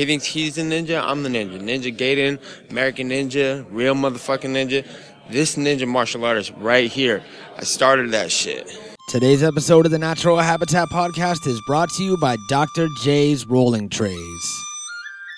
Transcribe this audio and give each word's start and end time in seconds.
He 0.00 0.06
thinks 0.06 0.24
he's 0.24 0.56
a 0.56 0.62
ninja. 0.62 0.98
I'm 1.04 1.22
the 1.22 1.28
ninja. 1.28 1.60
Ninja 1.60 1.94
Gaiden, 1.94 2.40
American 2.70 3.10
Ninja, 3.10 3.66
real 3.70 3.94
motherfucking 3.94 4.48
ninja. 4.48 4.86
This 5.28 5.56
ninja 5.56 5.86
martial 5.86 6.24
artist 6.24 6.54
right 6.56 6.90
here. 6.90 7.22
I 7.58 7.64
started 7.64 8.10
that 8.12 8.32
shit. 8.32 8.66
Today's 9.10 9.42
episode 9.42 9.84
of 9.84 9.92
the 9.92 9.98
Natural 9.98 10.38
Habitat 10.38 10.88
Podcast 10.88 11.46
is 11.46 11.60
brought 11.66 11.90
to 11.98 12.02
you 12.02 12.16
by 12.16 12.38
Dr. 12.48 12.88
J's 13.02 13.44
Rolling 13.44 13.90
Trays 13.90 14.42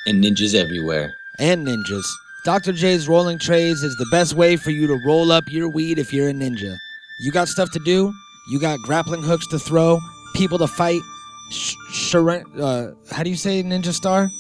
and 0.07 0.23
ninjas 0.23 0.55
everywhere. 0.55 1.13
and 1.41 1.67
ninjas. 1.67 2.05
Dr. 2.45 2.73
J's 2.73 3.09
Rolling 3.09 3.41
Trays 3.41 3.83
is 3.83 3.97
the 3.97 4.07
best 4.13 4.35
way 4.35 4.55
for 4.55 4.71
you 4.71 4.87
to 4.87 4.97
roll 5.05 5.33
up 5.33 5.43
your 5.51 5.69
weed 5.71 5.99
if 5.99 6.13
you're 6.13 6.29
a 6.29 6.33
ninja. 6.33 6.77
You 7.23 7.33
got 7.33 7.49
stuff 7.49 7.73
to 7.73 7.81
do, 7.81 8.15
you 8.49 8.61
got 8.61 8.79
grappling 8.85 9.25
hooks 9.25 9.49
to 9.49 9.59
throw, 9.59 9.99
people 10.37 10.59
to 10.59 10.69
fight, 10.69 11.01
sh- 11.51 11.75
shuri- 11.91 12.45
uh, 12.61 12.93
how 13.11 13.25
do 13.25 13.31
you 13.31 13.35
say 13.37 13.61
ninja 13.65 13.93
star? 13.93 14.31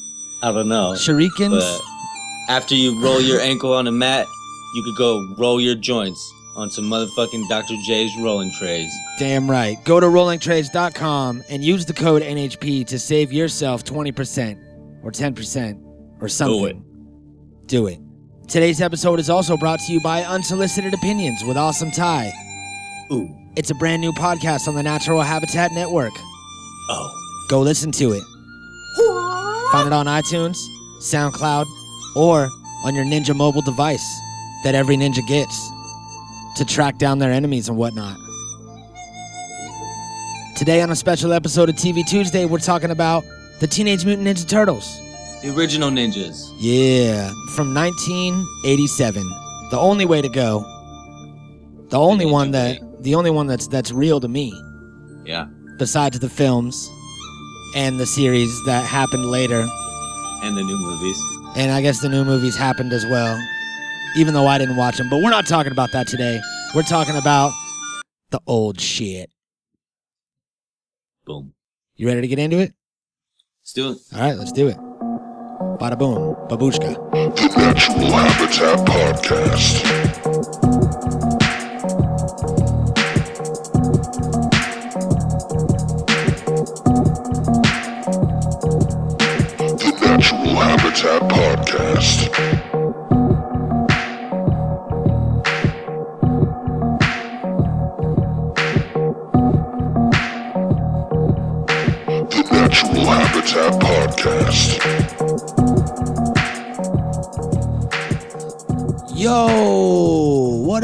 I 0.42 0.52
don't 0.52 0.68
know. 0.68 0.92
Shurikens? 0.92 1.60
But 1.60 2.52
after 2.52 2.74
you 2.74 3.00
roll 3.02 3.20
your 3.20 3.40
ankle 3.40 3.72
on 3.72 3.86
a 3.86 3.92
mat, 3.92 4.26
you 4.74 4.82
could 4.82 4.96
go 4.96 5.34
roll 5.38 5.60
your 5.60 5.74
joints 5.74 6.32
on 6.56 6.70
some 6.70 6.84
motherfucking 6.84 7.48
Dr. 7.48 7.74
J's 7.84 8.10
rolling 8.20 8.52
trays. 8.52 8.92
Damn 9.18 9.50
right. 9.50 9.82
Go 9.84 10.00
to 10.00 10.06
rollingtrays.com 10.06 11.44
and 11.48 11.64
use 11.64 11.86
the 11.86 11.94
code 11.94 12.22
NHP 12.22 12.86
to 12.88 12.98
save 12.98 13.32
yourself 13.32 13.84
20% 13.84 15.02
or 15.02 15.10
10% 15.10 15.82
or 16.20 16.28
something. 16.28 16.58
Do 16.58 16.66
it. 16.66 17.66
Do 17.66 17.86
it. 17.86 17.98
Today's 18.48 18.80
episode 18.82 19.18
is 19.18 19.30
also 19.30 19.56
brought 19.56 19.80
to 19.80 19.92
you 19.92 20.00
by 20.02 20.24
Unsolicited 20.24 20.92
Opinions 20.92 21.42
with 21.44 21.56
Awesome 21.56 21.90
Ty. 21.90 22.32
Ooh. 23.10 23.28
It's 23.56 23.70
a 23.70 23.74
brand 23.74 24.00
new 24.02 24.12
podcast 24.12 24.68
on 24.68 24.74
the 24.74 24.82
Natural 24.82 25.22
Habitat 25.22 25.72
Network. 25.72 26.12
Oh. 26.90 27.46
Go 27.48 27.60
listen 27.60 27.92
to 27.92 28.12
it. 28.12 28.22
Find 29.72 29.86
it 29.86 29.92
on 29.94 30.04
iTunes, 30.06 30.58
SoundCloud, 31.00 31.64
or 32.14 32.48
on 32.84 32.94
your 32.94 33.04
Ninja 33.06 33.34
mobile 33.34 33.62
device 33.62 34.04
that 34.64 34.74
every 34.74 34.96
ninja 34.96 35.26
gets 35.26 35.70
to 36.56 36.64
track 36.64 36.98
down 36.98 37.18
their 37.18 37.32
enemies 37.32 37.68
and 37.68 37.78
whatnot. 37.78 38.16
Today, 40.56 40.82
on 40.82 40.90
a 40.90 40.94
special 40.96 41.32
episode 41.32 41.70
of 41.70 41.74
TV 41.76 42.06
Tuesday, 42.06 42.44
we're 42.44 42.58
talking 42.58 42.90
about 42.90 43.24
the 43.60 43.66
Teenage 43.66 44.04
Mutant 44.04 44.28
Ninja 44.28 44.46
Turtles. 44.46 44.86
The 45.42 45.52
original 45.56 45.90
ninjas. 45.90 46.52
Yeah, 46.58 47.28
from 47.56 47.74
1987. 47.74 49.22
The 49.70 49.78
only 49.78 50.04
way 50.04 50.20
to 50.20 50.28
go. 50.28 50.60
The 51.88 51.98
only 51.98 52.26
one 52.26 52.50
that 52.52 52.78
the 53.02 53.14
only 53.14 53.30
one 53.30 53.46
that's 53.46 53.66
that's 53.66 53.90
real 53.90 54.20
to 54.20 54.28
me 54.28 54.52
Yeah. 55.24 55.46
besides 55.78 56.18
the 56.20 56.28
films 56.28 56.88
and 57.74 57.98
the 57.98 58.06
series 58.06 58.64
that 58.64 58.84
happened 58.84 59.26
later. 59.26 59.66
And 60.42 60.56
the 60.56 60.62
new 60.62 60.78
movies. 60.78 61.20
And 61.56 61.70
I 61.70 61.82
guess 61.82 62.00
the 62.00 62.08
new 62.08 62.24
movies 62.24 62.56
happened 62.56 62.92
as 62.92 63.04
well, 63.06 63.38
even 64.16 64.34
though 64.34 64.46
I 64.46 64.58
didn't 64.58 64.76
watch 64.76 64.96
them. 64.96 65.08
But 65.10 65.22
we're 65.22 65.30
not 65.30 65.46
talking 65.46 65.72
about 65.72 65.92
that 65.92 66.06
today. 66.06 66.40
We're 66.74 66.82
talking 66.82 67.16
about 67.16 67.52
the 68.30 68.40
old 68.46 68.80
shit. 68.80 69.30
Boom. 71.24 71.52
You 71.96 72.08
ready 72.08 72.22
to 72.22 72.28
get 72.28 72.38
into 72.38 72.58
it? 72.58 72.74
Let's 73.60 73.72
do 73.74 73.92
it. 73.92 73.98
All 74.14 74.20
right, 74.20 74.36
let's 74.36 74.52
do 74.52 74.68
it. 74.68 74.76
Bada 75.78 75.98
boom, 75.98 76.34
babushka. 76.48 76.94
The 77.12 77.48
Natural 77.56 78.10
Habitat 78.10 78.86
Podcast. 78.86 80.11
Podcast. 91.72 92.61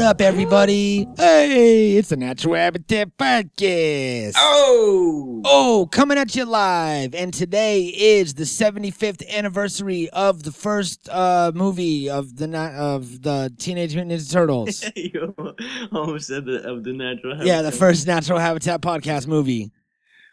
Up, 0.09 0.21
everybody? 0.21 1.07
Hey, 1.17 1.95
it's 1.95 2.09
the 2.09 2.17
Natural 2.17 2.55
Habitat 2.55 3.15
Podcast. 3.15 4.33
Oh! 4.37 5.39
Oh, 5.45 5.87
coming 5.91 6.17
at 6.17 6.35
you 6.35 6.45
live, 6.45 7.13
and 7.13 7.31
today 7.31 7.83
is 7.85 8.33
the 8.33 8.45
75th 8.45 9.27
anniversary 9.29 10.09
of 10.09 10.41
the 10.41 10.51
first 10.51 11.07
uh, 11.09 11.51
movie 11.53 12.09
of 12.09 12.37
the 12.37 12.47
na- 12.47 12.71
of 12.75 13.21
the 13.21 13.53
Teenage 13.59 13.93
Mutant 13.93 14.19
Ninja 14.19 14.31
Turtles. 14.33 14.83
you 14.95 15.35
almost 15.91 16.25
said 16.25 16.45
the, 16.45 16.67
of 16.67 16.83
the 16.83 16.93
natural 16.93 17.45
yeah, 17.45 17.61
the 17.61 17.71
first 17.71 18.07
Natural 18.07 18.39
Habitat 18.39 18.81
podcast 18.81 19.27
movie. 19.27 19.71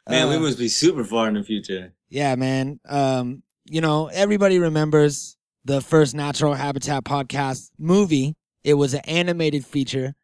Man, 0.09 0.31
we 0.31 0.37
Uh, 0.37 0.41
must 0.41 0.59
be 0.59 0.69
super 0.69 1.05
far 1.05 1.29
in 1.29 1.35
the 1.35 1.43
future. 1.43 1.93
Yeah, 2.09 2.35
man. 2.37 2.81
Um, 2.89 3.43
you 3.67 3.83
know, 3.83 4.07
everybody 4.07 4.59
remembers 4.59 5.37
the 5.67 5.83
first 5.83 6.15
Natural 6.15 6.55
Habitat 6.55 7.05
podcast 7.05 7.71
movie. 7.79 8.37
It 8.67 8.75
was 8.75 8.95
an 8.95 9.01
animated 9.05 9.65
feature. 9.65 10.15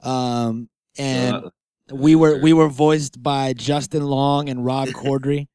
Um, 0.00 0.68
and 0.96 1.34
Uh, 1.34 1.50
we 1.92 2.14
were 2.14 2.38
we 2.38 2.52
were 2.52 2.68
voiced 2.68 3.20
by 3.22 3.52
Justin 3.54 4.04
Long 4.04 4.48
and 4.48 4.64
Rob 4.64 4.88
Corddry. 5.00 5.48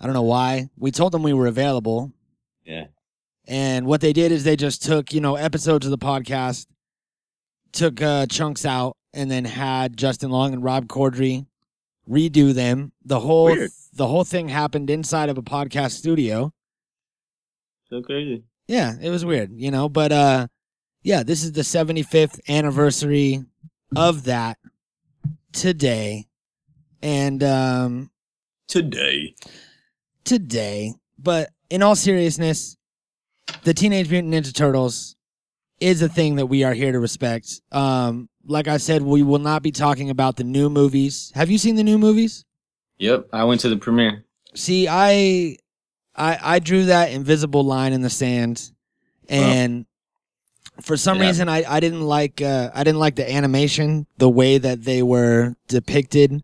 I 0.00 0.04
don't 0.04 0.14
know 0.14 0.22
why. 0.22 0.68
We 0.76 0.92
told 0.92 1.10
them 1.12 1.24
we 1.24 1.32
were 1.32 1.48
available. 1.48 2.12
yeah. 2.64 2.86
And 3.48 3.86
what 3.86 4.00
they 4.02 4.12
did 4.12 4.30
is 4.30 4.44
they 4.44 4.56
just 4.56 4.82
took, 4.84 5.12
you 5.12 5.20
know, 5.22 5.36
episodes 5.36 5.86
of 5.86 5.90
the 5.90 5.96
podcast, 5.98 6.66
took 7.72 8.00
uh, 8.02 8.26
chunks 8.26 8.66
out, 8.66 8.94
and 9.14 9.30
then 9.30 9.46
had 9.46 9.96
Justin 9.96 10.30
Long 10.30 10.52
and 10.52 10.62
Rob 10.62 10.86
Corddry 10.86 11.46
redo 12.08 12.52
them. 12.54 12.92
The 13.04 13.20
whole 13.20 13.48
the 13.92 14.06
whole 14.06 14.24
thing 14.24 14.48
happened 14.48 14.90
inside 14.90 15.28
of 15.30 15.38
a 15.38 15.42
podcast 15.42 15.92
studio. 15.92 16.52
So 17.90 18.02
crazy. 18.02 18.44
Yeah, 18.68 18.94
it 19.00 19.08
was 19.10 19.24
weird, 19.24 19.50
you 19.56 19.70
know, 19.70 19.88
but 19.88 20.12
uh 20.12 20.46
yeah, 21.02 21.22
this 21.22 21.44
is 21.44 21.52
the 21.52 21.62
75th 21.62 22.40
anniversary 22.48 23.44
of 23.96 24.24
that 24.24 24.58
today. 25.52 26.26
And 27.02 27.42
um 27.42 28.10
Today. 28.66 29.34
today. 30.24 30.94
But 31.18 31.50
in 31.70 31.82
all 31.82 31.96
seriousness, 31.96 32.76
the 33.64 33.72
Teenage 33.72 34.10
Mutant 34.10 34.34
Ninja 34.34 34.54
Turtles 34.54 35.16
is 35.80 36.02
a 36.02 36.08
thing 36.08 36.36
that 36.36 36.46
we 36.46 36.64
are 36.64 36.74
here 36.74 36.92
to 36.92 36.98
respect. 36.98 37.60
Um, 37.72 38.28
like 38.44 38.68
I 38.68 38.78
said, 38.78 39.02
we 39.02 39.22
will 39.22 39.38
not 39.38 39.62
be 39.62 39.70
talking 39.70 40.10
about 40.10 40.36
the 40.36 40.44
new 40.44 40.68
movies. 40.68 41.32
Have 41.34 41.50
you 41.50 41.58
seen 41.58 41.76
the 41.76 41.84
new 41.84 41.98
movies? 41.98 42.44
Yep. 42.98 43.28
I 43.32 43.44
went 43.44 43.60
to 43.62 43.68
the 43.68 43.76
premiere. 43.76 44.24
See, 44.54 44.88
I, 44.88 45.56
I, 46.16 46.38
I 46.42 46.58
drew 46.58 46.86
that 46.86 47.12
invisible 47.12 47.62
line 47.62 47.92
in 47.92 48.02
the 48.02 48.10
sand, 48.10 48.72
and 49.28 49.86
for 50.80 50.96
some 50.96 51.18
Yeah. 51.18 51.26
reason, 51.26 51.48
I, 51.48 51.64
I 51.68 51.80
didn't 51.80 52.02
like, 52.02 52.40
uh, 52.42 52.70
I 52.74 52.84
didn't 52.84 53.00
like 53.00 53.16
the 53.16 53.30
animation, 53.30 54.06
the 54.18 54.28
way 54.28 54.58
that 54.58 54.84
they 54.84 55.02
were 55.02 55.54
depicted. 55.68 56.42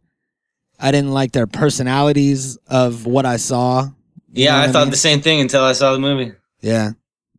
I 0.80 0.90
didn't 0.90 1.12
like 1.12 1.32
their 1.32 1.46
personalities 1.46 2.58
of 2.66 3.06
what 3.06 3.24
I 3.26 3.36
saw. 3.36 3.84
You 4.32 4.44
Yeah, 4.44 4.52
know 4.56 4.62
I 4.68 4.72
thought 4.72 4.84
mean? 4.86 4.90
the 4.90 4.96
same 4.96 5.20
thing 5.20 5.40
until 5.40 5.62
I 5.62 5.72
saw 5.72 5.92
the 5.92 5.98
movie. 6.00 6.32
Yeah. 6.60 6.92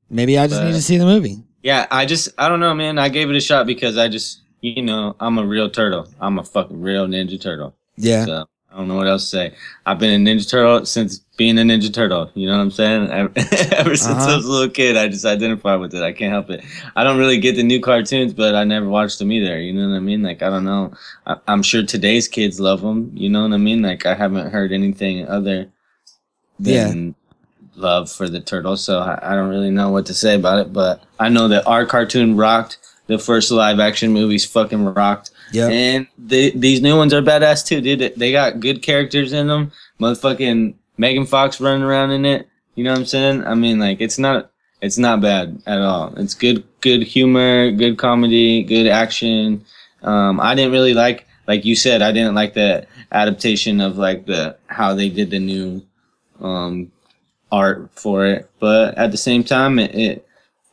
Maybe 0.09 0.37
I 0.37 0.47
just 0.47 0.63
need 0.63 0.73
to 0.73 0.81
see 0.81 0.97
the 0.97 1.05
movie. 1.05 1.43
Yeah, 1.63 1.87
I 1.89 2.05
just 2.05 2.29
I 2.37 2.47
don't 2.47 2.59
know, 2.59 2.73
man. 2.75 2.99
I 2.99 3.09
gave 3.09 3.29
it 3.29 3.35
a 3.35 3.39
shot 3.41 3.65
because 3.65 3.97
I 3.97 4.07
just 4.07 4.41
you 4.61 4.83
know 4.83 5.15
I'm 5.19 5.39
a 5.39 5.45
real 5.45 5.67
turtle. 5.69 6.07
I'm 6.21 6.37
a 6.37 6.43
fucking 6.43 6.79
real 6.79 7.07
Ninja 7.07 7.41
Turtle. 7.41 7.75
Yeah. 7.97 8.25
So 8.25 8.45
I 8.75 8.79
don't 8.79 8.89
know 8.89 8.95
what 8.95 9.07
else 9.07 9.23
to 9.23 9.29
say. 9.29 9.55
I've 9.85 9.99
been 9.99 10.27
a 10.27 10.29
Ninja 10.29 10.49
Turtle 10.49 10.85
since 10.85 11.19
being 11.37 11.57
a 11.57 11.61
Ninja 11.61 11.93
Turtle. 11.93 12.29
You 12.33 12.47
know 12.47 12.57
what 12.57 12.61
I'm 12.63 12.71
saying? 12.71 13.07
Ever 13.71 13.95
since 13.95 14.05
Uh-huh. 14.07 14.31
I 14.33 14.35
was 14.35 14.45
a 14.45 14.51
little 14.51 14.69
kid, 14.69 14.97
I 14.97 15.07
just 15.07 15.23
identify 15.23 15.77
with 15.77 15.95
it. 15.95 16.03
I 16.03 16.11
can't 16.11 16.33
help 16.33 16.49
it. 16.49 16.61
I 16.97 17.05
don't 17.05 17.17
really 17.17 17.39
get 17.39 17.55
the 17.55 17.63
new 17.63 17.79
cartoons, 17.79 18.33
but 18.33 18.53
I 18.53 18.65
never 18.65 18.89
watched 18.89 19.19
them 19.19 19.31
either. 19.31 19.57
You 19.61 19.71
know 19.71 19.87
what 19.89 19.95
I 19.95 19.99
mean? 20.01 20.23
Like 20.23 20.41
I 20.41 20.49
don't 20.49 20.65
know. 20.65 20.91
I, 21.25 21.37
I'm 21.47 21.63
sure 21.63 21.83
today's 21.83 22.27
kids 22.27 22.59
love 22.59 22.81
them. 22.81 23.11
You 23.15 23.29
know 23.29 23.43
what 23.43 23.53
I 23.53 23.57
mean? 23.57 23.81
Like 23.81 24.05
I 24.05 24.13
haven't 24.13 24.51
heard 24.51 24.73
anything 24.73 25.25
other 25.25 25.71
than 26.59 27.15
love 27.75 28.11
for 28.11 28.27
the 28.27 28.41
turtles. 28.41 28.83
So 28.83 28.99
I, 28.99 29.31
I 29.31 29.35
don't 29.35 29.49
really 29.49 29.71
know 29.71 29.89
what 29.89 30.05
to 30.07 30.13
say 30.13 30.35
about 30.35 30.59
it. 30.59 30.73
But 30.73 31.01
I 31.17 31.29
know 31.29 31.47
that 31.47 31.65
our 31.65 31.85
cartoon 31.85 32.35
rocked. 32.35 32.77
The 33.07 33.19
first 33.19 33.51
live 33.51 33.79
action 33.79 34.11
movies 34.11 34.45
fucking 34.45 34.83
rocked. 34.83 35.31
Yeah. 35.51 35.67
And 35.67 36.07
they, 36.17 36.51
these 36.51 36.81
new 36.81 36.97
ones 36.97 37.13
are 37.13 37.21
badass 37.21 37.65
too, 37.65 37.81
dude. 37.81 38.15
They 38.17 38.31
got 38.31 38.59
good 38.59 38.81
characters 38.81 39.31
in 39.31 39.47
them. 39.47 39.71
Motherfucking 39.99 40.73
Megan 40.97 41.25
Fox 41.25 41.61
running 41.61 41.83
around 41.83 42.11
in 42.11 42.25
it. 42.25 42.47
You 42.75 42.83
know 42.83 42.91
what 42.91 42.99
I'm 42.99 43.05
saying? 43.05 43.45
I 43.45 43.53
mean, 43.55 43.79
like 43.79 44.01
it's 44.01 44.17
not 44.17 44.51
it's 44.81 44.97
not 44.97 45.21
bad 45.21 45.61
at 45.65 45.81
all. 45.81 46.13
It's 46.17 46.33
good 46.33 46.63
good 46.81 47.03
humor, 47.03 47.71
good 47.71 47.97
comedy, 47.97 48.63
good 48.63 48.87
action. 48.87 49.63
Um, 50.03 50.39
I 50.39 50.55
didn't 50.55 50.71
really 50.71 50.93
like 50.93 51.25
like 51.47 51.65
you 51.65 51.75
said. 51.75 52.01
I 52.01 52.11
didn't 52.11 52.35
like 52.35 52.53
the 52.53 52.85
adaptation 53.11 53.81
of 53.81 53.97
like 53.97 54.25
the 54.25 54.57
how 54.67 54.93
they 54.93 55.09
did 55.09 55.29
the 55.29 55.39
new 55.39 55.81
um 56.41 56.91
art 57.51 57.89
for 57.93 58.25
it, 58.25 58.49
but 58.59 58.97
at 58.97 59.11
the 59.11 59.17
same 59.17 59.43
time, 59.43 59.79
it, 59.79 59.95
it 59.95 60.24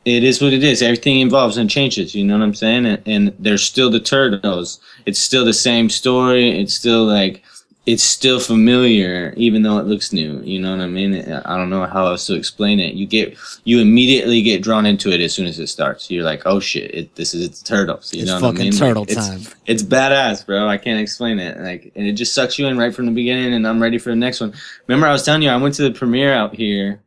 it 0.05 0.25
is 0.25 0.43
what 0.43 0.53
it 0.53 0.65
is. 0.65 0.83
Everything 0.83 1.21
evolves 1.21 1.57
and 1.57 1.71
changes. 1.71 2.15
You 2.15 2.25
know 2.25 2.39
what 2.39 2.45
I'm 2.45 2.55
saying? 2.55 2.87
And, 2.87 3.03
and 3.07 3.35
there's 3.39 3.63
still 3.63 3.91
the 3.91 4.01
turtles. 4.01 4.81
It's 5.07 5.19
still 5.19 5.45
the 5.45 5.53
same 5.53 5.89
story. 5.89 6.61
It's 6.61 6.75
still 6.75 7.05
like 7.05 7.43
it's 7.85 8.05
still 8.05 8.39
familiar, 8.39 9.35
even 9.37 9.63
though 9.63 9.79
it 9.79 9.87
looks 9.87 10.13
new. 10.13 10.41
You 10.43 10.61
know 10.61 10.71
what 10.71 10.81
I 10.81 10.87
mean? 10.87 11.15
I 11.45 11.57
don't 11.57 11.69
know 11.69 11.85
how 11.85 12.07
else 12.07 12.27
to 12.27 12.35
explain 12.35 12.79
it. 12.79 12.95
You 12.95 13.07
get 13.07 13.37
you 13.65 13.81
immediately 13.81 14.41
get 14.41 14.63
drawn 14.63 14.87
into 14.87 15.11
it 15.11 15.21
as 15.21 15.33
soon 15.33 15.47
as 15.47 15.59
it 15.59 15.67
starts. 15.67 16.11
You're 16.11 16.25
like, 16.25 16.43
oh 16.47 16.61
shit, 16.61 16.95
it, 16.95 17.15
this 17.17 17.35
is 17.35 17.45
it's 17.45 17.63
turtles. 17.63 18.13
You 18.15 18.23
It's 18.23 18.31
know 18.31 18.35
what 18.37 18.45
I 18.45 18.47
fucking 18.53 18.63
mean? 18.63 18.73
Like, 18.73 18.79
turtle 18.81 19.05
it's, 19.09 19.29
time. 19.29 19.41
It's 19.67 19.83
badass, 19.83 20.47
bro. 20.47 20.69
I 20.69 20.79
can't 20.79 21.01
explain 21.01 21.41
it. 21.41 21.59
Like, 21.59 21.93
and 21.97 22.07
it 22.07 22.13
just 22.13 22.35
sucks 22.35 22.59
you 22.59 22.67
in 22.69 22.79
right 22.79 22.95
from 22.95 23.07
the 23.07 23.13
beginning. 23.13 23.55
And 23.55 23.67
I'm 23.67 23.83
ready 23.83 23.99
for 23.99 24.11
the 24.11 24.17
next 24.17 24.41
one. 24.41 24.53
Remember, 24.87 25.09
I 25.09 25.13
was 25.13 25.25
telling 25.25 25.43
you, 25.43 25.51
I 25.51 25.57
went 25.57 25.75
to 25.77 25.83
the 25.83 25.91
premiere 25.91 26.33
out 26.33 26.55
here, 26.55 27.03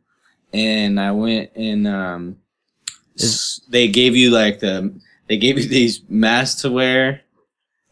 and 0.52 1.00
I 1.00 1.12
went 1.12 1.56
and 1.56 1.88
um, 1.88 2.36
s- 3.18 3.60
they 3.68 3.88
gave 3.88 4.14
you 4.16 4.30
like 4.30 4.60
the 4.60 4.92
they 5.28 5.36
gave 5.36 5.58
you 5.58 5.68
these 5.68 6.00
masks 6.08 6.62
to 6.62 6.70
wear 6.70 7.22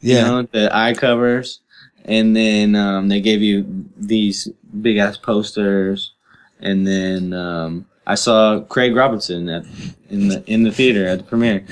you 0.00 0.14
Yeah. 0.16 0.24
know, 0.24 0.42
the 0.42 0.74
eye 0.76 0.92
covers, 0.94 1.60
and 2.04 2.36
then 2.36 2.74
um, 2.76 3.08
they 3.08 3.20
gave 3.20 3.40
you 3.42 3.86
these 3.96 4.48
big 4.82 4.98
ass 4.98 5.16
posters, 5.16 6.12
and 6.60 6.86
then 6.86 7.32
um, 7.32 7.86
I 8.06 8.14
saw 8.16 8.60
Craig 8.60 8.94
Robinson 8.94 9.48
at, 9.48 9.64
in 10.10 10.28
the 10.28 10.44
in 10.46 10.62
the 10.62 10.70
theater 10.72 11.06
at 11.06 11.18
the 11.18 11.24
premiere. 11.24 11.64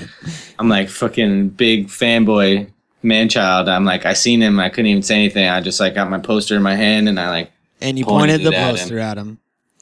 I'm 0.57 0.67
like 0.67 0.89
fucking 0.89 1.49
big 1.49 1.87
fanboy 1.89 2.71
man 3.03 3.29
child. 3.29 3.69
I'm 3.69 3.85
like 3.85 4.07
I 4.07 4.13
seen 4.13 4.41
him. 4.41 4.59
I 4.59 4.69
couldn't 4.69 4.87
even 4.87 5.03
say 5.03 5.15
anything. 5.15 5.47
I 5.47 5.61
just 5.61 5.79
like 5.79 5.93
got 5.93 6.09
my 6.09 6.17
poster 6.19 6.55
in 6.55 6.63
my 6.63 6.75
hand, 6.75 7.07
and 7.07 7.19
I 7.19 7.29
like 7.29 7.51
and 7.81 7.99
you 7.99 8.05
pointed 8.05 8.41
pointed 8.41 8.51
the 8.51 8.57
at 8.57 8.69
him. 8.69 8.75
poster 8.77 8.97
at 8.99 9.17
him. 9.17 9.37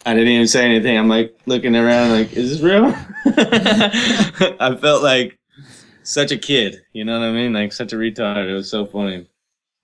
I 0.06 0.14
didn't 0.14 0.30
even 0.30 0.48
say 0.48 0.66
anything. 0.66 0.98
I'm 0.98 1.08
like 1.08 1.38
looking 1.46 1.76
around, 1.76 2.12
like, 2.12 2.34
is 2.34 2.50
this 2.52 2.62
real? 2.62 2.86
I 4.60 4.76
felt 4.82 5.04
like 5.04 5.38
such 6.04 6.32
a 6.32 6.38
kid. 6.38 6.82
You 6.94 7.06
know 7.06 7.20
what 7.20 7.28
I 7.28 7.32
mean? 7.32 7.54
Like 7.54 7.72
such 7.72 7.94
a 7.94 7.96
retard. 7.96 8.50
It 8.50 8.54
was 8.54 8.70
so 8.70 8.86
funny. 8.86 9.28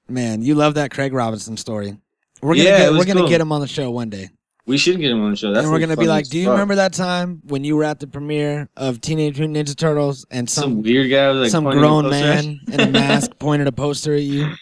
Man, 0.09 0.41
you 0.41 0.55
love 0.55 0.75
that 0.75 0.91
Craig 0.91 1.13
Robinson 1.13 1.57
story. 1.57 1.97
We're 2.41 2.55
gonna 2.55 2.63
Yeah, 2.69 2.77
get, 2.79 2.91
we're 2.93 3.05
gonna 3.05 3.21
cool. 3.21 3.29
get 3.29 3.41
him 3.41 3.51
on 3.51 3.61
the 3.61 3.67
show 3.67 3.91
one 3.91 4.09
day, 4.09 4.29
We 4.67 4.77
should 4.77 4.99
get 4.99 5.11
him 5.11 5.21
on 5.23 5.31
the 5.31 5.37
show. 5.37 5.51
That's 5.53 5.63
and 5.65 5.71
we're 5.71 5.79
gonna 5.79 5.97
be 5.97 6.07
like, 6.07 6.27
"Do 6.29 6.37
you 6.39 6.51
remember 6.51 6.75
that 6.75 6.93
time 6.93 7.41
when 7.47 7.63
you 7.63 7.75
were 7.75 7.83
at 7.83 7.99
the 7.99 8.07
premiere 8.07 8.69
of 8.77 9.01
Teenage 9.01 9.39
Mutant 9.39 9.57
Ninja 9.67 9.75
Turtles 9.75 10.25
and 10.31 10.49
some, 10.49 10.61
some 10.63 10.83
weird 10.83 11.09
guy 11.09 11.29
was 11.29 11.41
like 11.41 11.51
some 11.51 11.63
grown 11.65 12.09
man 12.09 12.59
in 12.71 12.79
a 12.79 12.87
mask 12.91 13.31
pointed 13.39 13.67
a 13.67 13.71
poster 13.71 14.13
at 14.15 14.21
you 14.21 14.53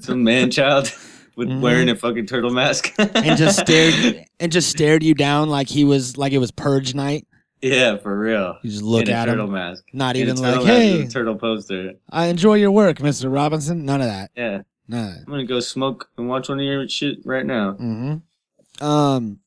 some 0.00 0.22
man 0.24 0.50
child 0.50 0.92
with 1.36 1.48
Mhm. 1.48 1.60
wearing 1.60 1.88
a 1.88 1.94
fucking 1.96 2.26
turtle 2.26 2.50
mask 2.50 2.92
and 2.98 3.36
just 3.38 3.58
stared 3.60 4.24
and 4.40 4.50
just 4.50 4.68
stared 4.70 5.02
you 5.02 5.14
down 5.14 5.48
like 5.48 5.68
he 5.68 5.84
was 5.84 6.16
like 6.16 6.32
it 6.32 6.38
was 6.38 6.50
purge 6.50 6.94
night? 6.94 7.26
Yeah, 7.62 7.96
for 7.96 8.18
real. 8.18 8.56
You 8.62 8.70
just 8.70 8.82
look 8.82 9.02
in 9.02 9.10
a 9.10 9.12
at 9.12 9.24
turtle 9.26 9.46
him, 9.46 9.52
mask. 9.52 9.84
not 9.92 10.16
In 10.16 10.22
even 10.22 10.36
like, 10.36 10.62
"Hey, 10.66 11.02
a 11.02 11.08
turtle 11.08 11.36
poster. 11.36 11.92
I 12.10 12.26
enjoy 12.26 12.54
your 12.54 12.70
work, 12.70 13.00
Mister 13.00 13.28
Robinson." 13.30 13.84
None 13.84 14.00
of 14.02 14.08
that. 14.08 14.30
Yeah, 14.36 14.62
None 14.88 15.08
of 15.08 15.14
that. 15.14 15.20
I'm 15.26 15.30
gonna 15.32 15.44
go 15.46 15.60
smoke 15.60 16.08
and 16.18 16.28
watch 16.28 16.48
one 16.48 16.58
of 16.58 16.64
your 16.64 16.86
shit 16.88 17.18
right 17.24 17.46
now. 17.46 17.72
Mm-hmm. 17.72 18.84
Um. 18.84 19.40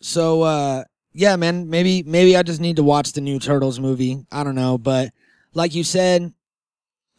So, 0.00 0.42
uh, 0.42 0.84
yeah, 1.12 1.36
man. 1.36 1.68
Maybe, 1.68 2.02
maybe 2.04 2.36
I 2.36 2.42
just 2.42 2.60
need 2.60 2.76
to 2.76 2.82
watch 2.82 3.12
the 3.12 3.20
new 3.20 3.38
Turtles 3.38 3.78
movie. 3.80 4.24
I 4.32 4.42
don't 4.44 4.54
know, 4.54 4.78
but 4.78 5.10
like 5.54 5.74
you 5.74 5.84
said, 5.84 6.32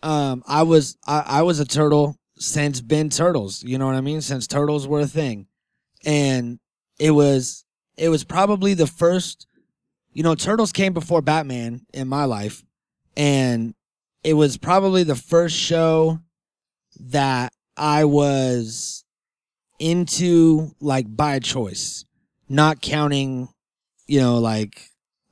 um, 0.03 0.43
I 0.47 0.63
was, 0.63 0.97
I, 1.07 1.23
I 1.25 1.41
was 1.41 1.59
a 1.59 1.65
turtle 1.65 2.17
since 2.37 2.81
been 2.81 3.09
turtles. 3.09 3.63
You 3.63 3.77
know 3.77 3.85
what 3.85 3.95
I 3.95 4.01
mean? 4.01 4.21
Since 4.21 4.47
turtles 4.47 4.87
were 4.87 5.01
a 5.01 5.07
thing, 5.07 5.47
and 6.05 6.59
it 6.99 7.11
was, 7.11 7.65
it 7.97 8.09
was 8.09 8.23
probably 8.23 8.73
the 8.73 8.87
first. 8.87 9.47
You 10.11 10.23
know, 10.23 10.33
turtles 10.33 10.71
came 10.71 10.93
before 10.93 11.21
Batman 11.21 11.85
in 11.93 12.07
my 12.07 12.25
life, 12.25 12.63
and 13.15 13.75
it 14.23 14.33
was 14.33 14.57
probably 14.57 15.03
the 15.03 15.15
first 15.15 15.55
show 15.55 16.19
that 16.99 17.53
I 17.75 18.05
was 18.05 19.05
into 19.79 20.71
like 20.79 21.05
by 21.15 21.39
choice, 21.39 22.05
not 22.49 22.81
counting, 22.81 23.49
you 24.07 24.19
know, 24.19 24.39
like 24.39 24.81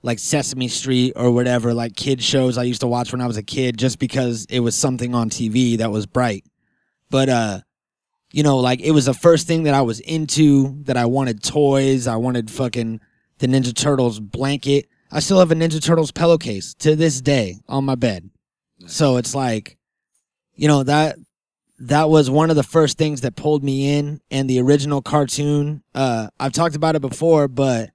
like 0.04 0.20
Sesame 0.20 0.68
Street 0.68 1.14
or 1.16 1.32
whatever, 1.32 1.74
like 1.74 1.96
kid 1.96 2.22
shows 2.22 2.60
I 2.60 2.64
used 2.64 2.82
to 2.82 2.88
watch 2.88 3.12
when 3.12 3.22
I 3.22 3.28
was 3.28 3.38
a 3.38 3.44
kid 3.44 3.78
just 3.78 3.98
because 3.98 4.46
it 4.52 4.60
was 4.60 4.76
something 4.76 5.16
on 5.16 5.32
TV 5.32 5.80
that 5.80 5.92
was 5.92 6.06
bright. 6.06 6.46
But 7.10 7.30
uh 7.30 7.60
you 8.32 8.44
know, 8.44 8.58
like 8.58 8.82
it 8.82 8.92
was 8.92 9.06
the 9.06 9.14
first 9.14 9.48
thing 9.48 9.64
that 9.64 9.74
I 9.74 9.82
was 9.82 10.00
into 10.02 10.84
that 10.84 10.98
I 10.98 11.06
wanted 11.06 11.42
toys, 11.42 12.08
I 12.08 12.18
wanted 12.18 12.52
fucking 12.52 13.00
the 13.40 13.48
Ninja 13.48 13.74
Turtles 13.74 14.20
blanket. 14.20 14.88
I 15.12 15.20
still 15.20 15.40
have 15.40 15.52
a 15.52 15.56
Ninja 15.56 15.82
Turtles 15.82 16.12
pillowcase 16.12 16.74
to 16.76 16.96
this 16.96 17.22
day 17.22 17.60
on 17.70 17.86
my 17.86 17.96
bed. 17.96 18.30
So 18.88 19.18
it's 19.18 19.34
like 19.34 19.78
you 20.56 20.68
know 20.68 20.84
that 20.84 21.18
that 21.80 22.10
was 22.10 22.30
one 22.30 22.50
of 22.50 22.56
the 22.56 22.64
first 22.64 22.98
things 22.98 23.22
that 23.22 23.36
pulled 23.36 23.64
me 23.64 23.98
in 23.98 24.22
and 24.32 24.50
the 24.50 24.60
original 24.62 25.02
cartoon 25.02 25.84
uh 25.94 26.28
i've 26.40 26.54
talked 26.54 26.76
about 26.76 26.96
it 26.96 27.02
before 27.02 27.48
but 27.48 27.90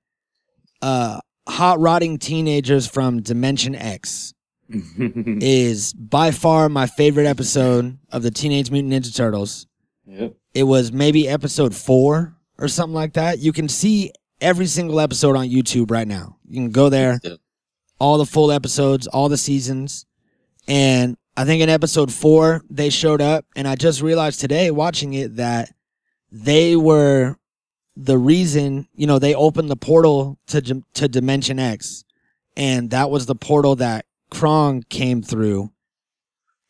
uh 0.82 1.18
hot 1.48 1.80
rotting 1.80 2.18
teenagers 2.18 2.86
from 2.86 3.22
dimension 3.22 3.74
x 3.74 4.34
is 5.42 5.92
by 5.92 6.30
far 6.30 6.68
my 6.68 6.86
favorite 6.86 7.26
episode 7.26 7.98
of 8.10 8.22
the 8.22 8.30
teenage 8.30 8.70
mutant 8.70 8.92
ninja 8.92 9.14
turtles 9.14 9.66
yep. 10.06 10.34
it 10.54 10.62
was 10.62 10.92
maybe 10.92 11.28
episode 11.28 11.74
four 11.74 12.36
or 12.58 12.68
something 12.68 12.94
like 12.94 13.14
that 13.14 13.38
you 13.38 13.52
can 13.52 13.68
see 13.68 14.12
every 14.40 14.66
single 14.66 15.00
episode 15.00 15.36
on 15.36 15.48
youtube 15.48 15.90
right 15.90 16.06
now 16.08 16.36
you 16.48 16.54
can 16.56 16.70
go 16.70 16.88
there 16.88 17.18
Yep. 17.22 17.38
all 17.98 18.18
the 18.18 18.26
full 18.26 18.50
episodes, 18.52 19.06
all 19.06 19.28
the 19.28 19.36
seasons. 19.36 20.06
And 20.66 21.16
I 21.36 21.44
think 21.44 21.62
in 21.62 21.68
episode 21.68 22.12
four, 22.12 22.62
they 22.70 22.90
showed 22.90 23.20
up. 23.20 23.44
And 23.56 23.66
I 23.68 23.74
just 23.76 24.02
realized 24.02 24.40
today 24.40 24.70
watching 24.70 25.14
it 25.14 25.36
that 25.36 25.72
they 26.32 26.76
were 26.76 27.36
the 27.96 28.18
reason, 28.18 28.88
you 28.94 29.06
know, 29.06 29.18
they 29.18 29.34
opened 29.34 29.70
the 29.70 29.76
portal 29.76 30.38
to, 30.48 30.82
to 30.94 31.08
Dimension 31.08 31.58
X. 31.58 32.04
And 32.56 32.90
that 32.90 33.10
was 33.10 33.26
the 33.26 33.34
portal 33.34 33.76
that 33.76 34.06
Krong 34.30 34.88
came 34.88 35.22
through. 35.22 35.70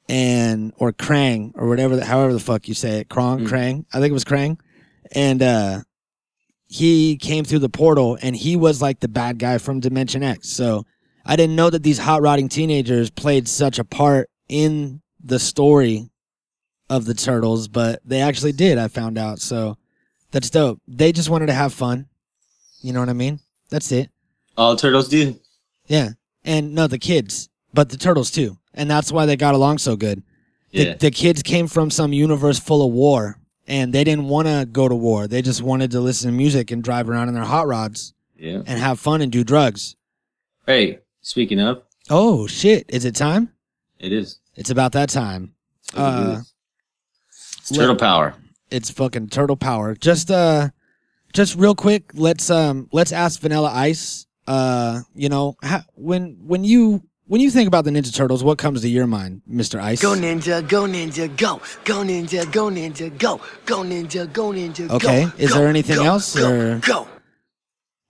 And, 0.09 0.73
or 0.77 0.93
Krang, 0.93 1.53
or 1.55 1.69
whatever, 1.69 1.95
the, 1.95 2.05
however 2.05 2.33
the 2.33 2.41
fuck 2.41 2.67
you 2.67 2.75
say 2.75 2.99
it. 2.99 3.09
Krong, 3.09 3.43
Mm. 3.43 3.49
Krang. 3.49 3.85
I 3.93 4.01
think 4.01 4.11
it 4.11 4.13
was 4.13 4.25
Krang. 4.25 4.59
And, 5.13 5.41
uh, 5.43 5.81
he 6.67 7.17
came 7.17 7.45
through 7.45 7.59
the 7.61 7.69
portal 7.69 8.17
and 8.23 8.35
he 8.37 8.57
was 8.57 8.81
like 8.81 9.01
the 9.01 9.09
bad 9.09 9.39
guy 9.39 9.59
from 9.59 9.81
Dimension 9.81 10.23
X. 10.23 10.49
So 10.49 10.85
I 11.27 11.35
didn't 11.37 11.57
know 11.57 11.69
that 11.71 11.83
these 11.83 11.99
hot 11.99 12.23
rodding 12.23 12.49
teenagers 12.49 13.11
played 13.11 13.49
such 13.49 13.79
a 13.79 13.85
part 13.85 14.31
in 14.49 15.01
the 15.23 15.39
story 15.41 16.11
of 16.89 17.05
the 17.05 17.15
turtles, 17.15 17.67
but 17.69 18.01
they 18.05 18.21
actually 18.21 18.53
did, 18.53 18.79
I 18.79 18.89
found 18.89 19.19
out. 19.19 19.41
So 19.41 19.77
that's 20.31 20.49
dope. 20.51 20.81
They 20.89 21.11
just 21.13 21.29
wanted 21.29 21.47
to 21.47 21.53
have 21.55 21.73
fun. 21.75 22.07
You 22.83 22.93
know 22.93 23.01
what 23.01 23.09
I 23.09 23.13
mean? 23.15 23.41
That's 23.69 23.93
it. 23.93 24.11
All 24.57 24.75
turtles 24.77 25.09
do. 25.09 25.39
Yeah. 25.87 26.11
And 26.45 26.75
no, 26.75 26.87
the 26.87 26.99
kids, 26.99 27.49
but 27.73 27.89
the 27.91 27.97
turtles 27.97 28.31
too. 28.31 28.57
And 28.75 28.91
that's 28.91 29.11
why 29.13 29.27
they 29.27 29.37
got 29.37 29.55
along 29.55 29.79
so 29.79 29.97
good. 29.97 30.23
The, 30.73 30.85
Yeah. 30.85 30.95
the 30.95 31.11
kids 31.11 31.43
came 31.43 31.67
from 31.67 31.91
some 31.91 32.13
universe 32.13 32.59
full 32.59 32.87
of 32.87 32.93
war 32.93 33.39
and 33.67 33.93
they 33.93 34.05
didn't 34.05 34.27
want 34.29 34.47
to 34.49 34.67
go 34.71 34.89
to 34.89 34.95
war. 34.95 35.27
They 35.27 35.43
just 35.43 35.63
wanted 35.63 35.91
to 35.93 36.01
listen 36.01 36.31
to 36.31 36.37
music 36.37 36.71
and 36.71 36.83
drive 36.83 37.09
around 37.09 37.29
in 37.29 37.35
their 37.35 37.45
hot 37.45 37.67
rods 37.67 38.15
Yeah. 38.39 38.63
and 38.67 38.79
have 38.79 39.01
fun 39.01 39.21
and 39.21 39.31
do 39.33 39.43
drugs. 39.45 39.97
Hey, 40.67 40.99
speaking 41.23 41.61
of, 41.61 41.83
Oh 42.09 42.47
shit! 42.49 42.87
Is 42.89 43.05
it 43.05 43.15
time? 43.15 43.51
it 43.99 44.13
is. 44.13 44.39
It's 44.57 44.71
about 44.71 44.93
that 44.93 45.09
time. 45.11 45.55
Uh. 45.95 46.41
It's 47.29 47.71
turtle 47.71 47.95
power. 47.97 48.35
It's 48.71 48.91
fucking 48.91 49.29
turtle 49.29 49.57
power. 49.57 49.95
Just 49.95 50.31
uh, 50.31 50.71
just 51.33 51.57
real 51.57 51.75
quick. 51.75 52.11
Let's 52.15 52.51
um, 52.51 52.89
let's 52.93 53.13
ask 53.13 53.41
Vanilla 53.41 53.71
Ice. 53.73 54.27
Uh, 54.47 55.03
you 55.15 55.29
know, 55.29 55.57
ha- 55.63 55.85
when 55.95 56.39
when 56.47 56.65
you 56.65 57.03
when 57.31 57.41
you 57.41 57.49
think 57.49 57.69
about 57.69 57.85
the 57.85 57.93
Ninja 57.93 58.13
Turtles, 58.13 58.43
what 58.43 58.59
comes 58.59 58.81
to 58.83 58.89
your 58.89 59.07
mind, 59.07 59.43
Mister 59.47 59.81
Ice? 59.81 60.03
Go 60.03 60.15
ninja, 60.15 60.69
go 60.69 60.83
ninja, 60.83 61.29
go. 61.37 61.61
Go 61.85 62.03
ninja, 62.03 62.51
go 62.51 62.65
ninja, 62.71 63.17
go. 63.17 63.41
Go 63.67 63.83
ninja, 63.85 64.33
go 64.33 64.51
ninja, 64.51 64.89
go. 64.89 64.97
Okay, 64.97 65.29
is 65.39 65.53
Go, 65.53 65.59
there 65.61 65.69
anything 65.69 65.99
go, 65.99 66.05
else, 66.05 66.35
Go, 66.35 66.51
or- 66.51 66.79
go. 66.81 67.07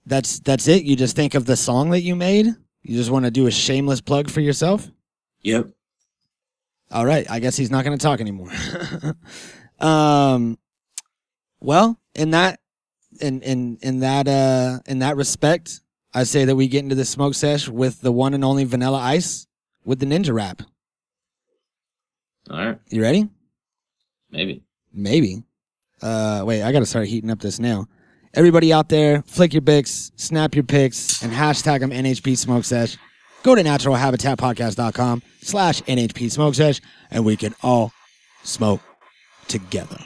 That's 0.07 0.39
that's 0.39 0.67
it. 0.67 0.85
You 0.85 0.95
just 0.95 1.15
think 1.15 1.35
of 1.35 1.45
the 1.45 1.55
song 1.55 1.91
that 1.91 2.01
you 2.01 2.15
made. 2.15 2.47
You 2.81 2.97
just 2.97 3.11
want 3.11 3.25
to 3.25 3.31
do 3.31 3.45
a 3.45 3.51
shameless 3.51 4.01
plug 4.01 4.27
for 4.31 4.41
yourself. 4.41 4.89
Yep. 5.43 5.67
All 6.89 7.05
right, 7.05 7.29
I 7.29 7.37
guess 7.37 7.55
he's 7.55 7.69
not 7.69 7.85
going 7.85 7.95
to 7.95 8.01
talk 8.01 8.21
anymore. 8.21 8.51
um, 9.79 10.57
well, 11.59 11.99
in 12.15 12.31
that, 12.31 12.59
in 13.19 13.43
in 13.43 13.77
in 13.83 13.99
that 13.99 14.27
uh 14.27 14.79
in 14.87 14.97
that 14.99 15.15
respect, 15.15 15.80
I 16.13 16.23
say 16.23 16.45
that 16.45 16.55
we 16.55 16.67
get 16.67 16.83
into 16.83 16.95
the 16.95 17.05
smoke 17.05 17.35
sesh 17.35 17.67
with 17.67 18.01
the 18.01 18.11
one 18.11 18.33
and 18.33 18.43
only 18.43 18.63
Vanilla 18.65 18.99
Ice 18.99 19.47
with 19.85 19.99
the 19.99 20.05
Ninja 20.05 20.33
Rap. 20.33 20.61
All 22.49 22.57
right. 22.57 22.79
You 22.89 23.01
ready? 23.01 23.29
Maybe. 24.29 24.63
Maybe. 24.93 25.43
Uh, 26.01 26.43
wait, 26.45 26.63
I 26.63 26.71
got 26.71 26.79
to 26.79 26.85
start 26.85 27.07
heating 27.07 27.29
up 27.29 27.39
this 27.39 27.59
now. 27.59 27.87
Everybody 28.33 28.71
out 28.71 28.89
there, 28.89 29.21
flick 29.23 29.53
your 29.53 29.61
bics, 29.61 30.11
snap 30.15 30.55
your 30.55 30.63
pics, 30.63 31.21
and 31.21 31.31
hashtag 31.31 31.81
them 31.81 31.91
NHP 31.91 32.37
Smoke 32.37 32.63
Sesh. 32.63 32.97
Go 33.43 33.55
to 33.55 33.63
naturalhabitatpodcast.com 33.63 35.21
slash 35.41 35.81
NHP 35.81 36.31
Smoke 36.31 36.55
Sesh, 36.55 36.81
and 37.09 37.25
we 37.25 37.35
can 37.35 37.53
all 37.61 37.91
smoke 38.43 38.81
together. 39.47 39.97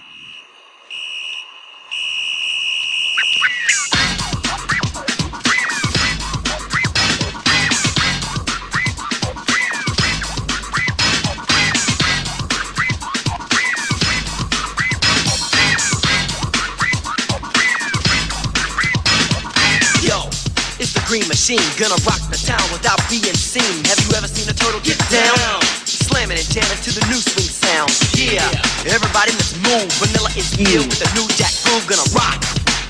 Machine, 21.46 21.78
gonna 21.78 22.02
rock 22.10 22.26
the 22.34 22.42
town 22.42 22.66
without 22.74 22.98
being 23.06 23.38
seen. 23.38 23.86
Have 23.86 24.02
you 24.02 24.18
ever 24.18 24.26
seen 24.26 24.50
a 24.50 24.56
turtle 24.58 24.82
get 24.82 24.98
down? 25.14 25.62
Slamming 25.86 26.42
and 26.42 26.50
jamming 26.50 26.82
to 26.82 26.90
the 26.90 27.06
new 27.06 27.22
swing 27.22 27.46
sound. 27.46 27.94
Yeah, 28.18 28.42
everybody 28.90 29.30
let's 29.30 29.54
move. 29.62 29.86
Vanilla 30.02 30.34
is 30.34 30.50
here 30.58 30.82
with 30.82 30.98
the 30.98 31.06
new 31.14 31.22
jack 31.38 31.54
groove, 31.62 31.86
gonna 31.86 32.02
rock 32.18 32.42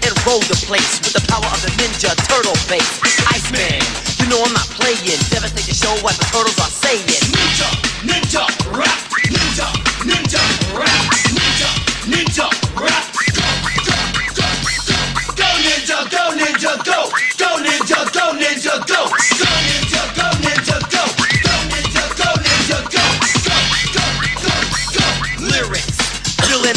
and 0.08 0.16
roll 0.24 0.40
the 0.48 0.56
place 0.64 1.04
with 1.04 1.20
the 1.20 1.24
power 1.28 1.44
of 1.52 1.60
the 1.68 1.72
Ninja 1.76 2.16
Turtle 2.32 2.56
bass. 2.72 2.88
Iceman, 3.28 3.84
you 4.24 4.32
know 4.32 4.40
I'm 4.40 4.56
not 4.56 4.72
playing. 4.80 5.20
Devastate 5.28 5.68
the 5.68 5.76
show 5.76 5.92
what 6.00 6.16
the 6.16 6.24
turtles 6.32 6.56
are 6.56 6.72
saying. 6.72 7.04
Ninja, 7.36 7.68
ninja, 8.08 8.48
rap, 8.72 9.00
ninja, 9.36 9.68
ninja, 10.08 10.40
rap, 10.72 11.04
ninja, 11.28 11.70
ninja, 12.08 12.48
rap. 12.80 13.04
Go 13.36 13.52
go 13.84 13.92
go! 14.32 14.48
Go 15.28 15.44
go 15.44 15.50
ninja! 15.60 15.98
Go 16.08 16.24
ninja, 16.40 16.72
go 16.88 17.15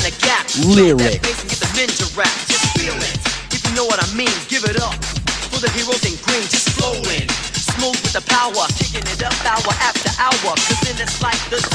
the 0.09 0.25
gap. 0.25 0.49
Lyrics. 0.65 1.05
That 1.05 1.23
bass 1.23 1.41
and 1.45 1.51
get 1.53 1.61
the 1.61 1.71
ninja 1.77 2.07
rap. 2.17 2.33
Just 2.49 2.65
feel 2.77 2.97
it. 2.97 3.17
If 3.53 3.61
you 3.69 3.73
know 3.77 3.85
what 3.85 4.01
I 4.01 4.09
mean, 4.17 4.33
give 4.49 4.65
it 4.65 4.81
up. 4.81 4.97
For 5.53 5.61
the 5.61 5.69
heroes 5.77 6.01
in 6.09 6.17
green, 6.25 6.45
just 6.49 6.73
flowing. 6.77 7.29
Smooth 7.77 7.99
with 8.01 8.17
the 8.17 8.25
power, 8.27 8.65
kicking 8.75 9.05
it 9.07 9.21
up 9.23 9.37
hour 9.45 9.73
after 9.85 10.11
hour. 10.17 10.53
Cause 10.57 10.83
in 10.89 10.97
this 10.97 11.21
life, 11.21 11.39
there's 11.51 11.67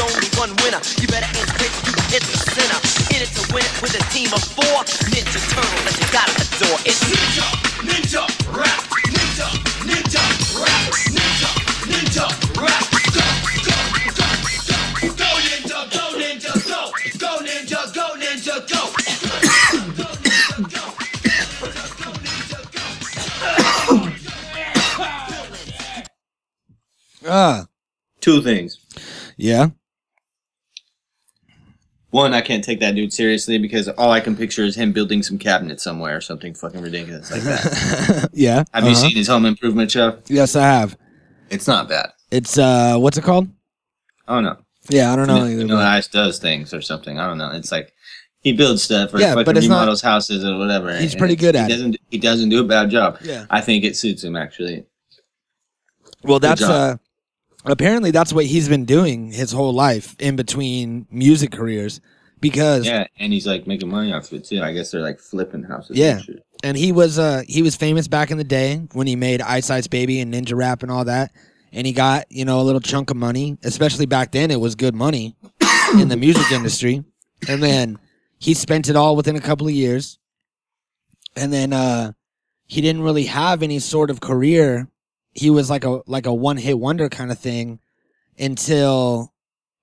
Two 28.24 28.42
things. 28.42 28.80
yeah. 29.36 29.68
One, 32.12 32.34
I 32.34 32.39
can't 32.39 32.63
take 32.63 32.80
that 32.80 32.96
dude 32.96 33.12
seriously 33.12 33.58
because 33.58 33.89
all 33.89 34.12
I 34.12 34.22
can 34.22 34.38
picture 34.38 34.63
is 34.63 34.77
him 34.77 34.94
building 34.94 35.22
some 35.24 35.38
cabinet 35.38 35.82
somewhere 35.82 36.15
or 36.15 36.22
something 36.22 36.53
fucking 36.53 36.80
ridiculous 36.80 37.30
like 37.30 37.42
that. 37.42 38.30
yeah. 38.34 38.63
Have 38.74 38.86
you 38.86 38.92
uh-huh. 38.92 39.01
seen 39.01 39.18
his 39.18 39.27
home 39.27 39.46
improvement 39.46 39.92
show? 39.92 40.20
Yes, 40.27 40.56
I 40.56 40.62
have. 40.62 40.96
It's 41.50 41.68
not 41.68 41.89
bad. 41.89 42.12
It's, 42.32 42.58
uh, 42.58 42.98
what's 42.98 43.18
it 43.18 43.25
called? 43.25 43.50
Oh 44.30 44.39
no. 44.39 44.56
Yeah, 44.89 45.12
I 45.12 45.18
don't 45.18 45.27
know. 45.27 45.34
Vanilla 45.34 45.51
either, 45.51 45.62
Vanilla 45.63 45.86
Ice 45.86 46.08
does 46.08 46.39
things 46.39 46.74
or 46.74 46.80
something. 46.80 47.20
I 47.20 47.27
don't 47.27 47.38
know. 47.38 47.51
It's 47.51 47.74
like 47.74 47.92
he 48.39 48.53
builds 48.53 48.84
stuff 48.84 49.13
or 49.13 49.20
Yeah, 49.20 49.36
but 49.36 49.46
fucking 49.46 49.58
it's 49.58 49.68
not- 49.68 49.80
remodels 49.80 50.01
houses 50.01 50.46
or 50.46 50.58
whatever. 50.58 50.96
He's 50.96 51.15
pretty 51.15 51.36
good 51.36 51.56
he 51.56 51.62
at 51.62 51.70
it. 51.70 51.74
doesn't, 51.74 51.98
He 52.10 52.20
doesn't 52.20 52.48
do 52.48 52.62
a 52.62 52.68
bad 52.68 52.89
job. 52.89 53.18
Yeah. 53.22 53.48
I 53.50 53.60
think 53.60 53.84
it 53.84 53.98
suits 53.98 54.24
him 54.24 54.38
actually. 54.38 54.86
Well, 56.24 56.39
that's 56.39 56.62
uh. 56.62 56.98
Apparently 57.72 58.12
that's 58.12 58.34
what 58.34 58.46
he's 58.46 58.67
been 58.67 58.86
doing 58.86 59.32
his 59.32 59.51
whole 59.51 59.74
life 59.74 60.15
in 60.20 60.36
between 60.36 61.08
music 61.10 61.51
careers 61.51 62.01
because 62.39 62.86
Yeah, 62.86 63.08
and 63.20 63.32
he's 63.32 63.48
like 63.48 63.67
making 63.67 63.89
money 63.89 64.12
off 64.12 64.32
of 64.32 64.34
it 64.34 64.46
too. 64.46 64.62
I 64.62 64.74
guess 64.74 64.91
they're 64.91 65.01
like 65.01 65.20
flipping 65.20 65.63
houses. 65.63 65.98
Yeah. 65.98 66.20
and 66.27 66.41
and 66.63 66.77
he 66.77 66.91
was 66.91 67.17
uh 67.17 67.43
he 67.48 67.62
was 67.62 67.75
famous 67.75 68.08
back 68.08 68.32
in 68.32 68.38
the 68.38 68.43
day 68.43 68.88
when 68.93 69.08
he 69.08 69.15
made 69.15 69.41
Ice 69.41 69.70
Ice 69.70 69.88
Baby 69.88 70.20
and 70.20 70.34
Ninja 70.34 70.55
Rap 70.55 70.84
and 70.84 70.91
all 70.91 71.05
that 71.05 71.32
and 71.74 71.88
he 71.88 71.93
got, 71.93 72.32
you 72.32 72.46
know, 72.46 72.62
a 72.62 72.63
little 72.63 72.79
chunk 72.79 73.10
of 73.10 73.17
money, 73.17 73.58
especially 73.63 74.05
back 74.05 74.32
then 74.32 74.51
it 74.51 74.60
was 74.60 74.75
good 74.75 74.93
money 74.93 75.36
in 76.00 76.08
the 76.08 76.15
music 76.15 76.51
industry. 76.51 77.03
And 77.50 77.62
then 77.62 77.98
he 78.38 78.53
spent 78.53 78.89
it 78.89 78.96
all 78.96 79.15
within 79.15 79.36
a 79.36 79.41
couple 79.41 79.67
of 79.67 79.74
years. 79.74 80.20
And 81.36 81.51
then 81.51 81.74
uh 81.74 82.13
he 82.67 82.82
didn't 82.82 83.01
really 83.01 83.25
have 83.25 83.63
any 83.63 83.79
sort 83.79 84.10
of 84.10 84.22
career. 84.22 84.88
He 85.34 85.50
was 85.50 85.70
like 85.70 85.84
a 85.84 86.02
like 86.06 86.25
a 86.25 86.34
one-hit 86.34 86.78
wonder 86.78 87.10
kind 87.10 87.32
of 87.32 87.40
thing 87.40 87.80
until 88.38 89.34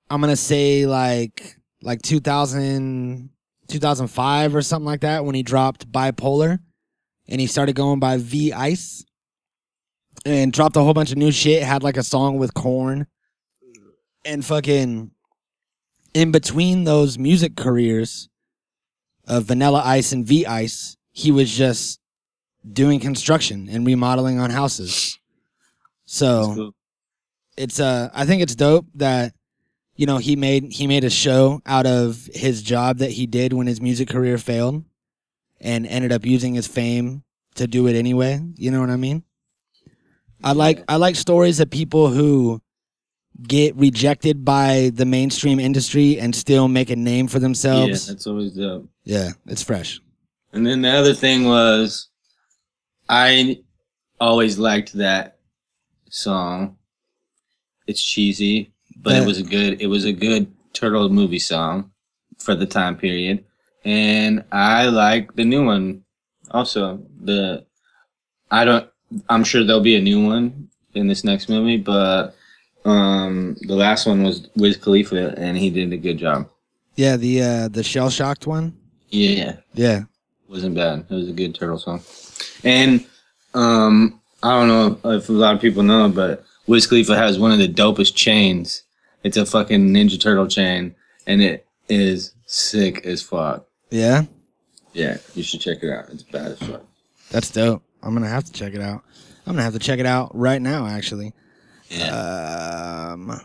I'm 0.09 0.21
to 0.23 0.37
say 0.37 0.87
like 0.87 1.57
like 1.83 2.03
2000 2.03 3.31
2005 3.69 4.55
or 4.55 4.63
something 4.63 4.87
like 4.87 5.01
that 5.01 5.25
when 5.25 5.35
he 5.35 5.43
dropped 5.43 5.91
bipolar 5.91 6.59
and 7.29 7.41
he 7.41 7.47
started 7.47 7.75
going 7.75 8.01
by 8.01 8.17
V 8.19 8.53
Ice 8.53 9.05
and 10.27 10.53
dropped 10.53 10.77
a 10.77 10.81
whole 10.81 10.95
bunch 10.95 11.13
of 11.13 11.19
new 11.19 11.31
shit. 11.31 11.63
Had 11.63 11.83
like 11.83 11.97
a 11.97 12.03
song 12.03 12.37
with 12.37 12.53
Korn 12.53 13.07
and 14.25 14.45
fucking 14.45 15.13
in 16.13 16.33
between 16.33 16.85
those 16.85 17.19
music 17.19 17.57
careers 17.57 18.29
of 19.27 19.45
Vanilla 19.45 19.83
Ice 19.85 20.13
and 20.13 20.27
V 20.27 20.45
Ice, 20.45 20.97
he 21.13 21.31
was 21.31 21.51
just 21.51 22.01
doing 22.71 22.99
construction 23.01 23.69
and 23.71 23.87
remodeling 23.87 24.41
on 24.41 24.51
houses. 24.51 25.19
So 26.13 26.55
cool. 26.57 26.75
it's 27.57 27.79
uh 27.79 28.11
I 28.13 28.27
think 28.27 28.43
it's 28.43 28.57
dope 28.57 28.85
that 28.97 29.33
you 29.95 30.07
know 30.07 30.17
he 30.17 30.35
made 30.35 30.73
he 30.73 30.89
made 30.89 31.05
a 31.05 31.11
show 31.11 31.63
out 31.65 31.87
of 31.87 32.29
his 32.35 32.63
job 32.63 32.99
that 32.99 33.13
he 33.13 33.29
did 33.29 33.53
when 33.53 33.69
his 33.69 33.81
music 33.81 34.09
career 34.09 34.37
failed 34.37 34.83
and 35.61 35.87
ended 35.87 36.11
up 36.11 36.27
using 36.27 36.53
his 36.55 36.67
fame 36.67 37.23
to 37.55 37.69
do 37.69 37.87
it 37.87 37.95
anyway. 37.95 38.41
You 38.57 38.73
know 38.73 38.81
what 38.81 38.91
I 38.91 38.97
mean? 38.97 39.23
I 40.43 40.51
like 40.51 40.83
I 40.89 40.97
like 40.97 41.15
stories 41.15 41.61
of 41.61 41.71
people 41.71 42.09
who 42.09 42.61
get 43.41 43.77
rejected 43.77 44.45
by 44.45 44.91
the 44.93 45.07
mainstream 45.07 45.61
industry 45.61 46.19
and 46.19 46.35
still 46.35 46.67
make 46.67 46.91
a 46.91 46.97
name 46.97 47.29
for 47.29 47.39
themselves. 47.39 48.09
Yeah, 48.09 48.13
that's 48.15 48.27
always 48.27 48.55
dope. 48.55 48.89
Yeah, 49.05 49.31
it's 49.47 49.63
fresh. 49.63 50.01
And 50.53 50.67
then 50.67 50.83
the 50.83 50.91
other 50.91 51.15
thing 51.15 51.45
was, 51.45 52.09
I 53.09 53.61
always 54.21 54.59
liked 54.59 54.95
that 54.95 55.37
song. 56.11 56.77
It's 57.87 58.03
cheesy, 58.03 58.73
but 58.97 59.15
Yeah. 59.15 59.23
it 59.23 59.27
was 59.27 59.39
a 59.39 59.43
good. 59.43 59.81
It 59.81 59.87
was 59.87 60.05
a 60.05 60.13
good 60.13 60.47
turtle 60.73 61.09
movie 61.09 61.39
song 61.39 61.91
for 62.39 62.55
the 62.55 62.67
time 62.67 62.97
period, 62.97 63.45
and 63.85 64.45
I 64.53 64.87
like 64.87 65.35
the 65.35 65.45
new 65.45 65.65
one. 65.65 66.05
Also, 66.51 67.03
the 67.23 67.65
I 68.51 68.65
don't. 68.65 68.87
I'm 69.29 69.43
sure 69.45 69.65
there'll 69.65 69.81
be 69.83 69.97
a 69.97 70.01
new 70.01 70.25
one 70.25 70.69
in 70.95 71.09
this 71.09 71.25
next 71.25 71.49
movie, 71.49 71.79
but 71.79 72.35
um, 72.85 73.57
the 73.63 73.75
last 73.75 74.07
one 74.07 74.23
was 74.23 74.49
Wiz 74.57 74.77
Khalifa, 74.77 75.35
and 75.37 75.57
he 75.59 75.71
did 75.71 75.93
a 75.93 75.97
good 75.97 76.19
job. 76.19 76.49
Yeah, 76.97 77.17
the 77.17 77.43
uh 77.43 77.69
the 77.69 77.83
shell 77.83 78.11
shocked 78.11 78.47
one. 78.47 78.77
Yeah, 79.09 79.57
Yeah. 79.75 80.05
wasn't 80.49 80.77
bad. 80.77 81.07
It 81.11 81.15
was 81.15 81.29
a 81.29 81.33
good 81.33 81.55
turtle 81.55 81.79
song. 81.79 82.03
And 82.63 83.05
um, 83.55 84.20
I 84.43 84.59
don't 84.59 84.69
know 85.05 85.11
if 85.13 85.29
a 85.29 85.33
lot 85.33 85.55
of 85.55 85.61
people 85.61 85.83
know, 85.83 86.09
but 86.09 86.45
Wiz 86.67 86.87
Khalifa 86.87 87.17
has 87.17 87.39
one 87.39 87.53
of 87.53 87.59
the 87.59 87.69
dopest 87.69 88.15
chains. 88.15 88.83
It's 89.23 89.37
a 89.37 89.45
fucking 89.45 89.89
Ninja 89.91 90.19
Turtle 90.21 90.47
chain, 90.47 90.95
and 91.27 91.43
it 91.43 91.67
is 91.89 92.33
sick 92.47 93.05
as 93.05 93.23
fuck. 93.23 93.67
Yeah. 93.91 94.25
Yeah, 94.93 95.19
you 95.35 95.43
should 95.43 95.61
check 95.61 95.83
it 95.83 95.91
out. 95.91 96.09
It's 96.09 96.23
bad 96.23 96.53
as 96.53 96.59
fuck. 96.59 96.83
That's 97.31 97.51
dope. 97.51 97.83
I'm 98.03 98.15
gonna 98.15 98.29
have 98.29 98.45
to 98.45 98.53
check 98.53 98.75
it 98.75 98.81
out. 98.81 99.03
I'm 99.47 99.53
gonna 99.53 99.63
have 99.63 99.75
to 99.75 99.79
check 99.79 100.01
it 100.01 100.07
out 100.07 100.31
right 100.35 100.61
now, 100.61 100.87
actually. 100.87 101.33
Yeah. 101.91 103.13
Um, 103.13 103.41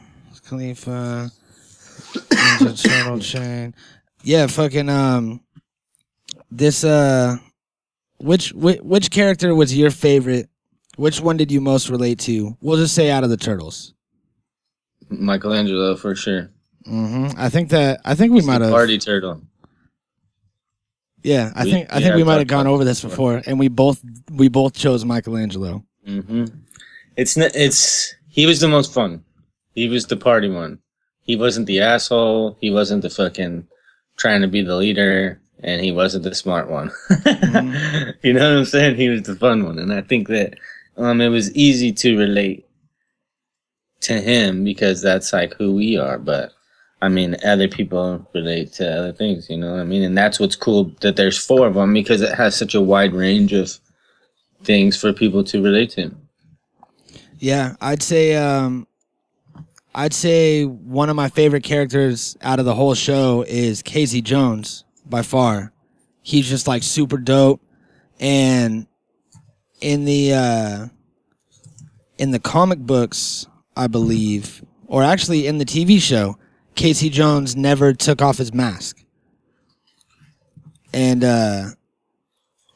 Khalifa, 0.48 1.30
Ninja 2.14 2.84
Turtle 2.84 3.20
chain. 3.20 3.76
Yeah, 4.24 4.48
fucking 4.48 4.90
um, 4.90 5.42
this 6.50 6.84
uh, 6.84 7.38
which 8.18 8.54
which 8.54 8.80
which 8.82 9.12
character 9.12 9.54
was 9.54 9.76
your 9.76 9.92
favorite? 9.92 10.50
Which 10.98 11.20
one 11.22 11.38
did 11.38 11.52
you 11.52 11.62
most 11.62 11.90
relate 11.90 12.20
to? 12.20 12.58
We'll 12.62 12.78
just 12.78 12.96
say 12.96 13.10
out 13.12 13.24
of 13.24 13.30
the 13.30 13.38
turtles. 13.38 13.94
Michelangelo 15.10 15.96
for 15.96 16.16
sure. 16.16 16.50
hmm 16.86 17.28
I 17.38 17.50
think 17.50 17.70
that 17.70 18.02
I 18.06 18.16
think 18.16 18.34
we 18.34 18.42
might 18.42 18.62
have. 18.62 18.72
party 18.72 18.98
turtle. 18.98 19.42
Yeah, 21.24 21.52
I 21.56 21.64
We- 21.66 21.72
think 21.72 21.88
I 21.94 22.00
think 22.02 22.16
we 22.16 22.24
might 22.24 22.38
have 22.38 22.48
gone 22.48 22.68
over 22.68 22.84
this 22.84 23.02
before, 23.02 23.42
and 23.46 23.60
we 23.60 23.68
both 23.68 24.02
we 24.32 24.48
both 24.48 24.74
chose 24.74 25.04
Michelangelo. 25.06 25.84
hmm 26.06 26.46
It's 27.18 27.36
it's 27.38 28.14
he 28.30 28.46
was 28.46 28.60
the 28.60 28.68
most 28.68 28.94
fun. 28.94 29.24
He 29.74 29.88
was 29.90 30.06
the 30.06 30.18
party 30.18 30.50
one. 30.50 30.80
He 31.22 31.36
wasn't 31.36 31.66
the 31.68 31.82
asshole. 31.82 32.58
He 32.62 32.70
wasn't 32.72 33.02
the 33.02 33.10
fucking 33.10 33.68
trying 34.18 34.42
to 34.42 34.48
be 34.48 34.62
the 34.62 34.76
leader, 34.76 35.40
and 35.64 35.82
he 35.84 35.92
wasn't 35.92 36.24
the 36.24 36.36
smart 36.36 36.70
one. 36.70 36.92
you 38.24 38.34
know 38.34 38.50
what 38.52 38.58
I'm 38.60 38.66
saying? 38.66 38.96
He 38.96 39.10
was 39.10 39.24
the 39.24 39.36
fun 39.36 39.66
one, 39.66 39.80
and 39.80 39.92
I 39.92 40.02
think 40.02 40.28
that 40.30 40.54
um 40.98 41.22
it 41.22 41.30
was 41.30 41.54
easy 41.56 41.92
to 41.92 42.18
relate 42.18 42.66
to 44.02 44.22
him 44.22 44.64
because 44.64 45.02
that's 45.02 45.34
like 45.34 45.54
who 45.56 45.74
we 45.74 45.98
are. 45.98 46.18
But 46.18 46.52
I 47.02 47.10
mean, 47.10 47.36
other 47.46 47.68
people 47.68 48.26
relate 48.34 48.74
to 48.74 48.98
other 48.98 49.12
things. 49.12 49.50
You 49.50 49.58
know 49.58 49.72
what 49.72 49.82
I 49.82 49.84
mean? 49.84 50.04
And 50.04 50.18
that's 50.18 50.40
what's 50.40 50.56
cool 50.56 50.92
that 51.02 51.16
there's 51.16 51.38
four 51.38 51.68
of 51.68 51.74
them 51.74 51.94
because 51.94 52.22
it 52.22 52.34
has 52.36 52.56
such 52.56 52.76
a 52.76 52.82
wide 52.82 53.14
range 53.14 53.54
of 53.54 53.80
things 54.64 55.00
for 55.00 55.12
people 55.14 55.44
to 55.46 55.62
relate 55.62 55.92
to. 55.92 56.16
Yeah, 57.40 57.76
I'd 57.82 58.02
say 58.02 58.36
um 58.36 58.88
I'd 59.94 60.14
say 60.14 60.66
one 60.66 61.10
of 61.10 61.16
my 61.16 61.30
favorite 61.30 61.64
characters 61.64 62.38
out 62.42 62.60
of 62.60 62.66
the 62.66 62.76
whole 62.76 62.96
show 62.96 63.46
is 63.48 63.82
Casey 63.82 64.22
Jones 64.22 64.84
by 65.06 65.22
far. 65.22 65.72
He's 66.22 66.50
just 66.50 66.68
like 66.68 66.84
super 66.84 67.18
dope 67.18 67.62
and 68.20 68.88
in 69.82 70.06
the 70.06 70.34
uh 70.34 70.88
in 72.18 72.32
the 72.32 72.40
comic 72.40 72.80
books, 72.80 73.48
I 73.76 73.88
believe, 73.88 74.64
or 74.88 75.04
actually 75.04 75.48
in 75.48 75.58
the 75.58 75.66
TV 75.66 76.00
show, 76.00 76.38
Casey 76.76 77.10
Jones 77.10 77.56
never 77.56 77.94
took 77.94 78.22
off 78.22 78.38
his 78.38 78.54
mask. 78.54 79.04
And 80.94 81.24
uh 81.24 81.66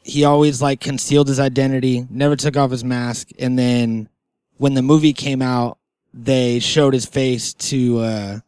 he 0.04 0.24
always 0.24 0.62
like 0.62 0.80
concealed 0.82 1.28
his 1.28 1.40
identity, 1.40 2.06
never 2.10 2.36
took 2.36 2.58
off 2.58 2.72
his 2.72 2.84
mask, 2.84 3.30
and 3.38 3.58
then 3.58 4.10
when 4.58 4.74
the 4.74 4.82
movie 4.82 5.14
came 5.14 5.42
out, 5.42 5.78
they 6.14 6.60
showed 6.60 6.94
his 6.94 7.06
face 7.06 7.54
to 7.54 8.00
uh, 8.00 8.40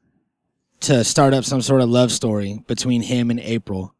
to 0.81 1.03
start 1.03 1.34
up 1.34 1.46
some 1.46 1.62
sort 1.62 1.81
of 1.81 1.89
love 1.89 2.12
story 2.12 2.63
between 2.67 3.01
him 3.01 3.29
and 3.29 3.39
April, 3.39 3.93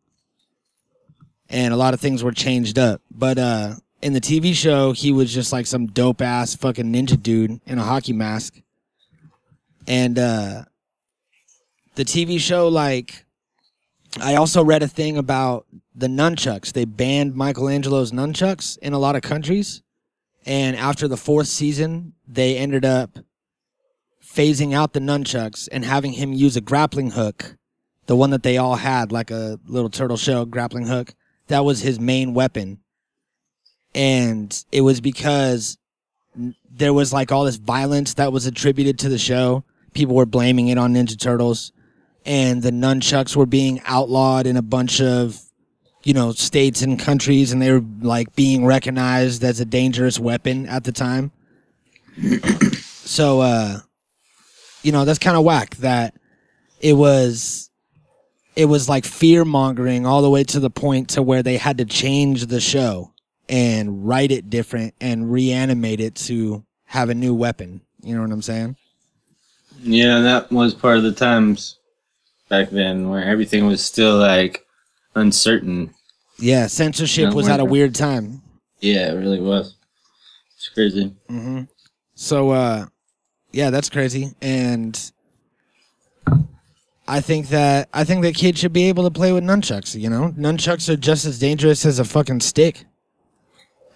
and 1.50 1.74
a 1.74 1.78
lot 1.78 1.94
of 1.94 2.00
things 2.00 2.24
were 2.24 2.32
changed 2.32 2.80
up. 2.80 3.02
But 3.12 3.38
uh, 3.38 3.76
in 4.02 4.14
the 4.14 4.22
TV 4.22 4.54
show, 4.54 4.92
he 4.92 5.12
was 5.12 5.34
just 5.34 5.52
like 5.52 5.66
some 5.66 5.88
dope 5.88 6.22
ass 6.22 6.56
fucking 6.56 6.92
ninja 6.92 7.22
dude 7.22 7.60
in 7.66 7.78
a 7.78 7.84
hockey 7.84 8.14
mask, 8.14 8.60
and 9.88 10.18
uh, 10.18 10.64
the 11.96 12.06
TV 12.06 12.40
show 12.40 12.68
like. 12.68 13.26
I 14.20 14.36
also 14.36 14.62
read 14.62 14.84
a 14.84 14.90
thing 14.90 15.18
about 15.18 15.68
the 15.96 16.08
nunchucks. 16.08 16.74
They 16.74 16.84
banned 16.84 17.34
Michelangelo's 17.34 18.12
nunchucks 18.12 18.78
in 18.80 18.92
a 18.92 19.00
lot 19.00 19.16
of 19.16 19.22
countries. 19.22 19.84
And 20.46 20.76
after 20.76 21.08
the 21.08 21.16
fourth 21.16 21.48
season, 21.48 22.12
they 22.28 22.58
ended 22.58 22.84
up 22.84 23.20
phasing 24.22 24.74
out 24.74 24.94
the 24.94 25.00
nunchucks 25.00 25.70
and 25.72 25.86
having 25.86 26.14
him 26.14 26.34
use 26.34 26.56
a 26.56 26.62
grappling 26.62 27.12
hook, 27.12 27.58
the 28.08 28.16
one 28.16 28.32
that 28.32 28.44
they 28.44 28.58
all 28.58 28.76
had, 28.76 29.12
like 29.12 29.32
a 29.32 29.60
little 29.66 29.90
turtle 29.90 30.18
shell 30.18 30.46
grappling 30.46 30.88
hook. 30.88 31.14
That 31.48 31.66
was 31.66 31.82
his 31.82 32.00
main 32.00 32.34
weapon. 32.34 32.80
And 33.94 34.64
it 34.72 34.82
was 34.82 35.02
because 35.02 35.78
there 36.70 36.94
was 36.94 37.12
like 37.12 37.32
all 37.32 37.46
this 37.46 37.58
violence 37.58 38.14
that 38.16 38.32
was 38.32 38.46
attributed 38.46 39.00
to 39.00 39.10
the 39.10 39.18
show. 39.18 39.64
People 39.94 40.16
were 40.16 40.26
blaming 40.26 40.70
it 40.70 40.78
on 40.78 40.94
Ninja 40.94 41.20
Turtles. 41.20 41.72
And 42.26 42.62
the 42.62 42.72
nunchucks 42.72 43.36
were 43.36 43.48
being 43.48 43.82
outlawed 43.86 44.46
in 44.46 44.56
a 44.56 44.62
bunch 44.62 45.02
of 45.02 45.42
you 46.04 46.14
know, 46.14 46.32
states 46.32 46.82
and 46.82 47.00
countries, 47.00 47.52
and 47.52 47.62
they 47.62 47.72
were 47.72 47.84
like 48.02 48.36
being 48.36 48.66
recognized 48.66 49.44
as 49.44 49.60
a 49.60 49.66
dangerous 49.66 50.20
weapon 50.20 50.68
at 50.68 50.84
the 50.84 50.92
time. 50.92 51.32
so, 52.82 53.42
uh, 53.42 53.80
you 54.84 54.92
know, 54.92 55.06
that's 55.06 55.20
kind 55.20 55.38
of 55.38 55.44
whack 55.44 55.76
that 55.78 56.16
it 56.80 56.94
was, 56.94 57.70
it 58.56 58.66
was 58.66 58.90
like 58.90 59.06
fear 59.06 59.46
mongering 59.46 60.06
all 60.06 60.22
the 60.22 60.30
way 60.30 60.44
to 60.44 60.60
the 60.60 60.70
point 60.70 61.10
to 61.10 61.22
where 61.22 61.44
they 61.44 61.58
had 61.58 61.78
to 61.78 61.86
change 61.86 62.48
the 62.48 62.60
show 62.60 63.11
and 63.52 64.08
write 64.08 64.32
it 64.32 64.50
different 64.50 64.96
and 65.02 65.32
reanimate 65.32 66.00
it 66.00 66.16
to 66.16 66.64
have 66.86 67.10
a 67.10 67.14
new 67.14 67.36
weapon. 67.36 67.82
You 68.02 68.16
know 68.16 68.22
what 68.22 68.32
I'm 68.32 68.42
saying? 68.42 68.78
Yeah, 69.82 70.22
that 70.22 70.52
was 70.52 70.74
part 70.74 70.98
of 70.98 71.04
the 71.04 71.12
times 71.12 71.78
back 72.50 72.70
then 72.70 73.10
where 73.10 73.24
everything 73.24 73.68
was 73.68 73.84
still 73.84 74.18
like 74.18 74.66
uncertain. 75.16 75.94
Yeah, 76.40 76.68
censorship 76.68 77.34
was 77.34 77.48
at 77.48 77.60
a 77.60 77.66
weird 77.66 77.94
time. 77.94 78.42
Yeah, 78.80 79.12
it 79.12 79.16
really 79.16 79.40
was. 79.40 79.76
It's 80.56 80.70
crazy. 80.70 81.14
hmm 81.30 81.64
So, 82.16 82.50
uh, 82.52 82.86
yeah, 83.52 83.70
that's 83.70 83.90
crazy, 83.90 84.34
and 84.42 85.12
I 87.08 87.20
think 87.20 87.50
that 87.50 87.90
I 87.94 88.04
think 88.06 88.22
that 88.22 88.36
kids 88.36 88.60
should 88.60 88.74
be 88.74 88.88
able 88.88 89.04
to 89.04 89.12
play 89.12 89.34
with 89.34 89.44
nunchucks. 89.44 90.00
You 90.00 90.10
know, 90.10 90.34
nunchucks 90.38 90.88
are 90.90 90.96
just 90.96 91.26
as 91.26 91.40
dangerous 91.40 91.86
as 91.86 92.00
a 92.00 92.06
fucking 92.06 92.40
stick, 92.40 92.86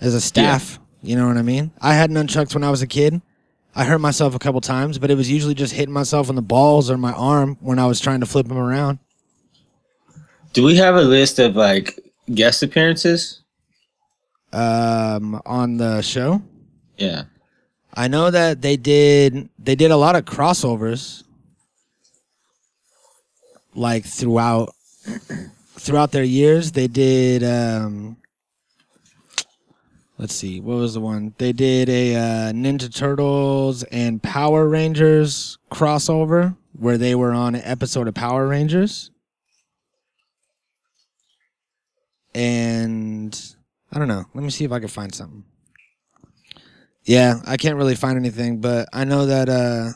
as 0.01 0.13
a 0.13 0.21
staff. 0.21 0.79
You 1.01 1.15
know 1.15 1.27
what 1.27 1.37
I 1.37 1.41
mean? 1.43 1.71
I 1.81 1.93
had 1.93 2.09
nunchucks 2.09 2.53
when 2.53 2.63
I 2.63 2.71
was 2.71 2.81
a 2.81 2.87
kid. 2.87 3.21
I 3.75 3.83
hurt 3.83 3.99
myself 3.99 4.33
a 4.35 4.39
couple 4.39 4.61
times, 4.61 4.97
but 4.97 5.11
it 5.11 5.15
was 5.15 5.29
usually 5.29 5.53
just 5.53 5.73
hitting 5.73 5.93
myself 5.93 6.29
in 6.29 6.35
the 6.35 6.41
balls 6.41 6.89
or 6.89 6.97
my 6.97 7.11
arm 7.11 7.57
when 7.59 7.77
I 7.77 7.85
was 7.85 7.99
trying 7.99 8.21
to 8.21 8.25
flip 8.25 8.47
them 8.47 8.57
around. 8.57 8.99
Do 10.53 10.63
we 10.63 10.77
have 10.77 10.95
a 10.95 11.01
list 11.01 11.37
of 11.39 11.55
like 11.55 11.99
guest 12.33 12.63
appearances? 12.63 13.41
Um, 14.53 15.41
on 15.45 15.77
the 15.77 16.01
show, 16.01 16.41
Yeah. 16.97 17.23
I 17.93 18.07
know 18.07 18.29
that 18.31 18.61
they 18.61 18.75
did 18.77 19.49
they 19.59 19.75
did 19.75 19.91
a 19.91 19.97
lot 19.97 20.15
of 20.15 20.25
crossovers 20.25 21.23
like 23.73 24.05
throughout 24.05 24.73
throughout 25.77 26.11
their 26.11 26.23
years 26.23 26.71
they 26.73 26.87
did 26.87 27.43
um 27.43 28.17
let's 30.17 30.33
see 30.35 30.61
what 30.61 30.75
was 30.77 30.93
the 30.93 30.99
one 31.01 31.33
they 31.37 31.51
did 31.53 31.89
a 31.89 32.15
uh, 32.15 32.51
Ninja 32.53 32.93
Turtles 32.93 33.83
and 33.83 34.21
Power 34.23 34.67
Rangers 34.67 35.57
crossover 35.71 36.55
where 36.73 36.97
they 36.97 37.15
were 37.15 37.31
on 37.33 37.55
an 37.55 37.61
episode 37.63 38.07
of 38.07 38.13
Power 38.13 38.47
Rangers 38.47 39.11
and 42.33 43.55
I 43.91 43.99
don't 43.99 44.07
know 44.07 44.25
let 44.33 44.43
me 44.43 44.49
see 44.49 44.65
if 44.65 44.71
I 44.71 44.79
can 44.79 44.87
find 44.87 45.13
something 45.13 45.43
yeah, 47.07 47.35
I 47.45 47.55
can't 47.57 47.75
really 47.75 47.93
find 47.93 48.17
anything, 48.17 48.61
but 48.61 48.89
I 48.91 49.03
know 49.03 49.27
that 49.27 49.47
uh 49.47 49.91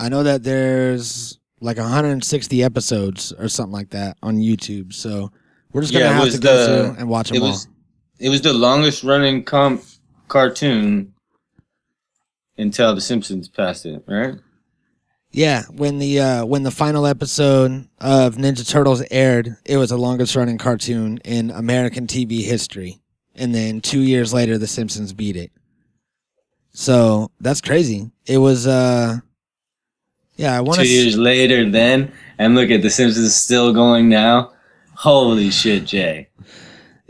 I 0.00 0.08
know 0.08 0.24
that 0.24 0.42
there's 0.42 1.38
like 1.60 1.76
160 1.76 2.64
episodes 2.64 3.32
or 3.38 3.46
something 3.46 3.70
like 3.72 3.90
that 3.90 4.16
on 4.24 4.38
YouTube. 4.38 4.92
So 4.92 5.30
we're 5.72 5.82
just 5.82 5.92
gonna 5.92 6.06
Yeah, 6.06 6.12
have 6.14 6.32
to 6.32 6.38
go 6.38 6.56
the- 6.56 6.66
through 6.88 6.96
and 6.98 7.08
watch 7.08 7.30
It 7.30 7.34
them 7.34 7.42
was 7.44 7.66
all. 7.66 7.72
It 8.22 8.28
was 8.28 8.40
the 8.40 8.52
longest 8.52 9.02
running 9.02 9.42
comp 9.42 9.82
cartoon 10.28 11.12
until 12.56 12.94
the 12.94 13.00
Simpsons 13.00 13.48
passed 13.48 13.84
it, 13.84 14.04
right? 14.06 14.36
Yeah, 15.32 15.64
when 15.72 15.98
the 15.98 16.20
uh 16.20 16.46
when 16.46 16.62
the 16.62 16.70
final 16.70 17.04
episode 17.04 17.88
of 18.00 18.36
Ninja 18.36 18.68
Turtles 18.68 19.02
aired, 19.10 19.56
it 19.64 19.76
was 19.76 19.90
the 19.90 19.98
longest 19.98 20.36
running 20.36 20.56
cartoon 20.56 21.18
in 21.24 21.50
American 21.50 22.06
TV 22.06 22.42
history. 22.42 23.00
And 23.34 23.52
then 23.54 23.80
2 23.80 24.00
years 24.00 24.32
later 24.32 24.56
the 24.56 24.68
Simpsons 24.68 25.12
beat 25.12 25.36
it. 25.36 25.50
So, 26.74 27.30
that's 27.40 27.60
crazy. 27.60 28.10
It 28.24 28.38
was 28.38 28.68
uh 28.68 29.18
yeah, 30.36 30.56
I 30.56 30.60
want 30.60 30.78
Two 30.78 30.84
to 30.84 30.88
years 30.88 31.18
later 31.18 31.68
then, 31.68 32.12
and 32.38 32.54
look 32.54 32.70
at 32.70 32.82
the 32.82 32.90
Simpsons 32.90 33.34
still 33.34 33.72
going 33.72 34.08
now. 34.08 34.52
Holy 34.94 35.50
shit, 35.50 35.86
Jay. 35.86 36.28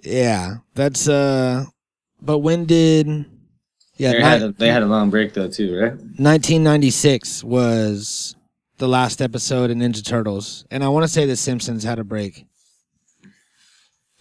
Yeah, 0.02 0.56
that's 0.74 1.08
uh. 1.08 1.64
But 2.20 2.38
when 2.38 2.64
did? 2.66 3.24
Yeah, 3.96 4.12
They 4.12 4.18
ni- 4.18 4.24
had 4.24 4.42
a, 4.42 4.52
they 4.52 4.68
had 4.68 4.82
a 4.82 4.86
long 4.86 5.10
break 5.10 5.34
though 5.34 5.48
too, 5.48 5.76
right? 5.78 5.92
1996 5.92 7.44
was 7.44 8.34
the 8.78 8.88
last 8.88 9.20
episode 9.22 9.70
in 9.70 9.78
Ninja 9.78 10.04
Turtles, 10.04 10.64
and 10.70 10.82
I 10.82 10.88
want 10.88 11.04
to 11.04 11.08
say 11.08 11.26
The 11.26 11.36
Simpsons 11.36 11.84
had 11.84 11.98
a 11.98 12.04
break. 12.04 12.46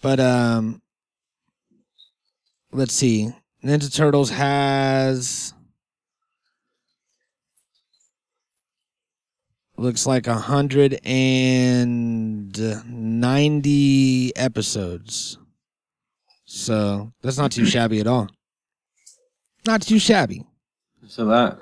But 0.02 0.20
um, 0.20 0.82
let's 2.72 2.92
see. 2.92 3.30
Ninja 3.64 3.92
Turtles 3.94 4.30
has 4.30 5.54
looks 9.76 10.06
like 10.06 10.26
a 10.26 10.34
hundred 10.34 11.00
and 11.04 12.56
ninety 12.86 14.36
episodes. 14.36 15.38
So 16.54 17.10
that's 17.22 17.38
not 17.38 17.50
too 17.50 17.64
shabby 17.64 17.98
at 18.00 18.06
all. 18.06 18.28
Not 19.66 19.80
too 19.80 19.98
shabby. 19.98 20.44
That's 21.00 21.16
a 21.16 21.24
lot. 21.24 21.58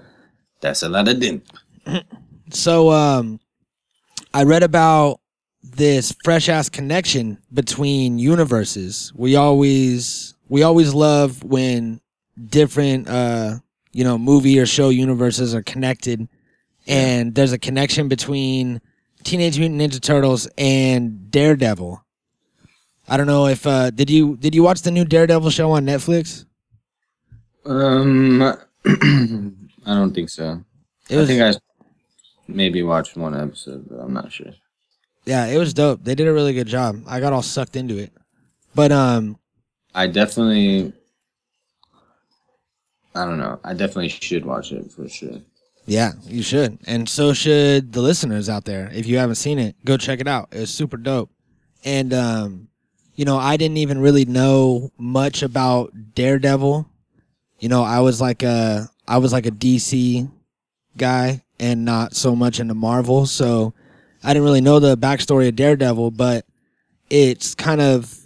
That's 0.61 0.83
a 0.83 0.89
lot 0.89 1.07
of 1.07 1.21
din. 1.21 1.43
So 2.51 2.91
um 2.91 3.39
I 4.35 4.43
read 4.43 4.65
about 4.65 5.21
this 5.63 6.13
fresh 6.25 6.49
ass 6.49 6.69
connection 6.69 7.39
between 7.55 8.19
universes. 8.19 9.13
We 9.15 9.37
always 9.37 10.35
we 10.49 10.65
always 10.65 10.93
love 10.93 11.45
when 11.45 12.01
different 12.49 13.09
uh 13.09 13.59
you 13.93 14.03
know 14.03 14.19
movie 14.19 14.59
or 14.59 14.67
show 14.67 14.89
universes 14.89 15.55
are 15.55 15.63
connected 15.63 16.29
and 16.89 17.33
there's 17.37 17.53
a 17.53 17.59
connection 17.59 18.09
between 18.09 18.81
Teenage 19.23 19.57
Mutant 19.57 19.81
Ninja 19.81 20.01
Turtles 20.01 20.49
and 20.59 21.31
Daredevil. 21.31 22.05
I 23.11 23.17
don't 23.17 23.27
know 23.27 23.47
if 23.49 23.67
uh 23.67 23.91
did 23.91 24.09
you 24.09 24.37
did 24.37 24.55
you 24.55 24.63
watch 24.63 24.83
the 24.83 24.91
new 24.91 25.05
Daredevil 25.05 25.51
show 25.51 25.73
on 25.73 25.85
Netflix? 25.85 26.47
Um, 27.67 28.41
I 28.87 29.95
don't 29.95 30.15
think 30.15 30.31
so. 30.31 30.65
It 31.11 31.19
I 31.21 31.27
think 31.27 31.43
I 31.43 31.55
maybe 32.47 32.83
watched 32.83 33.17
one 33.17 33.35
episode, 33.39 33.89
but 33.89 33.97
I'm 33.97 34.13
not 34.15 34.33
sure. 34.33 34.53
yeah, 35.27 35.47
it 35.47 35.59
was 35.59 35.75
dope. 35.75 36.05
They 36.05 36.15
did 36.15 36.29
a 36.29 36.33
really 36.33 36.55
good 36.55 36.69
job. 36.69 37.03
I 37.07 37.21
got 37.21 37.33
all 37.33 37.43
sucked 37.43 37.77
into 37.77 37.99
it. 37.99 38.13
But 38.75 38.93
um 38.93 39.39
I 39.93 40.07
definitely, 40.07 40.93
I 43.15 43.25
don't 43.25 43.39
know. 43.39 43.59
I 43.65 43.73
definitely 43.75 44.09
should 44.09 44.45
watch 44.47 44.71
it 44.71 44.93
for 44.93 45.09
sure. 45.09 45.41
Yeah, 45.85 46.13
you 46.27 46.43
should. 46.45 46.79
And 46.87 47.09
so 47.09 47.33
should 47.33 47.93
the 47.93 48.01
listeners 48.03 48.49
out 48.49 48.65
there. 48.67 48.89
If 48.95 49.07
you 49.07 49.19
haven't 49.19 49.35
seen 49.35 49.59
it, 49.59 49.75
go 49.85 49.97
check 49.97 50.21
it 50.21 50.29
out. 50.29 50.49
It's 50.53 50.71
super 50.71 50.97
dope. 50.97 51.31
And 51.85 52.15
um, 52.15 52.69
you 53.21 53.27
know, 53.27 53.37
I 53.37 53.59
didn't 53.59 53.77
even 53.77 53.99
really 54.01 54.25
know 54.25 54.93
much 54.97 55.43
about 55.43 55.93
Daredevil. 56.15 56.89
You 57.59 57.69
know, 57.69 57.83
I 57.83 58.01
was 58.01 58.19
like 58.19 58.43
a 58.43 58.89
I 59.07 59.19
was 59.19 59.31
like 59.31 59.45
a 59.45 59.51
DC 59.51 60.27
guy 60.97 61.45
and 61.59 61.85
not 61.85 62.17
so 62.17 62.35
much 62.35 62.61
into 62.61 62.73
Marvel, 62.73 63.27
so 63.27 63.75
I 64.25 64.29
didn't 64.33 64.45
really 64.45 64.63
know 64.63 64.79
the 64.81 64.97
backstory 64.97 65.49
of 65.49 65.57
Daredevil, 65.57 66.13
but 66.13 66.47
it's 67.11 67.55
kind 67.55 67.83
of 67.83 68.19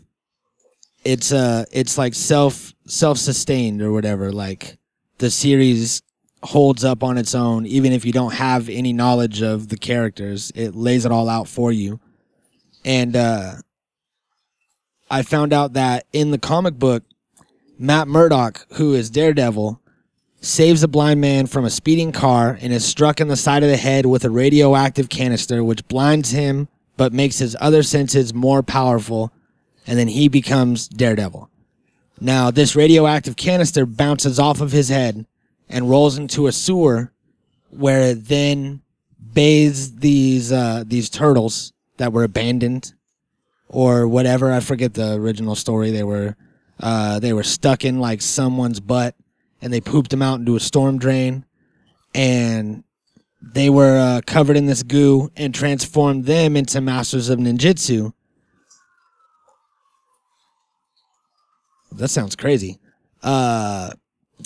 it's 1.02 1.32
uh 1.32 1.64
it's 1.72 1.98
like 1.98 2.14
self 2.14 2.72
self 2.86 3.18
sustained 3.18 3.82
or 3.82 3.90
whatever. 3.90 4.30
Like 4.30 4.78
the 5.18 5.28
series 5.28 6.02
holds 6.44 6.84
up 6.84 7.02
on 7.02 7.18
its 7.18 7.34
own, 7.34 7.66
even 7.66 7.90
if 7.90 8.04
you 8.04 8.12
don't 8.12 8.34
have 8.34 8.68
any 8.68 8.92
knowledge 8.92 9.42
of 9.42 9.70
the 9.70 9.76
characters. 9.76 10.52
It 10.54 10.76
lays 10.76 11.04
it 11.04 11.10
all 11.10 11.28
out 11.28 11.48
for 11.48 11.72
you. 11.72 11.98
And 12.84 13.16
uh, 13.16 13.54
I 15.10 15.22
found 15.22 15.52
out 15.52 15.74
that 15.74 16.06
in 16.12 16.30
the 16.30 16.38
comic 16.38 16.74
book, 16.78 17.02
Matt 17.78 18.08
Murdock, 18.08 18.66
who 18.74 18.94
is 18.94 19.10
Daredevil, 19.10 19.80
saves 20.40 20.82
a 20.82 20.88
blind 20.88 21.20
man 21.20 21.46
from 21.46 21.64
a 21.64 21.70
speeding 21.70 22.12
car 22.12 22.58
and 22.60 22.72
is 22.72 22.84
struck 22.84 23.20
in 23.20 23.28
the 23.28 23.36
side 23.36 23.62
of 23.62 23.70
the 23.70 23.76
head 23.76 24.06
with 24.06 24.24
a 24.24 24.30
radioactive 24.30 25.08
canister, 25.08 25.64
which 25.64 25.86
blinds 25.88 26.30
him 26.30 26.68
but 26.96 27.12
makes 27.12 27.38
his 27.38 27.56
other 27.60 27.82
senses 27.82 28.32
more 28.32 28.62
powerful. 28.62 29.32
And 29.86 29.98
then 29.98 30.08
he 30.08 30.28
becomes 30.28 30.88
Daredevil. 30.88 31.50
Now, 32.20 32.50
this 32.50 32.76
radioactive 32.76 33.36
canister 33.36 33.84
bounces 33.84 34.38
off 34.38 34.60
of 34.60 34.72
his 34.72 34.88
head 34.88 35.26
and 35.68 35.90
rolls 35.90 36.16
into 36.16 36.46
a 36.46 36.52
sewer 36.52 37.12
where 37.70 38.10
it 38.10 38.28
then 38.28 38.82
bathes 39.32 39.96
these 39.96 40.52
uh, 40.52 40.84
these 40.86 41.10
turtles 41.10 41.72
that 41.96 42.12
were 42.12 42.22
abandoned 42.22 42.94
or 43.74 44.06
whatever. 44.06 44.52
I 44.52 44.60
forget 44.60 44.94
the 44.94 45.14
original 45.14 45.56
story. 45.56 45.90
They 45.90 46.04
were 46.04 46.36
uh, 46.80 47.18
they 47.18 47.32
were 47.32 47.42
stuck 47.42 47.84
in 47.84 47.98
like 47.98 48.22
someone's 48.22 48.80
butt 48.80 49.16
and 49.60 49.72
they 49.72 49.80
pooped 49.80 50.10
them 50.10 50.22
out 50.22 50.38
into 50.38 50.56
a 50.56 50.60
storm 50.60 50.98
drain 50.98 51.44
and 52.14 52.84
they 53.42 53.68
were 53.68 53.98
uh, 53.98 54.20
covered 54.26 54.56
in 54.56 54.66
this 54.66 54.82
goo 54.82 55.30
and 55.36 55.54
transformed 55.54 56.24
them 56.24 56.56
into 56.56 56.80
masters 56.80 57.28
of 57.28 57.38
ninjutsu. 57.38 58.12
That 61.92 62.08
sounds 62.08 62.36
crazy. 62.36 62.78
Uh, 63.22 63.90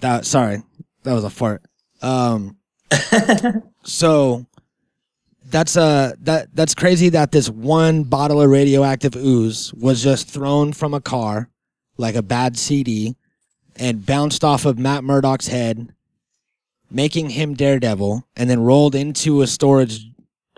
that 0.01 0.25
sorry, 0.25 0.62
that 1.03 1.12
was 1.12 1.25
a 1.25 1.31
fart. 1.31 1.62
Um, 2.03 2.57
so 3.85 4.47
that's 5.51 5.77
uh 5.77 6.13
that 6.21 6.55
that's 6.55 6.75
crazy 6.75 7.09
that 7.11 7.33
this 7.33 7.49
one 7.49 8.05
bottle 8.05 8.41
of 8.41 8.51
radioactive 8.51 9.17
ooze 9.17 9.73
was 9.75 10.03
just 10.03 10.29
thrown 10.29 10.73
from 10.73 10.95
a 10.95 11.01
car 11.01 11.49
like 11.97 12.15
a 12.15 12.23
bad 12.23 12.57
CD 12.57 13.17
and 13.77 14.07
bounced 14.07 14.45
off 14.45 14.65
of 14.65 14.79
Matt 14.79 15.05
Murdock's 15.05 15.49
head, 15.49 15.95
making 16.91 17.31
him 17.31 17.55
Daredevil, 17.55 18.27
and 18.37 18.49
then 18.49 18.61
rolled 18.63 18.95
into 18.95 19.43
a 19.43 19.47
storage 19.47 20.07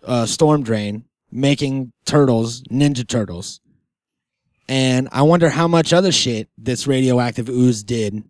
uh, 0.03 0.27
storm 0.27 0.63
drain, 0.63 1.05
making 1.31 1.93
turtles 2.05 2.63
Ninja 2.65 3.07
Turtles. 3.07 3.61
And 4.69 5.09
I 5.11 5.23
wonder 5.23 5.51
how 5.51 5.67
much 5.67 5.93
other 5.93 6.13
shit 6.13 6.49
this 6.57 6.87
radioactive 6.87 7.49
ooze 7.49 7.83
did. 7.83 8.23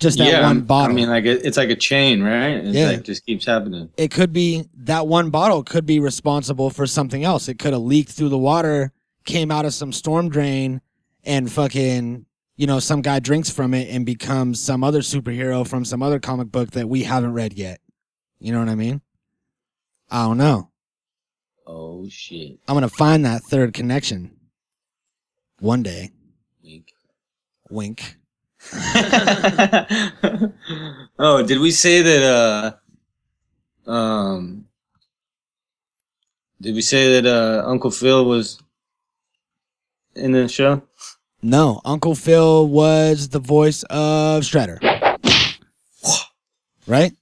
Just 0.00 0.18
that 0.18 0.28
yeah, 0.28 0.42
one 0.42 0.60
bottle. 0.60 0.92
I 0.92 0.94
mean, 0.94 1.08
like 1.08 1.24
it, 1.24 1.44
it's 1.44 1.56
like 1.56 1.70
a 1.70 1.76
chain, 1.76 2.22
right? 2.22 2.52
It's 2.64 2.76
Yeah. 2.76 2.86
like 2.90 3.02
just 3.02 3.26
keeps 3.26 3.44
happening. 3.44 3.90
it 3.96 4.10
could 4.12 4.32
be 4.32 4.64
that 4.74 5.08
one 5.08 5.30
bottle 5.30 5.64
could 5.64 5.86
be 5.86 5.98
responsible 5.98 6.70
for 6.70 6.86
something 6.86 7.24
else. 7.24 7.48
It 7.48 7.58
could 7.58 7.72
have 7.72 7.82
leaked 7.82 8.10
through 8.10 8.28
the 8.28 8.38
water, 8.38 8.92
came 9.24 9.50
out 9.50 9.64
of 9.64 9.74
some 9.74 9.92
storm 9.92 10.28
drain, 10.28 10.80
and 11.24 11.50
fucking, 11.50 12.26
you 12.56 12.66
know, 12.68 12.78
some 12.78 13.02
guy 13.02 13.18
drinks 13.18 13.50
from 13.50 13.74
it 13.74 13.88
and 13.90 14.06
becomes 14.06 14.60
some 14.62 14.84
other 14.84 15.00
superhero 15.00 15.66
from 15.66 15.84
some 15.84 16.00
other 16.02 16.20
comic 16.20 16.52
book 16.52 16.70
that 16.72 16.88
we 16.88 17.02
haven't 17.02 17.32
read 17.32 17.54
yet. 17.54 17.80
You 18.38 18.52
know 18.52 18.60
what 18.60 18.68
I 18.68 18.76
mean? 18.76 19.00
I 20.10 20.26
don't 20.26 20.38
know. 20.38 20.70
Oh 21.66 22.08
shit! 22.08 22.60
I'm 22.68 22.74
gonna 22.76 22.88
find 22.88 23.24
that 23.24 23.42
third 23.42 23.74
connection 23.74 24.30
one 25.58 25.82
day. 25.82 26.12
Wink. 26.62 26.92
Wink. 27.68 28.17
oh, 31.18 31.42
did 31.46 31.58
we 31.60 31.70
say 31.70 32.02
that? 32.02 32.76
Uh, 33.86 33.90
um, 33.90 34.66
did 36.60 36.74
we 36.74 36.82
say 36.82 37.20
that 37.20 37.26
uh, 37.26 37.62
Uncle 37.66 37.90
Phil 37.90 38.24
was 38.24 38.60
in 40.14 40.32
the 40.32 40.48
show? 40.48 40.82
No, 41.40 41.80
Uncle 41.84 42.16
Phil 42.16 42.66
was 42.66 43.28
the 43.28 43.38
voice 43.38 43.84
of 43.84 44.42
Shredder. 44.42 44.78
right? 46.86 47.12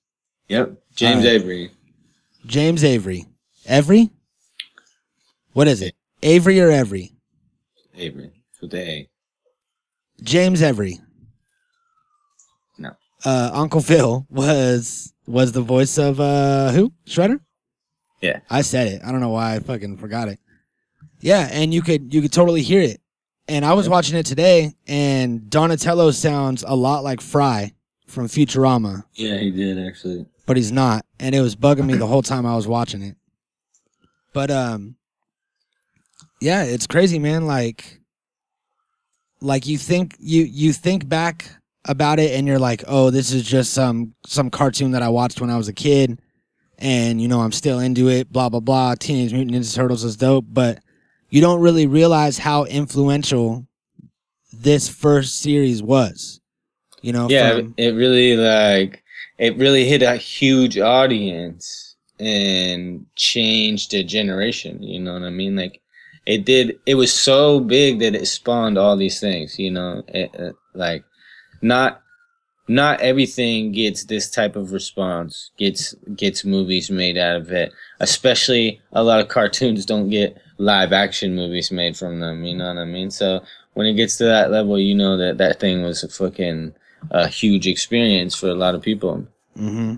Yep, 0.48 0.72
James. 0.94 1.24
Avery. 1.24 1.70
James 2.46 2.82
Avery. 2.82 3.26
Every? 3.66 4.10
What 5.52 5.68
is 5.68 5.82
it? 5.82 5.94
Avery 6.22 6.60
or 6.60 6.70
Every? 6.70 7.12
Avery 7.94 8.32
with 8.60 8.70
the 8.70 8.80
A. 8.80 9.08
James 10.22 10.62
Every. 10.62 11.00
Uh, 13.26 13.50
Uncle 13.52 13.80
Phil 13.80 14.24
was 14.30 15.12
was 15.26 15.50
the 15.50 15.60
voice 15.60 15.98
of 15.98 16.20
uh 16.20 16.70
who? 16.70 16.92
Shredder? 17.06 17.40
Yeah. 18.22 18.38
I 18.48 18.62
said 18.62 18.86
it. 18.86 19.02
I 19.04 19.10
don't 19.10 19.20
know 19.20 19.30
why 19.30 19.56
I 19.56 19.58
fucking 19.58 19.96
forgot 19.96 20.28
it. 20.28 20.38
Yeah, 21.20 21.48
and 21.50 21.74
you 21.74 21.82
could 21.82 22.14
you 22.14 22.22
could 22.22 22.32
totally 22.32 22.62
hear 22.62 22.80
it. 22.82 23.00
And 23.48 23.64
I 23.64 23.72
was 23.74 23.88
watching 23.88 24.16
it 24.16 24.26
today 24.26 24.74
and 24.86 25.50
Donatello 25.50 26.12
sounds 26.12 26.64
a 26.66 26.74
lot 26.76 27.02
like 27.04 27.20
Fry 27.20 27.72
from 28.06 28.26
Futurama, 28.28 29.02
Yeah, 29.14 29.38
he 29.38 29.50
did 29.50 29.76
actually. 29.84 30.26
but 30.46 30.56
he's 30.56 30.70
not. 30.70 31.04
And 31.18 31.34
it 31.34 31.40
was 31.40 31.56
bugging 31.56 31.86
me 31.86 31.94
the 31.94 32.06
whole 32.06 32.22
time 32.22 32.46
I 32.46 32.54
was 32.54 32.68
watching 32.68 33.02
it. 33.02 33.16
But 34.32 34.50
um 34.52 34.94
yeah, 36.40 36.62
it's 36.62 36.86
crazy, 36.86 37.18
man. 37.18 37.46
Like 37.46 38.00
like 39.40 39.66
you 39.66 39.78
think 39.78 40.14
you 40.20 40.44
you 40.44 40.72
think 40.72 41.08
back 41.08 41.50
about 41.86 42.18
it 42.18 42.32
and 42.32 42.46
you're 42.46 42.58
like, 42.58 42.84
"Oh, 42.86 43.10
this 43.10 43.32
is 43.32 43.42
just 43.42 43.72
some 43.72 44.14
some 44.26 44.50
cartoon 44.50 44.90
that 44.92 45.02
I 45.02 45.08
watched 45.08 45.40
when 45.40 45.50
I 45.50 45.56
was 45.56 45.68
a 45.68 45.72
kid." 45.72 46.20
And 46.78 47.20
you 47.20 47.28
know, 47.28 47.40
I'm 47.40 47.52
still 47.52 47.78
into 47.78 48.08
it, 48.08 48.30
blah 48.30 48.48
blah 48.48 48.60
blah. 48.60 48.94
Teenage 48.96 49.32
Mutant 49.32 49.56
Ninja 49.56 49.74
Turtles 49.74 50.04
is 50.04 50.16
dope, 50.16 50.44
but 50.48 50.80
you 51.30 51.40
don't 51.40 51.60
really 51.60 51.86
realize 51.86 52.38
how 52.38 52.64
influential 52.64 53.66
this 54.52 54.88
first 54.88 55.40
series 55.40 55.82
was. 55.82 56.40
You 57.02 57.12
know, 57.12 57.28
Yeah, 57.28 57.56
from- 57.56 57.74
it 57.76 57.90
really 57.94 58.36
like 58.36 59.02
it 59.38 59.56
really 59.56 59.86
hit 59.86 60.02
a 60.02 60.16
huge 60.16 60.78
audience 60.78 61.96
and 62.18 63.04
changed 63.16 63.92
a 63.94 64.02
generation. 64.02 64.82
You 64.82 65.00
know 65.00 65.12
what 65.14 65.22
I 65.22 65.30
mean? 65.30 65.56
Like 65.56 65.80
it 66.26 66.44
did. 66.44 66.78
It 66.86 66.96
was 66.96 67.12
so 67.12 67.60
big 67.60 68.00
that 68.00 68.14
it 68.14 68.26
spawned 68.26 68.76
all 68.78 68.96
these 68.96 69.20
things. 69.20 69.58
You 69.58 69.70
know, 69.70 70.02
it, 70.08 70.34
uh, 70.38 70.52
like 70.74 71.04
not 71.66 72.02
not 72.68 73.00
everything 73.00 73.70
gets 73.72 74.04
this 74.04 74.30
type 74.30 74.56
of 74.56 74.72
response. 74.72 75.50
Gets 75.56 75.94
gets 76.16 76.44
movies 76.44 76.90
made 76.90 77.16
out 77.16 77.36
of 77.36 77.50
it. 77.52 77.72
Especially 78.00 78.80
a 78.92 79.02
lot 79.02 79.20
of 79.20 79.28
cartoons 79.28 79.86
don't 79.86 80.10
get 80.10 80.36
live 80.58 80.92
action 80.92 81.34
movies 81.34 81.70
made 81.70 81.96
from 81.96 82.20
them. 82.20 82.44
You 82.44 82.56
know 82.56 82.68
what 82.68 82.78
I 82.80 82.84
mean? 82.84 83.10
So 83.10 83.42
when 83.74 83.86
it 83.86 83.94
gets 83.94 84.16
to 84.18 84.24
that 84.24 84.50
level, 84.50 84.78
you 84.78 84.94
know 84.94 85.16
that 85.16 85.38
that 85.38 85.60
thing 85.60 85.82
was 85.82 86.02
a 86.02 86.08
fucking 86.08 86.74
a 87.10 87.28
huge 87.28 87.66
experience 87.66 88.34
for 88.34 88.48
a 88.48 88.54
lot 88.54 88.74
of 88.74 88.82
people. 88.82 89.26
Mm-hmm. 89.56 89.96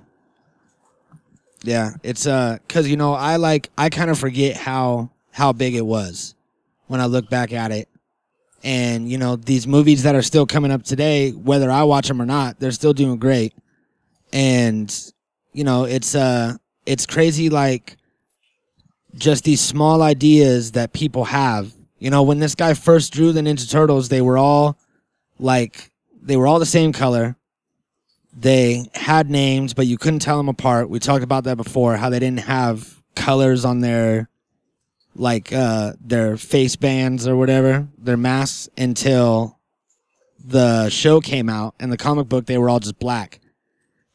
Yeah, 1.63 1.93
it's 2.03 2.27
uh, 2.27 2.59
cause 2.69 2.87
you 2.87 2.97
know 2.97 3.15
I 3.15 3.37
like 3.37 3.71
I 3.79 3.89
kind 3.89 4.11
of 4.11 4.19
forget 4.19 4.57
how 4.57 5.11
how 5.31 5.53
big 5.53 5.75
it 5.75 5.87
was 5.87 6.35
when 6.87 7.01
I 7.01 7.07
look 7.07 7.31
back 7.31 7.53
at 7.53 7.73
it. 7.73 7.89
And 8.65 9.09
you 9.09 9.19
know 9.19 9.37
these 9.37 9.67
movies 9.67 10.03
that 10.03 10.15
are 10.15 10.23
still 10.23 10.47
coming 10.47 10.71
up 10.73 10.83
today, 10.83 11.31
whether 11.31 11.71
I 11.71 11.85
watch 11.85 12.09
them 12.09 12.21
or 12.21 12.27
not, 12.27 12.59
they're 12.59 12.73
still 12.73 12.93
doing 12.93 13.19
great. 13.19 13.55
And 14.33 14.95
you 15.53 15.65
know 15.65 15.85
it's 15.85 16.15
uh 16.15 16.57
it's 16.85 17.07
crazy 17.07 17.51
like 17.51 17.97
just 19.15 19.45
these 19.45 19.61
small 19.61 20.03
ideas 20.03 20.73
that 20.73 20.93
people 20.93 21.25
have. 21.25 21.73
You 21.99 22.11
know 22.11 22.23
when 22.23 22.41
this 22.41 22.55
guy 22.55 22.75
first 22.75 23.13
drew 23.13 23.33
the 23.33 23.41
Ninja 23.41 23.71
Turtles, 23.71 24.09
they 24.09 24.21
were 24.21 24.39
all 24.39 24.77
like 25.39 25.93
they 26.21 26.37
were 26.37 26.47
all 26.47 26.59
the 26.59 26.67
same 26.67 26.93
color. 26.93 27.37
They 28.37 28.89
had 28.95 29.31
names, 29.31 29.75
but 29.75 29.87
you 29.87 29.99
couldn't 29.99 30.21
tell 30.21 30.37
them 30.37 30.49
apart. 30.49 30.91
We 30.91 30.99
talked 30.99 31.25
about 31.25 31.45
that 31.45 31.57
before, 31.57 31.97
how 31.97 32.11
they 32.11 32.21
didn't 32.21 32.41
have 32.41 33.03
colors 33.15 33.65
on 33.65 33.81
their 33.81 34.29
like 35.19 35.53
uh 35.53 35.93
their 36.01 36.37
face 36.37 36.77
bands 36.77 37.27
or 37.27 37.37
whatever, 37.37 37.89
their 37.99 38.17
masks 38.17 38.69
until 38.79 39.59
the 40.43 40.89
show 40.89 41.21
came 41.21 41.49
out 41.49 41.75
and 41.79 41.93
the 41.93 41.97
comic 41.97 42.29
book 42.29 42.47
they 42.47 42.59
were 42.59 42.71
all 42.71 42.81
just 42.81 42.99
black. 42.99 43.41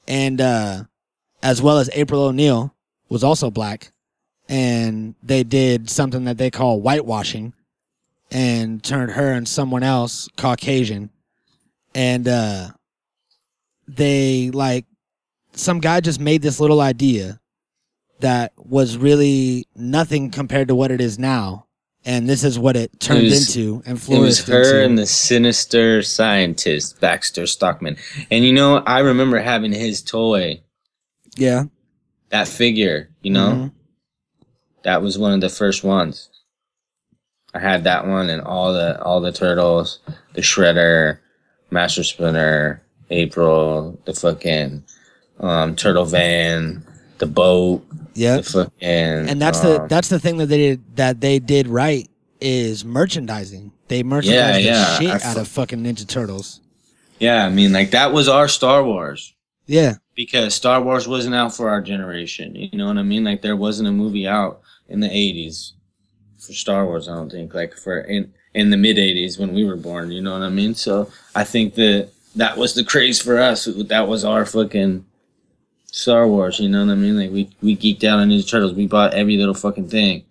And 0.08 0.40
uh 0.42 0.84
as 1.42 1.62
well 1.62 1.78
as 1.78 1.90
April 1.94 2.24
O'Neil 2.24 2.74
was 3.10 3.24
also 3.24 3.52
black 3.52 3.92
and 4.50 5.16
they 5.22 5.44
did 5.44 5.90
something 5.90 6.24
that 6.24 6.38
they 6.38 6.50
call 6.50 6.80
whitewashing 6.80 7.54
and 8.32 8.84
turned 8.84 9.12
her 9.12 9.32
and 9.32 9.48
someone 9.48 9.84
else 9.84 10.28
Caucasian 10.38 11.10
and 11.94 12.28
uh 12.28 12.70
they 13.88 14.50
like 14.52 14.86
some 15.54 15.80
guy 15.80 16.00
just 16.00 16.20
made 16.20 16.42
this 16.42 16.60
little 16.60 16.82
idea 16.82 17.40
that 18.24 18.54
was 18.58 18.98
really 18.98 19.68
nothing 19.76 20.32
compared 20.32 20.68
to 20.70 20.76
what 20.76 20.92
it 20.92 21.00
is 21.02 21.20
now 21.20 21.66
and 22.06 22.28
this 22.28 22.44
is 22.44 22.58
what 22.60 22.76
it 22.76 23.00
turned 23.00 23.20
It 23.28 23.30
was- 23.30 23.56
into 23.56 23.82
and 23.86 23.98
It 23.98 24.20
was 24.20 24.46
her 24.48 24.62
into. 24.64 24.84
and 24.86 24.98
the 24.98 25.06
sinister 25.06 26.02
scientist 26.02 27.00
Baxter 27.00 27.46
Stockman, 27.48 27.96
and 28.32 28.44
you 28.44 28.52
know 28.52 28.78
I 28.78 29.00
remember 29.00 29.40
having 29.40 29.72
his 29.72 30.02
toy, 30.02 30.62
yeah 31.38 31.64
that 32.30 32.48
figure. 32.48 33.10
You 33.22 33.32
know, 33.32 33.50
Mhm. 33.52 33.72
that 34.84 35.02
was 35.04 35.18
one 35.20 35.34
of 35.34 35.42
the 35.42 35.50
first 35.50 35.84
ones. 35.84 36.30
I 37.54 37.60
had 37.60 37.84
that 37.84 38.08
one 38.08 38.30
and 38.30 38.42
all 38.42 38.74
the 38.74 39.00
all 39.02 39.22
the 39.22 39.32
turtles, 39.32 40.00
the 40.34 40.42
Shredder, 40.42 41.20
Master 41.72 42.04
Splinter, 42.04 42.82
April, 43.12 44.00
the 44.06 44.14
fucking 44.14 44.84
um, 45.40 45.76
Turtle 45.76 46.06
Van, 46.06 46.84
the 47.20 47.26
boat, 47.28 47.86
yeah 48.16 48.38
the 48.38 48.44
fucking 48.44 48.72
and 48.88 49.42
that's 49.42 49.60
the 49.62 49.82
um, 49.82 49.88
that's 49.88 50.10
the 50.10 50.20
thing 50.20 50.38
that 50.38 50.48
they 50.48 50.58
did 50.58 50.96
that 50.96 51.22
they 51.22 51.40
did 51.40 51.68
right 51.68 52.10
is 52.42 52.84
merchandising 52.86 53.72
they 53.88 54.04
merchandised 54.04 54.64
Yeah, 54.66 54.74
the 54.74 54.80
yeah, 54.80 55.00
shit 55.16 55.26
I 55.26 55.30
out 55.30 55.38
of 55.38 55.48
fucking 55.48 55.84
ninja 55.84 56.08
turtles 56.08 56.60
yeah. 57.20 57.46
I 57.46 57.50
mean, 57.50 57.72
like 57.72 57.92
that 57.92 58.12
was 58.12 58.28
our 58.28 58.48
Star 58.50 58.84
Wars. 58.84 59.34
yeah 59.66 59.96
because 60.16 60.54
Star 60.56 60.82
Wars 60.82 61.08
wasn't 61.08 61.36
out 61.36 61.56
for 61.56 61.70
our 61.70 61.82
generation. 61.82 62.54
You 62.56 62.78
know 62.78 62.88
what 62.88 62.98
I 62.98 63.04
mean? 63.04 63.24
Like 63.24 63.42
there 63.42 63.56
wasn't 63.56 63.88
a 63.88 63.92
movie 63.92 64.28
out 64.28 64.62
in 64.90 65.00
the 65.00 65.10
eighties 65.10 65.74
for 66.38 66.52
Star 66.54 66.86
Wars. 66.86 67.08
I 67.08 67.16
don't 67.16 67.32
think 67.32 67.54
like 67.54 67.74
for 67.76 68.02
in 68.02 68.34
in 68.54 68.70
the 68.72 68.78
mid 68.78 68.98
eighties 69.00 69.40
when 69.40 69.54
we 69.54 69.64
were 69.64 69.78
born. 69.78 70.12
You 70.12 70.22
know 70.22 70.34
what 70.34 70.42
I 70.42 70.50
mean? 70.50 70.76
So 70.76 71.10
I 71.34 71.44
think 71.46 71.76
that 71.76 72.10
that 72.36 72.58
was 72.58 72.74
the 72.74 72.84
craze 72.84 73.22
for 73.22 73.40
us. 73.40 73.66
That 73.66 74.08
was 74.08 74.26
our 74.26 74.46
fucking 74.46 75.06
Star 75.94 76.28
Wars. 76.28 76.60
You 76.60 76.70
know 76.70 76.84
what 76.86 76.92
I 76.92 76.96
mean? 76.96 77.18
Like 77.18 77.32
we 77.32 77.50
we 77.62 77.78
geeked 77.78 78.04
out 78.04 78.18
on 78.20 78.30
Ninja 78.30 78.50
Turtles. 78.50 78.74
We 78.74 78.88
bought 78.88 79.14
every 79.14 79.38
little 79.38 79.54
fucking 79.54 79.90
thing. 79.90 80.24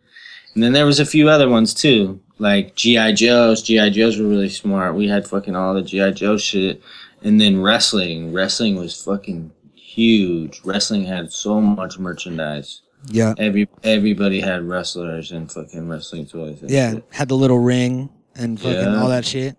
And 0.55 0.63
then 0.63 0.73
there 0.73 0.85
was 0.87 1.01
a 1.01 1.07
few 1.07 1.29
other 1.31 1.49
ones 1.49 1.73
too, 1.73 2.21
like 2.39 2.75
GI 2.75 3.13
Joes. 3.15 3.63
GI 3.63 3.91
Joes 3.91 4.19
were 4.19 4.27
really 4.29 4.49
smart. 4.51 4.95
We 4.97 5.07
had 5.09 5.27
fucking 5.27 5.55
all 5.57 5.73
the 5.75 5.83
GI 5.83 6.13
Joe 6.13 6.37
shit. 6.37 6.83
And 7.23 7.41
then 7.41 7.63
wrestling. 7.63 8.33
Wrestling 8.33 8.75
was 8.77 9.01
fucking 9.03 9.53
huge. 9.75 10.61
Wrestling 10.65 11.05
had 11.05 11.33
so 11.33 11.61
much 11.61 11.99
merchandise. 11.99 12.83
yeah 13.11 13.35
Every 13.39 13.69
everybody 13.85 14.41
had 14.41 14.63
wrestlers 14.65 15.31
and 15.33 15.51
fucking 15.51 15.89
wrestling 15.89 16.27
toys. 16.27 16.61
and 16.63 16.71
yeah 16.71 16.93
shit. 16.95 17.05
had 17.11 17.29
the 17.29 17.37
little 17.37 17.59
ring 17.61 18.11
and 18.35 18.59
fucking 18.61 18.75
Yeah. 18.93 19.01
all 19.01 19.09
that 19.11 19.25
shit 19.25 19.57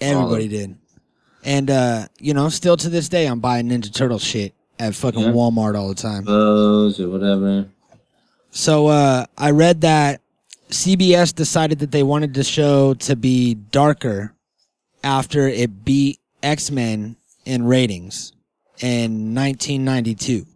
everybody 0.00 0.46
did 0.48 0.76
and 1.44 1.70
uh 1.70 2.06
you 2.20 2.34
know 2.34 2.48
still 2.48 2.76
to 2.76 2.88
this 2.88 3.08
day 3.08 3.26
i'm 3.26 3.40
buying 3.40 3.68
ninja 3.68 3.92
turtle 3.92 4.18
shit 4.18 4.54
at 4.78 4.94
fucking 4.94 5.20
Yeah. 5.20 5.30
walmart 5.32 5.76
all 5.76 5.88
the 5.88 5.94
time 5.94 6.24
Clothes 6.24 7.00
or 7.00 7.08
whatever. 7.08 7.66
So 8.50 8.86
uh, 8.86 9.26
I 9.36 9.50
read 9.50 9.82
that 9.82 10.20
CBS 10.70 11.34
decided 11.34 11.78
that 11.80 11.90
they 11.92 12.02
wanted 12.02 12.34
the 12.34 12.44
show 12.44 12.94
to 12.94 13.14
be 13.16 13.54
darker 13.54 14.32
after 15.04 15.46
it 15.48 15.84
beat 15.84 16.18
X 16.42 16.70
Men 16.70 17.16
in 17.44 17.64
ratings 17.66 18.32
in 18.80 19.34
1992. 19.34 20.46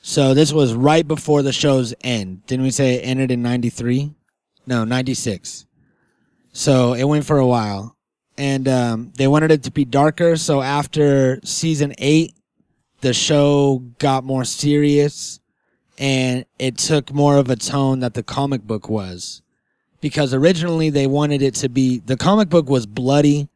So 0.00 0.34
this 0.34 0.52
was 0.52 0.74
right 0.74 1.06
before 1.06 1.42
the 1.42 1.52
show's 1.52 1.94
end. 2.02 2.44
Didn't 2.46 2.64
we 2.64 2.70
say 2.70 2.94
it 2.94 3.00
ended 3.02 3.30
in 3.30 3.42
93? 3.42 4.14
No, 4.66 4.84
96. 4.84 5.66
So 6.52 6.94
it 6.94 7.04
went 7.04 7.24
for 7.24 7.38
a 7.38 7.46
while. 7.46 7.96
And 8.38 8.66
um, 8.66 9.12
they 9.16 9.28
wanted 9.28 9.50
it 9.52 9.62
to 9.64 9.70
be 9.70 9.84
darker. 9.84 10.36
So 10.36 10.62
after 10.62 11.38
season 11.44 11.94
eight, 11.98 12.34
the 13.02 13.12
show 13.12 13.82
got 13.98 14.24
more 14.24 14.44
serious 14.44 15.40
and 15.98 16.46
it 16.58 16.78
took 16.78 17.12
more 17.12 17.36
of 17.36 17.50
a 17.50 17.56
tone 17.56 18.00
that 18.00 18.14
the 18.14 18.22
comic 18.22 18.62
book 18.62 18.88
was. 18.88 19.42
Because 20.00 20.32
originally 20.32 20.88
they 20.88 21.06
wanted 21.06 21.42
it 21.42 21.54
to 21.56 21.68
be 21.68 21.98
the 21.98 22.16
comic 22.16 22.48
book 22.48 22.68
was 22.68 22.86
bloody 22.86 23.48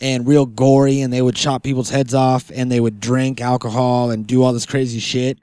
and 0.00 0.26
real 0.26 0.46
gory 0.46 1.00
and 1.00 1.12
they 1.12 1.22
would 1.22 1.36
chop 1.36 1.62
people's 1.62 1.90
heads 1.90 2.14
off 2.14 2.50
and 2.54 2.70
they 2.70 2.80
would 2.80 3.00
drink 3.00 3.40
alcohol 3.40 4.10
and 4.10 4.26
do 4.26 4.42
all 4.42 4.52
this 4.52 4.66
crazy 4.66 5.00
shit. 5.00 5.38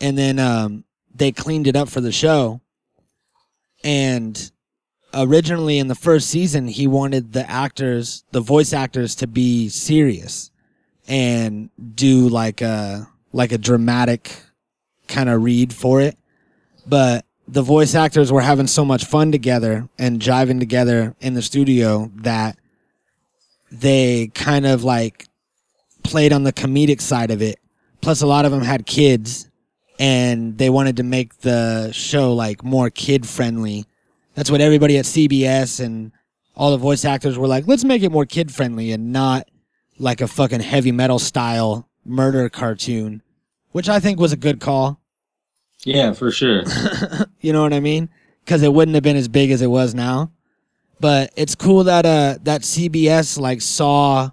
And 0.00 0.18
then 0.18 0.38
um, 0.38 0.84
they 1.14 1.32
cleaned 1.32 1.66
it 1.66 1.76
up 1.76 1.88
for 1.88 2.00
the 2.00 2.12
show. 2.12 2.60
And 3.82 4.50
originally 5.12 5.78
in 5.78 5.86
the 5.86 5.94
first 5.94 6.28
season 6.28 6.66
he 6.66 6.88
wanted 6.88 7.32
the 7.32 7.48
actors 7.48 8.24
the 8.32 8.40
voice 8.40 8.72
actors 8.72 9.14
to 9.14 9.28
be 9.28 9.68
serious 9.68 10.50
and 11.06 11.70
do 11.94 12.28
like 12.28 12.60
a 12.60 13.08
like 13.32 13.52
a 13.52 13.58
dramatic 13.58 14.36
kind 15.08 15.28
of 15.28 15.42
read 15.42 15.72
for 15.72 16.00
it. 16.00 16.16
But 16.86 17.24
the 17.46 17.62
voice 17.62 17.94
actors 17.94 18.32
were 18.32 18.40
having 18.40 18.66
so 18.66 18.84
much 18.84 19.04
fun 19.04 19.32
together 19.32 19.88
and 19.98 20.20
jiving 20.20 20.60
together 20.60 21.14
in 21.20 21.34
the 21.34 21.42
studio 21.42 22.10
that 22.16 22.58
they 23.70 24.28
kind 24.34 24.66
of 24.66 24.84
like 24.84 25.26
played 26.02 26.32
on 26.32 26.44
the 26.44 26.52
comedic 26.52 27.00
side 27.00 27.30
of 27.30 27.42
it. 27.42 27.58
Plus, 28.00 28.22
a 28.22 28.26
lot 28.26 28.44
of 28.44 28.52
them 28.52 28.62
had 28.62 28.86
kids 28.86 29.50
and 29.98 30.58
they 30.58 30.70
wanted 30.70 30.96
to 30.96 31.02
make 31.02 31.38
the 31.38 31.90
show 31.92 32.32
like 32.32 32.64
more 32.64 32.90
kid 32.90 33.26
friendly. 33.26 33.84
That's 34.34 34.50
what 34.50 34.60
everybody 34.60 34.98
at 34.98 35.04
CBS 35.04 35.84
and 35.84 36.12
all 36.56 36.70
the 36.70 36.76
voice 36.76 37.04
actors 37.04 37.38
were 37.38 37.48
like, 37.48 37.66
let's 37.66 37.84
make 37.84 38.02
it 38.02 38.12
more 38.12 38.26
kid 38.26 38.52
friendly 38.52 38.92
and 38.92 39.12
not 39.12 39.48
like 39.98 40.20
a 40.20 40.26
fucking 40.28 40.60
heavy 40.60 40.92
metal 40.92 41.18
style 41.18 41.88
murder 42.04 42.48
cartoon, 42.48 43.22
which 43.72 43.88
I 43.88 44.00
think 44.00 44.18
was 44.20 44.32
a 44.32 44.36
good 44.36 44.60
call. 44.60 45.00
Yeah, 45.84 46.12
for 46.12 46.30
sure. 46.30 46.64
You 47.40 47.52
know 47.52 47.60
what 47.62 47.74
I 47.74 47.80
mean? 47.80 48.08
Because 48.42 48.62
it 48.62 48.72
wouldn't 48.72 48.94
have 48.94 49.04
been 49.04 49.16
as 49.16 49.28
big 49.28 49.50
as 49.50 49.60
it 49.60 49.66
was 49.66 49.94
now. 49.94 50.32
But 50.98 51.30
it's 51.36 51.54
cool 51.54 51.84
that 51.84 52.06
uh 52.06 52.38
that 52.44 52.62
CBS 52.62 53.38
like 53.38 53.60
saw 53.60 54.30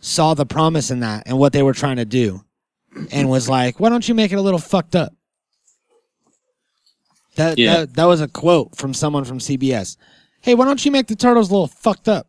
saw 0.00 0.34
the 0.34 0.46
promise 0.46 0.90
in 0.92 1.00
that 1.00 1.24
and 1.26 1.36
what 1.38 1.52
they 1.52 1.62
were 1.64 1.72
trying 1.74 1.96
to 1.96 2.04
do, 2.04 2.44
and 3.10 3.28
was 3.28 3.48
like, 3.48 3.80
why 3.80 3.88
don't 3.88 4.08
you 4.08 4.14
make 4.14 4.30
it 4.30 4.36
a 4.36 4.40
little 4.42 4.60
fucked 4.60 4.94
up? 4.94 5.12
That 7.36 7.58
Yeah. 7.58 7.78
that 7.78 7.94
that 7.94 8.04
was 8.04 8.20
a 8.20 8.28
quote 8.28 8.76
from 8.76 8.94
someone 8.94 9.24
from 9.24 9.38
CBS. 9.40 9.96
Hey, 10.40 10.54
why 10.54 10.64
don't 10.64 10.84
you 10.84 10.92
make 10.92 11.08
the 11.08 11.16
turtles 11.16 11.50
a 11.50 11.52
little 11.52 11.66
fucked 11.66 12.08
up? 12.08 12.28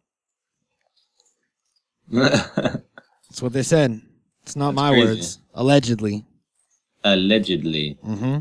That's 2.12 3.41
what 3.41 3.54
they 3.54 3.63
said. 3.63 4.02
It's 4.43 4.56
not 4.56 4.72
That's 4.72 4.76
my 4.76 4.89
crazy. 4.89 5.06
words. 5.06 5.39
Allegedly. 5.54 6.26
Allegedly. 7.04 7.98
hmm 8.04 8.39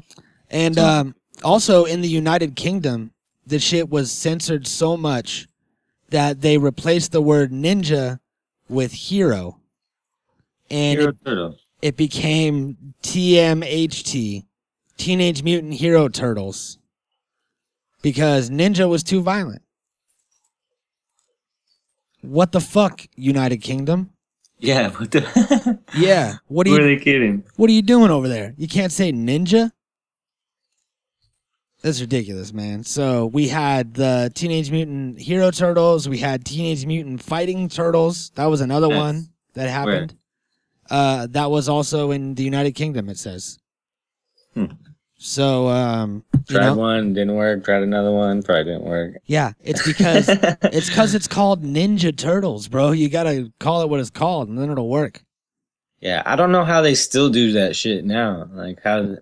And 0.50 0.78
um, 0.78 1.14
also 1.44 1.84
in 1.84 2.00
the 2.00 2.08
United 2.08 2.56
Kingdom, 2.56 3.12
the 3.46 3.58
shit 3.58 3.88
was 3.88 4.10
censored 4.10 4.66
so 4.66 4.96
much 4.96 5.48
that 6.10 6.40
they 6.40 6.58
replaced 6.58 7.12
the 7.12 7.20
word 7.20 7.50
ninja 7.52 8.18
with 8.68 8.92
hero. 8.92 9.60
And 10.70 10.98
Hero 10.98 11.12
it, 11.24 11.88
it 11.88 11.96
became 11.96 12.94
TMHT, 13.02 14.44
Teenage 14.96 15.42
Mutant 15.42 15.74
Hero 15.74 16.08
Turtles, 16.08 16.78
because 18.02 18.50
ninja 18.50 18.88
was 18.88 19.02
too 19.02 19.22
violent. 19.22 19.62
What 22.28 22.52
the 22.52 22.60
fuck, 22.60 23.06
United 23.16 23.58
Kingdom? 23.58 24.10
Yeah, 24.58 24.90
what 24.90 25.10
the 25.12 25.78
Yeah, 25.96 26.34
what 26.46 26.66
are 26.66 26.70
you 26.70 26.76
are 26.76 26.82
they 26.82 26.96
kidding? 26.96 27.44
what 27.56 27.70
are 27.70 27.72
you 27.72 27.80
doing 27.82 28.10
over 28.10 28.28
there? 28.28 28.54
You 28.58 28.68
can't 28.68 28.92
say 28.92 29.12
ninja. 29.12 29.70
That's 31.82 32.00
ridiculous, 32.00 32.52
man. 32.52 32.82
So 32.82 33.26
we 33.26 33.48
had 33.48 33.94
the 33.94 34.32
Teenage 34.34 34.70
Mutant 34.70 35.18
Hero 35.20 35.50
Turtles. 35.52 36.08
We 36.08 36.18
had 36.18 36.44
Teenage 36.44 36.84
Mutant 36.84 37.22
Fighting 37.22 37.68
Turtles. 37.68 38.30
That 38.34 38.46
was 38.46 38.60
another 38.60 38.88
Nice. 38.88 38.98
one 38.98 39.28
that 39.54 39.70
happened. 39.70 40.14
Uh, 40.90 41.28
that 41.30 41.50
was 41.50 41.68
also 41.68 42.10
in 42.10 42.34
the 42.34 42.42
United 42.42 42.72
Kingdom. 42.72 43.08
It 43.08 43.16
says. 43.18 43.58
Hmm. 44.54 44.66
So 45.20 45.66
um, 45.68 46.22
Tried 46.48 46.60
know, 46.66 46.74
one, 46.76 47.12
didn't 47.12 47.34
work. 47.34 47.64
Tried 47.64 47.82
another 47.82 48.12
one, 48.12 48.40
probably 48.42 48.64
didn't 48.64 48.84
work. 48.84 49.16
yeah, 49.26 49.52
it's 49.60 49.84
because 49.86 50.28
it's 50.62 50.88
because 50.88 51.14
it's 51.14 51.26
called 51.26 51.64
Ninja 51.64 52.16
Turtles, 52.16 52.68
bro. 52.68 52.92
You 52.92 53.08
gotta 53.08 53.52
call 53.58 53.82
it 53.82 53.88
what 53.88 53.98
it's 54.00 54.10
called, 54.10 54.48
and 54.48 54.56
then 54.58 54.70
it'll 54.70 54.88
work. 54.88 55.22
Yeah, 56.00 56.22
I 56.24 56.36
don't 56.36 56.52
know 56.52 56.64
how 56.64 56.80
they 56.82 56.94
still 56.94 57.28
do 57.30 57.50
that 57.52 57.74
shit 57.74 58.04
now. 58.04 58.48
Like 58.52 58.78
how, 58.84 59.16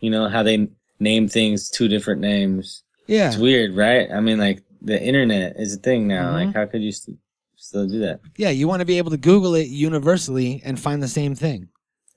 you 0.00 0.08
know, 0.10 0.28
how 0.30 0.42
they 0.42 0.68
name 0.98 1.28
things 1.28 1.68
two 1.68 1.88
different 1.88 2.22
names. 2.22 2.82
Yeah, 3.06 3.28
It's 3.28 3.36
weird, 3.36 3.74
right? 3.76 4.10
I 4.10 4.20
mean, 4.20 4.38
like 4.38 4.62
the 4.80 5.00
internet 5.00 5.56
is 5.58 5.74
a 5.74 5.78
thing 5.78 6.08
now. 6.08 6.30
Mhm. 6.30 6.46
Like, 6.46 6.54
how 6.54 6.64
could 6.64 6.82
you 6.82 6.92
st- 6.92 7.18
still 7.56 7.86
do 7.86 7.98
that? 8.00 8.20
yeah. 8.38 8.48
You 8.50 8.66
want 8.66 8.80
to 8.80 8.86
be 8.86 8.96
able 8.96 9.10
to 9.10 9.16
Google 9.18 9.54
it 9.54 9.68
universally 9.68 10.62
and 10.64 10.80
find 10.80 11.02
the 11.02 11.08
same 11.08 11.34
thing. 11.34 11.68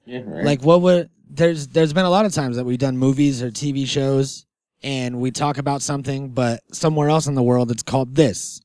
Yeah, 0.10 0.22
right. 0.26 0.44
Like 0.44 0.64
what 0.64 0.82
would 0.82 1.10
there's 1.30 1.68
there's 1.68 1.94
been 1.94 2.06
a 2.06 2.10
lot 2.10 2.26
of 2.26 2.34
times 2.34 2.56
that 2.58 2.66
we've 2.66 2.80
done 2.80 2.98
movies 2.98 3.44
or 3.44 3.52
TV 3.52 3.86
shows 3.86 4.48
and 4.82 5.20
we 5.20 5.30
talk 5.30 5.60
about 5.60 5.84
something, 5.84 6.30
but 6.30 6.62
somewhere 6.72 7.10
else 7.10 7.28
in 7.28 7.36
the 7.36 7.44
world 7.44 7.70
it's 7.70 7.84
called 7.84 8.16
this. 8.16 8.60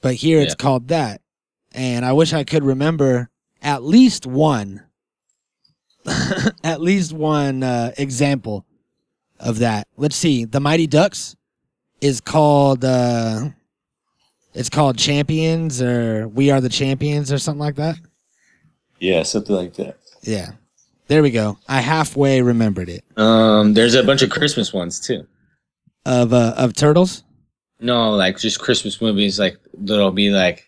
But 0.00 0.16
here 0.16 0.40
it's 0.40 0.56
called 0.56 0.88
that. 0.88 1.20
And 1.72 2.04
I 2.04 2.12
wish 2.12 2.32
I 2.32 2.42
could 2.42 2.64
remember 2.64 3.30
at 3.62 3.84
least 3.84 4.26
one 4.26 4.82
at 6.64 6.80
least 6.80 7.12
one 7.12 7.62
uh, 7.62 7.92
example 7.96 8.66
of 9.38 9.60
that. 9.60 9.86
Let's 9.96 10.16
see. 10.16 10.44
The 10.44 10.60
Mighty 10.60 10.88
Ducks 10.88 11.36
is 12.00 12.20
called 12.20 12.84
uh 12.84 13.50
it's 14.52 14.68
called 14.68 14.98
Champions 14.98 15.80
or 15.80 16.26
We 16.26 16.50
Are 16.50 16.60
the 16.60 16.68
Champions 16.68 17.32
or 17.32 17.38
something 17.38 17.60
like 17.60 17.76
that. 17.76 17.96
yeah, 18.98 19.22
something 19.22 19.54
like 19.54 19.74
that. 19.74 19.98
Yeah. 20.24 20.52
There 21.06 21.22
we 21.22 21.30
go. 21.30 21.58
I 21.68 21.80
halfway 21.80 22.40
remembered 22.42 22.88
it. 22.88 23.04
Um, 23.16 23.74
there's 23.74 23.94
a 23.94 24.02
bunch 24.02 24.22
of 24.22 24.30
Christmas 24.30 24.72
ones 24.72 24.98
too. 25.00 25.26
Of 26.06 26.32
uh 26.32 26.54
of 26.56 26.74
turtles? 26.74 27.22
No, 27.80 28.10
like 28.12 28.38
just 28.38 28.58
Christmas 28.60 29.00
movies. 29.00 29.38
Like 29.38 29.58
that'll 29.74 30.10
be 30.12 30.30
like 30.30 30.66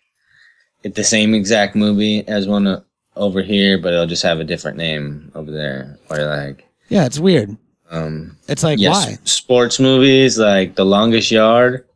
the 0.82 1.04
same 1.04 1.34
exact 1.34 1.74
movie 1.74 2.26
as 2.28 2.46
one 2.46 2.66
uh, 2.66 2.80
over 3.16 3.42
here, 3.42 3.78
but 3.78 3.92
it'll 3.94 4.06
just 4.06 4.22
have 4.22 4.40
a 4.40 4.44
different 4.44 4.76
name 4.76 5.32
over 5.34 5.50
there. 5.50 5.98
Or 6.10 6.18
like, 6.24 6.66
Yeah, 6.88 7.06
it's 7.06 7.18
weird. 7.18 7.56
um, 7.90 8.36
It's 8.48 8.62
like 8.62 8.78
yes, 8.78 9.06
why? 9.06 9.18
sports 9.24 9.80
movies 9.80 10.38
like 10.38 10.74
The 10.74 10.84
Longest 10.84 11.30
Yard 11.30 11.86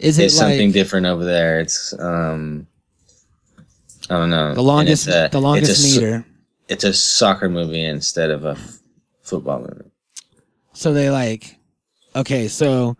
Is 0.00 0.18
it 0.18 0.26
is 0.26 0.36
something 0.36 0.68
like 0.68 0.74
different 0.74 1.06
over 1.06 1.24
there. 1.24 1.60
It's 1.60 1.92
um, 1.98 2.66
I 4.10 4.14
don't 4.16 4.30
know. 4.30 4.54
the 4.54 4.62
longest 4.62 5.06
a- 5.08 5.28
the 5.30 5.40
longest 5.40 5.82
meter? 5.96 6.24
It's 6.70 6.84
a 6.84 6.92
soccer 6.94 7.48
movie 7.50 7.84
instead 7.84 8.30
of 8.30 8.44
a 8.44 8.50
f- 8.52 8.78
football 9.22 9.58
movie. 9.60 9.90
So 10.72 10.92
they 10.94 11.10
like 11.10 11.58
okay, 12.16 12.48
so 12.48 12.96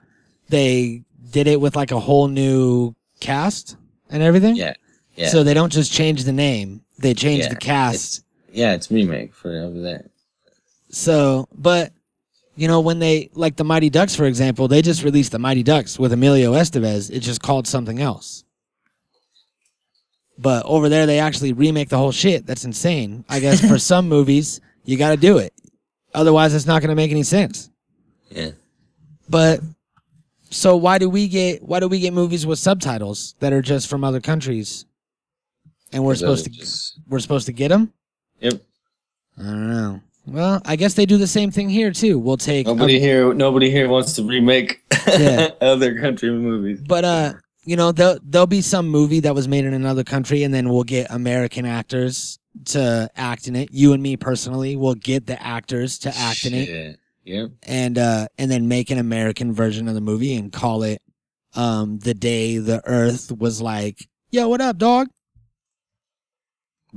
they 0.49 1.05
did 1.31 1.47
it 1.47 1.61
with 1.61 1.77
like 1.77 1.93
a 1.93 2.01
whole 2.01 2.29
new 2.29 2.95
cast 3.21 3.77
and 4.11 4.23
everything? 4.23 4.57
Yeah, 4.57 4.75
yeah. 5.15 5.29
So 5.29 5.43
they 5.45 5.55
don't 5.55 5.73
just 5.73 5.93
change 5.93 6.25
the 6.25 6.33
name, 6.33 6.83
they 6.99 7.15
change 7.15 7.45
Yeah, 7.45 7.51
the 7.51 7.57
cast. 7.57 8.25
yeah, 8.53 8.73
it's 8.75 8.91
remake 8.91 9.33
for 9.35 9.51
over 9.57 9.81
there. 9.81 10.11
So, 10.91 11.49
but 11.55 11.93
you 12.57 12.67
know, 12.67 12.81
when 12.81 12.99
they 12.99 13.31
like 13.35 13.57
the 13.57 13.65
Mighty 13.65 13.89
Ducks, 13.89 14.17
for 14.17 14.25
example, 14.27 14.67
they 14.69 14.83
just 14.83 15.05
released 15.05 15.31
the 15.33 15.39
Mighty 15.39 15.63
Ducks 15.63 15.99
with 15.99 16.13
Emilio 16.13 16.53
Estevez. 16.53 17.09
It's 17.11 17.25
just 17.25 17.41
called 17.41 17.67
something 17.69 18.01
else. 18.01 18.43
But 20.41 20.65
over 20.65 20.89
there, 20.89 21.05
they 21.05 21.19
actually 21.19 21.53
remake 21.53 21.91
the 21.91 21.99
whole 21.99 22.13
shit. 22.13 22.47
That's 22.47 22.65
insane. 22.65 23.25
I 23.29 23.41
guess 23.41 23.61
for 23.67 23.79
some 23.93 24.09
movies, 24.09 24.61
you 24.85 24.97
got 24.97 25.11
to 25.11 25.17
do 25.19 25.37
it. 25.39 25.53
Otherwise, 26.15 26.55
it's 26.55 26.67
not 26.67 26.81
going 26.81 26.89
to 26.89 26.95
make 26.95 27.11
any 27.11 27.23
sense. 27.25 27.71
Yeah. 28.31 28.53
But 29.29 29.61
so 30.49 30.77
why 30.77 30.99
do 30.99 31.09
we 31.11 31.29
get 31.29 31.63
why 31.63 31.79
do 31.79 31.89
we 31.89 32.01
get 32.01 32.13
movies 32.13 32.47
with 32.47 32.59
subtitles 32.59 33.35
that 33.41 33.53
are 33.53 33.63
just 33.63 33.89
from 33.89 34.03
other 34.03 34.21
countries, 34.21 34.87
and 35.93 36.05
we're 36.05 36.15
supposed 36.17 36.45
to 36.45 36.51
Just- 36.51 36.99
we're 37.09 37.21
supposed 37.21 37.47
to 37.47 37.53
get 37.53 37.69
them? 37.69 37.93
Yep. 38.41 38.55
I 39.39 39.43
don't 39.43 39.71
know. 39.71 40.01
Well, 40.27 40.63
I 40.65 40.77
guess 40.77 40.95
they 40.95 41.07
do 41.07 41.17
the 41.19 41.27
same 41.27 41.51
thing 41.51 41.69
here 41.69 41.93
too. 41.93 42.19
We'll 42.19 42.37
take 42.37 42.67
Nobody 42.67 42.99
here, 42.99 43.33
nobody 43.35 43.71
here 43.71 43.89
wants 43.89 44.15
to 44.15 44.23
remake 44.25 44.81
Yeah. 45.07 45.51
other 45.61 45.99
country 46.01 46.31
movies. 46.31 46.81
But 46.81 47.05
uh, 47.05 47.33
you 47.65 47.77
know, 47.77 47.93
there'll 47.93 48.19
there'll 48.23 48.47
be 48.47 48.61
some 48.63 48.89
movie 48.89 49.21
that 49.21 49.35
was 49.35 49.47
made 49.49 49.65
in 49.65 49.75
another 49.75 50.05
country, 50.05 50.43
and 50.45 50.53
then 50.55 50.69
we'll 50.71 50.85
get 50.85 51.11
American 51.11 51.67
actors 51.67 52.39
to 52.67 53.09
act 53.17 53.47
in 53.49 53.55
it. 53.57 53.69
You 53.73 53.93
and 53.93 54.03
me 54.03 54.17
personally 54.17 54.77
will 54.77 54.95
get 54.95 55.27
the 55.27 55.41
actors 55.43 55.99
to 56.01 56.17
act 56.17 56.45
in 56.47 56.55
it, 56.55 56.67
Shit. 56.67 56.99
Yep. 57.25 57.51
and 57.65 57.99
uh, 57.99 58.29
and 58.39 58.51
then 58.51 58.67
make 58.69 58.91
an 58.91 58.99
American 58.99 59.53
version 59.53 59.89
of 59.89 59.95
the 59.95 60.01
movie 60.01 60.35
and 60.35 60.53
call 60.53 60.83
it 60.83 61.01
um 61.55 61.99
the 61.99 62.15
day 62.15 62.59
the 62.59 62.81
Earth 62.87 63.31
was 63.37 63.61
like, 63.61 64.09
yo, 64.31 64.49
what 64.49 64.61
up, 64.61 64.79
dog? 64.79 65.09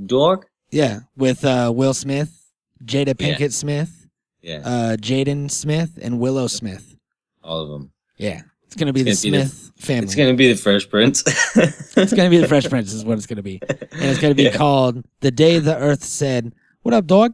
Dog. 0.05 0.45
Yeah, 0.71 1.01
with 1.15 1.45
uh 1.45 1.71
Will 1.75 1.93
Smith, 1.93 2.49
Jada 2.83 3.07
Yeah. 3.07 3.13
Pinkett 3.13 3.51
Smith, 3.53 4.07
Yeah. 4.41 4.61
uh 4.65 4.97
Jaden 4.97 5.51
Smith, 5.51 5.99
and 6.01 6.19
Willow 6.19 6.47
Smith. 6.47 6.95
all 7.43 7.61
of 7.61 7.69
them. 7.69 7.91
Yeah, 8.17 8.41
it's 8.73 8.79
gonna 8.79 8.91
be 8.93 9.01
It's 9.01 9.21
the 9.21 9.29
gonna 9.29 9.43
be 9.43 9.43
the- 9.43 9.49
Smith 9.49 9.71
family. 9.85 10.03
It's 10.05 10.15
gonna 10.15 10.33
be 10.33 10.51
the 10.51 10.57
Fresh 10.59 10.89
Prince. 10.89 11.23
It's 11.95 12.11
gonna 12.13 12.31
be 12.31 12.37
the 12.37 12.47
Fresh 12.47 12.69
Prince 12.69 12.91
is 12.91 13.05
what 13.05 13.17
it's 13.19 13.27
gonna 13.27 13.43
be, 13.43 13.59
and 13.69 13.77
it's 13.91 14.19
gonna 14.19 14.33
be 14.33 14.43
Yeah. 14.45 14.57
called 14.57 15.03
"The 15.21 15.29
Day 15.29 15.59
the 15.59 15.77
Earth 15.77 16.03
Said." 16.03 16.53
What 16.81 16.95
up, 16.95 17.05
dog? 17.05 17.33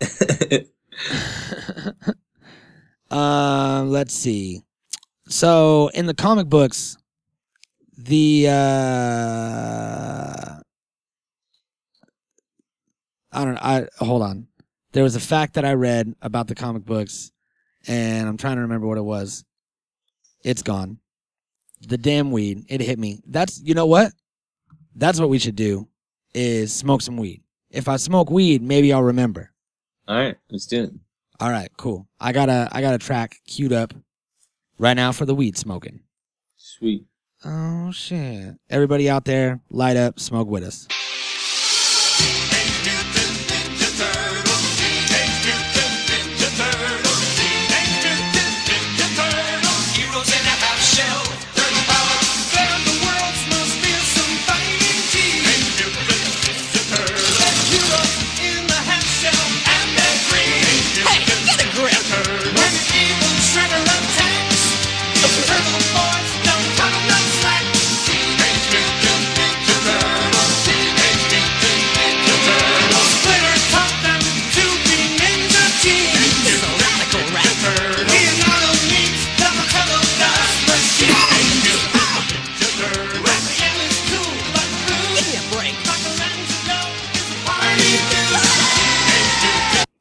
Um, 3.10 3.90
let's 3.90 4.14
see. 4.14 4.62
So 5.28 5.88
in 5.94 6.06
the 6.06 6.14
comic 6.14 6.48
books, 6.48 6.96
the 7.98 8.46
uh, 8.48 8.52
I 13.32 13.44
don't 13.44 13.54
know. 13.54 13.60
I 13.60 13.86
hold 13.98 14.22
on. 14.22 14.46
There 14.92 15.02
was 15.02 15.16
a 15.16 15.20
fact 15.20 15.54
that 15.54 15.64
I 15.64 15.72
read 15.74 16.14
about 16.22 16.46
the 16.46 16.54
comic 16.54 16.84
books, 16.84 17.32
and 17.88 18.28
I'm 18.28 18.36
trying 18.36 18.56
to 18.56 18.62
remember 18.62 18.86
what 18.86 18.98
it 18.98 19.02
was. 19.04 19.44
It's 20.42 20.62
gone. 20.62 20.98
The 21.86 21.98
damn 21.98 22.30
weed. 22.30 22.64
It 22.68 22.80
hit 22.80 22.98
me. 22.98 23.20
That's 23.26 23.60
you 23.62 23.74
know 23.74 23.86
what? 23.86 24.12
That's 24.94 25.20
what 25.20 25.28
we 25.30 25.38
should 25.38 25.56
do. 25.56 25.88
Is 26.34 26.72
smoke 26.72 27.02
some 27.02 27.16
weed. 27.16 27.42
If 27.70 27.88
I 27.88 27.96
smoke 27.96 28.30
weed, 28.30 28.62
maybe 28.62 28.92
I'll 28.92 29.02
remember. 29.02 29.52
all 30.08 30.16
right, 30.16 30.36
let's 30.50 30.66
do 30.66 30.84
it. 30.84 30.90
All 31.38 31.50
right, 31.50 31.70
cool. 31.76 32.06
I 32.20 32.32
got 32.32 32.48
a 32.48 32.68
I 32.72 32.80
got 32.80 32.94
a 32.94 32.98
track 32.98 33.36
queued 33.46 33.72
up 33.72 33.94
right 34.78 34.94
now 34.94 35.12
for 35.12 35.24
the 35.24 35.34
weed 35.34 35.56
smoking. 35.56 36.00
Sweet. 36.56 37.04
Oh 37.44 37.90
shit. 37.92 38.56
Everybody 38.68 39.08
out 39.08 39.24
there, 39.24 39.60
light 39.70 39.96
up, 39.96 40.20
smoke 40.20 40.48
with 40.48 40.62
us. 40.64 40.86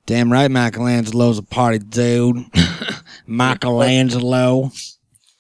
Damn 0.09 0.31
right 0.31 0.49
Michelangelo's 0.49 1.37
a 1.37 1.43
party 1.43 1.77
dude. 1.77 2.43
Michelangelo. 3.27 4.71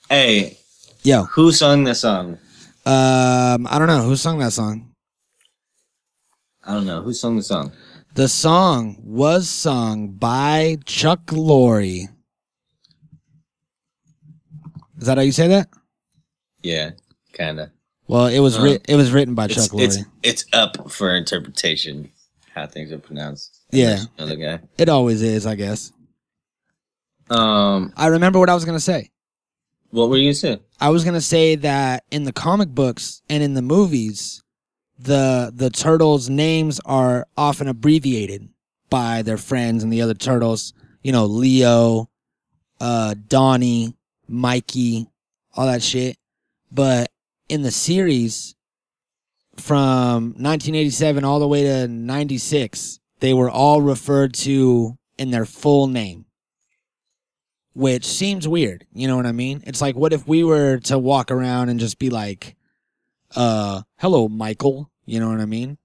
Hey, 0.07 0.59
Yo. 1.01 1.23
who 1.23 1.51
sung 1.51 1.85
the 1.85 1.95
song? 1.95 2.37
Um 2.85 3.65
I 3.67 3.79
don't 3.79 3.87
know 3.87 4.03
who 4.03 4.15
sung 4.15 4.37
that 4.37 4.53
song. 4.53 4.91
I 6.63 6.75
don't 6.75 6.85
know 6.85 7.01
who 7.01 7.13
sung 7.13 7.37
the 7.37 7.41
song. 7.41 7.71
The 8.13 8.27
song 8.27 8.97
was 9.03 9.49
sung 9.49 10.09
by 10.09 10.77
Chuck 10.85 11.25
Lorre. 11.31 12.07
Is 14.99 15.07
that 15.07 15.17
how 15.17 15.23
you 15.23 15.31
say 15.31 15.47
that? 15.47 15.69
Yeah, 16.61 16.91
kind 17.33 17.59
of. 17.59 17.69
Well, 18.07 18.27
it 18.27 18.37
was 18.39 18.57
Um, 18.57 18.65
writ- 18.65 18.85
it 18.87 18.95
was 18.97 19.11
written 19.11 19.33
by 19.33 19.45
It's, 19.45 19.55
Chuck 19.55 19.79
it's 19.81 19.97
Lorre. 19.97 20.05
it's 20.21 20.45
up 20.53 20.91
for 20.91 21.15
interpretation 21.15 22.11
how 22.53 22.67
things 22.67 22.91
are 22.91 22.99
pronounced. 22.99 23.58
Yeah. 23.71 23.99
Another 24.17 24.35
guy. 24.35 24.59
It 24.77 24.89
always 24.89 25.21
is, 25.21 25.45
I 25.45 25.55
guess. 25.55 25.91
Um, 27.29 27.93
I 27.95 28.07
remember 28.07 28.39
what 28.39 28.49
I 28.49 28.55
was 28.55 28.65
gonna 28.65 28.79
say. 28.79 29.11
what 29.91 30.09
were 30.09 30.17
you 30.17 30.25
gonna 30.29 30.33
say? 30.35 30.59
I 30.79 30.89
was 30.89 31.03
gonna 31.03 31.21
say 31.21 31.55
that 31.55 32.03
in 32.09 32.23
the 32.23 32.33
comic 32.33 32.69
books 32.69 33.21
and 33.29 33.43
in 33.43 33.53
the 33.53 33.61
movies, 33.61 34.43
the 34.97 35.51
the 35.55 35.69
turtles' 35.69 36.29
names 36.29 36.79
are 36.85 37.27
often 37.37 37.67
abbreviated 37.67 38.49
by 38.89 39.21
their 39.21 39.37
friends 39.37 39.83
and 39.83 39.93
the 39.93 40.01
other 40.01 40.15
turtles. 40.15 40.73
You 41.03 41.11
know, 41.11 41.25
Leo, 41.25 42.09
uh, 42.81 43.13
Donnie, 43.27 43.93
Mikey, 44.27 45.07
all 45.55 45.67
that 45.67 45.83
shit. 45.83 46.17
But 46.71 47.11
in 47.47 47.61
the 47.61 47.71
series, 47.71 48.55
from 49.57 50.33
1987 50.37 51.23
all 51.23 51.39
the 51.39 51.47
way 51.47 51.63
to 51.63 51.87
96, 51.87 52.98
they 53.19 53.33
were 53.33 53.49
all 53.49 53.81
referred 53.81 54.33
to 54.33 54.97
in 55.17 55.31
their 55.31 55.45
full 55.45 55.87
name 55.87 56.25
which 57.73 58.03
seems 58.05 58.45
weird. 58.45 58.85
You 58.91 59.07
know 59.07 59.15
what 59.15 59.25
I 59.27 59.31
mean? 59.31 59.63
It's 59.65 59.79
like, 59.79 59.95
what 59.95 60.11
if 60.11 60.27
we 60.27 60.43
were 60.43 60.79
to 60.79 60.99
walk 60.99 61.31
around 61.31 61.69
and 61.69 61.79
just 61.79 61.97
be 61.97 62.09
like, 62.09 62.57
uh, 63.37 63.83
hello, 63.99 64.27
Michael. 64.27 64.91
You 65.05 65.21
know 65.21 65.29
what 65.29 65.39
I 65.39 65.45
mean? 65.45 65.77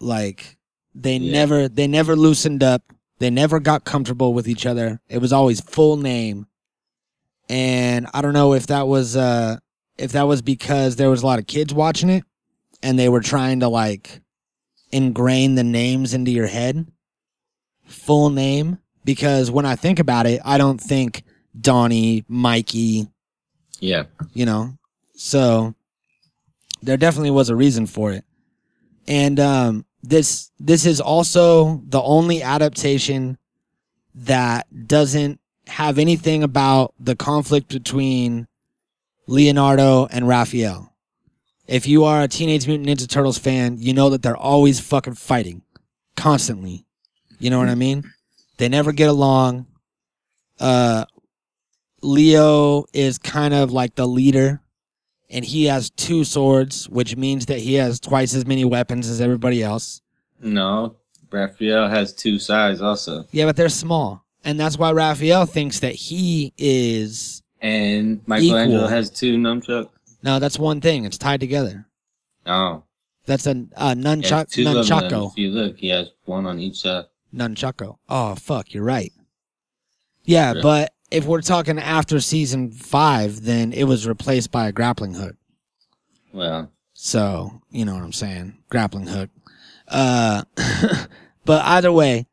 Like, 0.00 0.56
they 0.94 1.16
Yeah. 1.16 1.32
never, 1.32 1.68
they 1.68 1.86
never 1.86 2.16
loosened 2.16 2.62
up. 2.62 2.82
They 3.18 3.28
never 3.30 3.60
got 3.60 3.84
comfortable 3.84 4.32
with 4.32 4.48
each 4.48 4.64
other. 4.64 5.00
It 5.08 5.18
was 5.18 5.32
always 5.34 5.60
full 5.60 5.96
name. 5.98 6.46
And 7.50 8.06
I 8.14 8.22
don't 8.22 8.32
know 8.32 8.54
if 8.54 8.68
that 8.68 8.86
was, 8.86 9.16
uh, 9.16 9.58
if 9.98 10.12
that 10.12 10.28
was 10.28 10.40
because 10.40 10.96
there 10.96 11.10
was 11.10 11.22
a 11.22 11.26
lot 11.26 11.40
of 11.40 11.46
kids 11.46 11.74
watching 11.74 12.08
it 12.08 12.24
and 12.82 12.98
they 12.98 13.08
were 13.08 13.20
trying 13.20 13.60
to 13.60 13.68
like 13.68 14.22
ingrain 14.92 15.54
the 15.54 15.64
names 15.64 16.14
into 16.14 16.30
your 16.30 16.46
head. 16.46 16.86
Full 17.84 18.30
name 18.30 18.78
because 19.04 19.50
when 19.50 19.64
I 19.66 19.76
think 19.76 19.98
about 19.98 20.26
it, 20.26 20.40
I 20.44 20.58
don't 20.58 20.78
think 20.80 21.22
Donnie, 21.58 22.24
Mikey, 22.28 23.08
Yeah. 23.80 24.04
you 24.34 24.44
know. 24.44 24.74
So 25.16 25.74
there 26.82 26.96
definitely 26.96 27.30
was 27.30 27.48
a 27.48 27.56
reason 27.56 27.86
for 27.86 28.12
it. 28.12 28.24
And 29.06 29.40
um 29.40 29.84
this 30.02 30.50
this 30.60 30.86
is 30.86 31.00
also 31.00 31.82
the 31.86 32.00
only 32.02 32.42
adaptation 32.42 33.38
that 34.14 34.66
doesn't 34.86 35.40
have 35.66 35.98
anything 35.98 36.42
about 36.42 36.94
the 37.00 37.16
conflict 37.16 37.68
between 37.68 38.46
Leonardo 39.26 40.06
and 40.06 40.26
Raphael. 40.28 40.87
If 41.68 41.86
you 41.86 42.04
are 42.04 42.22
a 42.22 42.28
Teenage 42.28 42.66
Mutant 42.66 42.88
Ninja 42.88 43.06
Turtles 43.06 43.38
fan, 43.38 43.76
you 43.78 43.92
know 43.92 44.08
that 44.10 44.22
they're 44.22 44.36
always 44.36 44.80
fucking 44.80 45.14
fighting 45.14 45.62
constantly. 46.16 46.86
You 47.38 47.50
know 47.50 47.58
what 47.58 47.68
I 47.68 47.74
mean? 47.74 48.10
They 48.56 48.68
never 48.68 48.90
get 48.92 49.08
along. 49.08 49.66
Uh 50.58 51.04
Leo 52.02 52.84
is 52.92 53.18
kind 53.18 53.52
of 53.54 53.70
like 53.72 53.96
the 53.96 54.06
leader 54.06 54.60
and 55.30 55.44
he 55.44 55.66
has 55.66 55.90
two 55.90 56.24
swords, 56.24 56.88
which 56.88 57.16
means 57.16 57.46
that 57.46 57.58
he 57.58 57.74
has 57.74 58.00
twice 58.00 58.34
as 58.34 58.46
many 58.46 58.64
weapons 58.64 59.08
as 59.08 59.20
everybody 59.20 59.62
else. 59.62 60.00
No, 60.40 60.96
Raphael 61.30 61.88
has 61.88 62.14
two 62.14 62.38
sais 62.38 62.80
also, 62.80 63.26
Yeah, 63.30 63.44
but 63.44 63.56
they're 63.56 63.68
small. 63.68 64.24
And 64.44 64.58
that's 64.58 64.78
why 64.78 64.92
Raphael 64.92 65.44
thinks 65.44 65.80
that 65.80 65.94
he 65.94 66.54
is 66.56 67.42
and 67.60 68.20
Michelangelo 68.26 68.78
Equal. 68.78 68.88
has 68.88 69.10
two 69.10 69.36
nunchucks. 69.36 69.90
No, 70.22 70.38
that's 70.38 70.58
one 70.58 70.80
thing. 70.80 71.04
It's 71.04 71.18
tied 71.18 71.40
together. 71.40 71.86
Oh, 72.46 72.84
That's 73.26 73.46
a, 73.46 73.50
has 73.76 73.96
nunchuck 73.98 74.50
them. 74.52 74.64
nunchaku. 74.64 75.30
If 75.32 75.38
you 75.38 75.50
look, 75.50 75.76
he 75.78 75.88
has 75.88 76.10
one 76.24 76.46
on 76.46 76.58
each 76.58 76.78
side. 76.80 77.04
Nunchaku. 77.34 77.96
Oh 78.08 78.34
fuck, 78.34 78.72
you're 78.72 78.84
right. 78.84 79.12
Yeah, 80.24 80.54
Yeah. 80.54 80.60
but 80.62 80.92
if 81.10 81.24
we're 81.26 81.42
talking 81.42 81.78
after 81.78 82.20
season 82.20 82.70
five, 82.70 83.42
then 83.42 83.72
it 83.72 83.84
was 83.84 84.06
replaced 84.06 84.50
by 84.50 84.68
a 84.68 84.72
grappling 84.72 85.14
hook. 85.14 85.36
Well, 86.32 86.70
So, 86.94 87.62
you 87.70 87.84
know 87.84 87.94
what 87.94 88.02
I'm 88.02 88.12
saying? 88.12 88.58
Grappling 88.70 89.06
hook. 89.06 89.30
Uh, 89.86 90.44
but 91.44 91.64
either 91.64 91.92
way, 91.92 92.26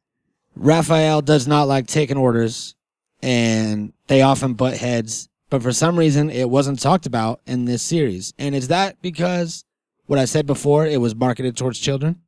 Raphael 0.56 1.22
does 1.22 1.48
not 1.48 1.68
like 1.68 1.88
taking 1.88 2.18
orders 2.18 2.76
and 3.22 3.94
they 4.08 4.22
often 4.22 4.54
butt 4.54 4.78
heads. 4.78 5.30
But 5.50 5.62
for 5.62 5.72
some 5.72 5.98
reason, 5.98 6.30
it 6.30 6.50
wasn't 6.50 6.80
talked 6.80 7.06
about 7.06 7.40
in 7.46 7.66
this 7.66 7.84
series. 7.84 8.34
And 8.40 8.56
is 8.56 8.68
that 8.70 9.02
because 9.02 9.64
what 10.08 10.18
I 10.20 10.26
said 10.26 10.46
before, 10.46 10.86
it 10.86 11.00
was 11.00 11.16
marketed 11.16 11.56
towards 11.58 11.80
children? 11.80 12.22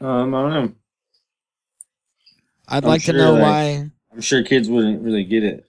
um, 0.00 0.34
I 0.34 0.42
don't 0.42 0.50
know. 0.52 0.72
I'd 2.68 2.84
I'm 2.84 2.90
like 2.90 3.02
to 3.04 3.12
know 3.12 3.32
like- 3.34 3.42
why. 3.42 3.90
I'm 4.12 4.20
sure 4.20 4.42
kids 4.44 4.68
wouldn't 4.68 5.02
really 5.02 5.24
get 5.24 5.42
it. 5.42 5.66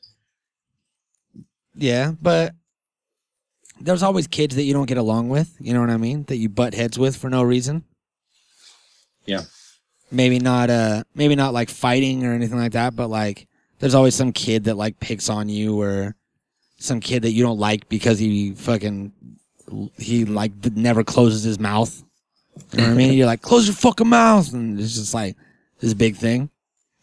Yeah, 1.73 2.13
but 2.21 2.53
there's 3.81 4.03
always 4.03 4.27
kids 4.27 4.55
that 4.55 4.63
you 4.63 4.73
don't 4.73 4.85
get 4.85 4.97
along 4.97 5.29
with. 5.29 5.55
You 5.59 5.73
know 5.73 5.81
what 5.81 5.89
I 5.89 5.97
mean? 5.97 6.23
That 6.25 6.37
you 6.37 6.47
butt 6.47 6.73
heads 6.75 6.97
with 6.99 7.17
for 7.17 7.29
no 7.29 7.41
reason. 7.43 7.83
Yeah. 9.25 9.41
Maybe 10.11 10.39
not. 10.39 10.69
Uh, 10.69 11.03
maybe 11.15 11.35
not 11.35 11.53
like 11.53 11.69
fighting 11.69 12.23
or 12.25 12.33
anything 12.33 12.57
like 12.59 12.73
that. 12.73 12.95
But 12.95 13.07
like, 13.09 13.47
there's 13.85 13.93
always 13.93 14.15
some 14.15 14.31
kid 14.31 14.63
that 14.63 14.77
like 14.77 14.99
picks 14.99 15.29
on 15.29 15.47
you, 15.47 15.79
or 15.79 16.15
some 16.79 16.99
kid 16.99 17.21
that 17.21 17.33
you 17.33 17.43
don't 17.43 17.59
like 17.59 17.87
because 17.87 18.17
he 18.17 18.55
fucking 18.55 19.11
he 19.99 20.25
like 20.25 20.51
never 20.75 21.03
closes 21.03 21.43
his 21.43 21.59
mouth. 21.59 22.03
You 22.73 22.79
know 22.79 22.85
what 22.85 22.93
I 22.93 22.95
mean? 22.95 23.13
You're 23.17 23.27
like, 23.27 23.43
close 23.43 23.67
your 23.67 23.75
fucking 23.75 24.09
mouth, 24.09 24.51
and 24.53 24.79
it's 24.79 24.95
just 24.95 25.13
like 25.13 25.35
this 25.81 25.93
big 25.93 26.15
thing. 26.15 26.49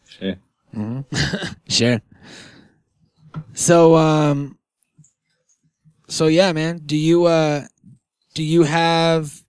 Sure. 0.09 0.35
hmm 0.74 1.03
sure. 1.68 2.03
So, 3.55 3.95
um, 3.95 4.59
so 6.09 6.26
yeah, 6.26 6.53
man. 6.53 6.78
Do 6.85 6.97
you 6.97 7.26
uh, 7.26 7.62
do 8.35 8.43
you 8.43 8.64
have 8.64 9.41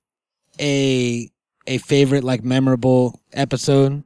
a 0.60 1.32
a 1.66 1.80
favorite 1.80 2.24
like 2.24 2.44
memorable 2.44 3.20
episode 3.32 4.04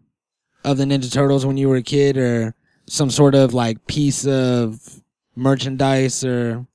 of 0.64 0.78
the 0.78 0.86
Ninja 0.86 1.12
Turtles 1.12 1.46
when 1.46 1.58
you 1.58 1.68
were 1.68 1.76
a 1.76 1.84
kid, 1.84 2.16
or 2.16 2.56
some 2.88 3.10
sort 3.10 3.36
of 3.36 3.54
like 3.54 3.86
piece 3.88 4.26
of 4.26 4.80
merchandise, 5.36 6.24
or 6.24 6.66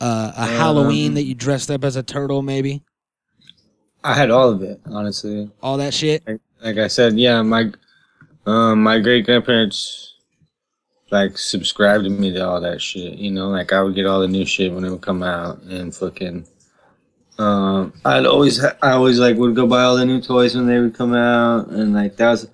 uh, 0.00 0.32
a 0.36 0.46
Halloween 0.46 1.08
Um, 1.08 1.14
that 1.14 1.24
you 1.24 1.34
dressed 1.34 1.70
up 1.70 1.84
as 1.84 1.96
a 1.96 2.02
turtle, 2.02 2.42
maybe 2.42 2.82
I 4.02 4.14
had 4.14 4.30
all 4.30 4.48
of 4.50 4.62
it, 4.62 4.80
honestly. 4.86 5.50
all 5.62 5.76
that 5.76 5.92
shit? 5.92 6.26
Like, 6.26 6.40
like 6.62 6.78
I 6.78 6.88
said, 6.88 7.18
yeah, 7.18 7.42
my 7.42 7.70
um 8.46 8.82
my 8.82 8.98
great 8.98 9.26
grandparents 9.26 10.14
like 11.10 11.36
subscribed 11.36 12.04
to 12.04 12.10
me 12.10 12.32
to 12.32 12.46
all 12.46 12.60
that 12.60 12.80
shit. 12.80 13.14
You 13.14 13.30
know, 13.30 13.48
like 13.48 13.72
I 13.72 13.82
would 13.82 13.94
get 13.94 14.06
all 14.06 14.20
the 14.20 14.28
new 14.28 14.46
shit 14.46 14.72
when 14.72 14.84
it 14.84 14.90
would 14.90 15.02
come 15.02 15.22
out 15.22 15.60
and 15.62 15.94
fucking. 15.94 16.46
Um, 17.38 17.92
I'd 18.04 18.26
always 18.26 18.62
I 18.64 18.92
always 18.92 19.18
like 19.18 19.36
would 19.36 19.56
go 19.56 19.66
buy 19.66 19.82
all 19.82 19.96
the 19.96 20.04
new 20.04 20.20
toys 20.20 20.54
when 20.54 20.66
they 20.66 20.78
would 20.78 20.94
come 20.94 21.14
out, 21.14 21.68
and 21.68 21.94
like 21.94 22.16
that 22.16 22.30
was 22.30 22.48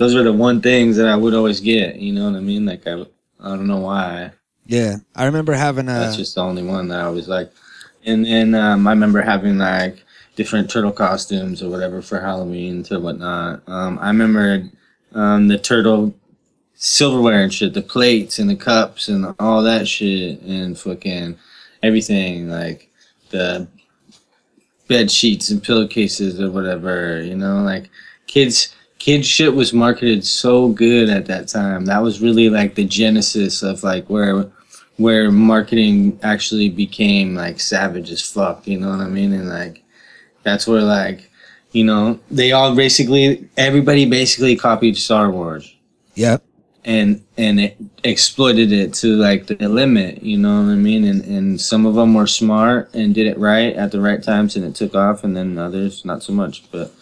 those 0.00 0.14
were 0.14 0.22
the 0.22 0.32
one 0.32 0.62
things 0.62 0.96
that 0.96 1.06
I 1.06 1.14
would 1.14 1.34
always 1.34 1.60
get. 1.60 1.96
You 1.96 2.14
know 2.14 2.24
what 2.24 2.36
I 2.36 2.40
mean? 2.40 2.64
Like 2.64 2.86
I 2.86 3.04
I 3.38 3.48
don't 3.50 3.66
know 3.66 3.80
why. 3.80 4.32
Yeah, 4.64 4.96
I 5.14 5.26
remember 5.26 5.52
having 5.52 5.88
a. 5.88 5.92
That's 5.92 6.16
just 6.16 6.34
the 6.36 6.40
only 6.40 6.62
one 6.62 6.88
that 6.88 7.00
I 7.00 7.10
was 7.10 7.28
like. 7.28 7.52
And 8.06 8.24
then 8.24 8.54
um, 8.54 8.86
I 8.86 8.92
remember 8.92 9.20
having 9.20 9.58
like 9.58 10.02
different 10.36 10.70
turtle 10.70 10.90
costumes 10.90 11.62
or 11.62 11.68
whatever 11.68 12.00
for 12.00 12.18
Halloween 12.18 12.82
to 12.84 12.98
whatnot. 12.98 13.62
Um, 13.66 13.98
I 13.98 14.06
remember 14.06 14.70
um, 15.12 15.48
the 15.48 15.58
turtle 15.58 16.14
silverware 16.76 17.42
and 17.42 17.52
shit, 17.52 17.74
the 17.74 17.82
plates 17.82 18.38
and 18.38 18.48
the 18.48 18.56
cups 18.56 19.08
and 19.08 19.34
all 19.38 19.62
that 19.64 19.86
shit, 19.86 20.40
and 20.40 20.78
fucking 20.78 21.36
everything 21.82 22.48
like 22.48 22.88
the 23.28 23.68
bed 24.88 25.10
sheets 25.10 25.50
and 25.50 25.62
pillowcases 25.62 26.40
or 26.40 26.50
whatever. 26.50 27.20
You 27.20 27.36
know, 27.36 27.62
like 27.62 27.90
kids. 28.26 28.74
Kids 29.00 29.26
shit 29.26 29.54
was 29.54 29.72
marketed 29.72 30.24
so 30.26 30.68
good 30.68 31.08
at 31.08 31.24
that 31.26 31.48
time. 31.48 31.86
That 31.86 32.02
was 32.02 32.20
really 32.20 32.50
like 32.50 32.74
the 32.74 32.84
genesis 32.84 33.62
of 33.62 33.82
like 33.82 34.08
where 34.08 34.44
where 34.98 35.30
marketing 35.30 36.20
actually 36.22 36.68
became 36.68 37.34
like 37.34 37.58
savage 37.58 38.10
as 38.10 38.20
fuck, 38.20 38.68
you 38.68 38.78
know 38.78 38.90
what 38.90 39.00
I 39.00 39.08
mean? 39.08 39.32
And 39.32 39.48
like 39.48 39.82
that's 40.42 40.66
where 40.66 40.82
like 40.82 41.30
you 41.72 41.84
know, 41.84 42.20
they 42.30 42.52
all 42.52 42.74
basically 42.76 43.48
everybody 43.56 44.04
basically 44.04 44.54
copied 44.54 44.96
Star 44.98 45.30
Wars 45.30 45.74
Yep. 46.16 46.42
and 46.84 47.24
and 47.38 47.58
it 47.58 47.78
exploited 48.04 48.70
it 48.70 48.92
to 48.94 49.16
like 49.16 49.46
the 49.46 49.66
limit, 49.66 50.22
you 50.22 50.36
know 50.36 50.62
what 50.62 50.72
I 50.72 50.74
mean? 50.74 51.04
And 51.04 51.24
and 51.24 51.58
some 51.58 51.86
of 51.86 51.94
them 51.94 52.12
were 52.12 52.26
smart 52.26 52.92
and 52.92 53.14
did 53.14 53.26
it 53.26 53.38
right 53.38 53.74
at 53.74 53.92
the 53.92 54.00
right 54.02 54.22
times 54.22 54.56
and 54.56 54.64
it 54.66 54.74
took 54.74 54.94
off 54.94 55.24
and 55.24 55.34
then 55.34 55.56
others 55.56 56.04
not 56.04 56.22
so 56.22 56.34
much, 56.34 56.70
but 56.70 56.92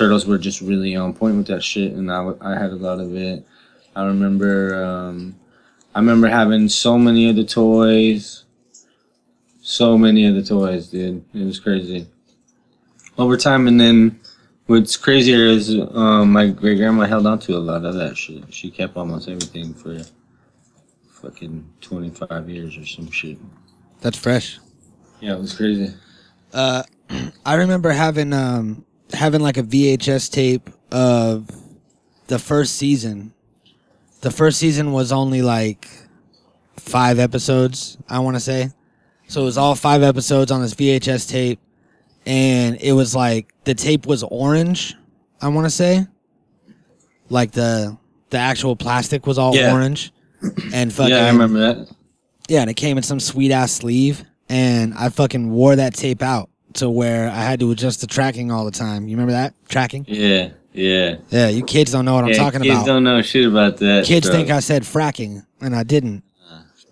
Turtles 0.00 0.24
were 0.24 0.38
just 0.38 0.62
really 0.62 0.96
on 0.96 1.12
point 1.12 1.36
with 1.36 1.46
that 1.48 1.62
shit, 1.62 1.92
and 1.92 2.10
I, 2.10 2.32
I 2.40 2.58
had 2.58 2.70
a 2.70 2.76
lot 2.76 3.00
of 3.00 3.14
it. 3.14 3.46
I 3.94 4.06
remember, 4.06 4.82
um, 4.82 5.36
I 5.94 5.98
remember 5.98 6.26
having 6.26 6.70
so 6.70 6.96
many 6.96 7.28
of 7.28 7.36
the 7.36 7.44
toys, 7.44 8.44
so 9.60 9.98
many 9.98 10.26
of 10.26 10.34
the 10.34 10.42
toys, 10.42 10.88
dude. 10.88 11.22
It 11.34 11.44
was 11.44 11.60
crazy. 11.60 12.06
Over 13.18 13.36
time, 13.36 13.68
and 13.68 13.78
then 13.78 14.18
what's 14.68 14.96
crazier 14.96 15.44
is 15.44 15.68
um, 15.92 16.32
my 16.32 16.46
great 16.46 16.78
grandma 16.78 17.04
held 17.04 17.26
on 17.26 17.38
to 17.40 17.58
a 17.58 17.60
lot 17.60 17.84
of 17.84 17.92
that 17.96 18.16
shit. 18.16 18.54
She 18.54 18.70
kept 18.70 18.96
almost 18.96 19.28
everything 19.28 19.74
for 19.74 20.00
fucking 21.10 21.70
twenty 21.82 22.08
five 22.08 22.48
years 22.48 22.74
or 22.78 22.86
some 22.86 23.10
shit. 23.10 23.36
That's 24.00 24.16
fresh. 24.16 24.58
Yeah, 25.20 25.34
it 25.34 25.40
was 25.40 25.54
crazy. 25.54 25.92
Uh, 26.54 26.84
I 27.44 27.56
remember 27.56 27.90
having 27.90 28.32
um 28.32 28.86
having 29.12 29.40
like 29.40 29.56
a 29.56 29.62
VHS 29.62 30.30
tape 30.30 30.70
of 30.92 31.48
the 32.28 32.38
first 32.38 32.76
season. 32.76 33.32
The 34.20 34.30
first 34.30 34.58
season 34.58 34.92
was 34.92 35.12
only 35.12 35.42
like 35.42 35.88
five 36.76 37.18
episodes, 37.18 37.96
I 38.08 38.18
want 38.20 38.36
to 38.36 38.40
say. 38.40 38.70
So 39.28 39.42
it 39.42 39.44
was 39.44 39.58
all 39.58 39.74
five 39.74 40.02
episodes 40.02 40.50
on 40.50 40.60
this 40.60 40.74
VHS 40.74 41.28
tape, 41.30 41.60
and 42.26 42.76
it 42.80 42.92
was 42.92 43.14
like 43.14 43.52
the 43.64 43.74
tape 43.74 44.06
was 44.06 44.22
orange. 44.24 44.94
I 45.40 45.48
want 45.48 45.66
to 45.66 45.70
say, 45.70 46.06
like 47.28 47.52
the 47.52 47.96
the 48.30 48.38
actual 48.38 48.76
plastic 48.76 49.26
was 49.26 49.38
all 49.38 49.54
Yeah. 49.56 49.72
orange, 49.72 50.12
and 50.72 50.92
fucking 50.92 51.14
yeah, 51.14 51.26
I 51.26 51.30
remember 51.30 51.58
that. 51.60 51.88
yeah, 52.48 52.60
and 52.60 52.70
it 52.70 52.74
came 52.74 52.96
in 52.96 53.02
some 53.02 53.20
sweet 53.20 53.52
ass 53.52 53.72
sleeve, 53.72 54.24
and 54.48 54.94
I 54.94 55.08
fucking 55.08 55.50
wore 55.50 55.76
that 55.76 55.94
tape 55.94 56.22
out 56.22 56.50
to 56.74 56.88
where 56.90 57.28
I 57.28 57.42
had 57.42 57.60
to 57.60 57.70
adjust 57.70 58.00
the 58.00 58.06
tracking 58.06 58.50
all 58.50 58.64
the 58.64 58.70
time. 58.70 59.08
You 59.08 59.16
remember 59.16 59.32
that 59.32 59.54
tracking? 59.68 60.04
Yeah, 60.08 60.50
yeah. 60.72 61.16
Yeah, 61.30 61.48
you 61.48 61.64
kids 61.64 61.92
don't 61.92 62.04
know 62.04 62.14
what 62.14 62.24
I'm 62.24 62.30
yeah, 62.30 62.36
talking 62.36 62.60
kids 62.62 62.74
about. 62.74 62.86
don't 62.86 63.04
know 63.04 63.22
shit 63.22 63.46
about 63.46 63.78
that. 63.78 64.04
kids 64.04 64.28
bro. 64.28 64.36
think 64.36 64.50
I 64.50 64.60
said 64.60 64.82
fracking, 64.82 65.44
and 65.60 65.74
I 65.74 65.82
didn't. 65.82 66.22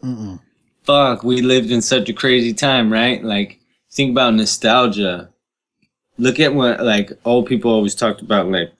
Uh, 0.02 0.36
fuck, 0.84 1.22
we 1.22 1.42
lived 1.42 1.70
in 1.70 1.82
such 1.82 2.08
a 2.08 2.12
crazy 2.12 2.52
time, 2.54 2.92
right? 2.92 3.22
Like, 3.22 3.60
think 3.90 4.12
about 4.12 4.34
nostalgia. 4.34 5.28
Look 6.18 6.40
at 6.40 6.54
what, 6.54 6.82
like, 6.84 7.12
old 7.24 7.46
people 7.46 7.70
always 7.70 7.94
talked 7.94 8.22
about, 8.22 8.48
like, 8.48 8.72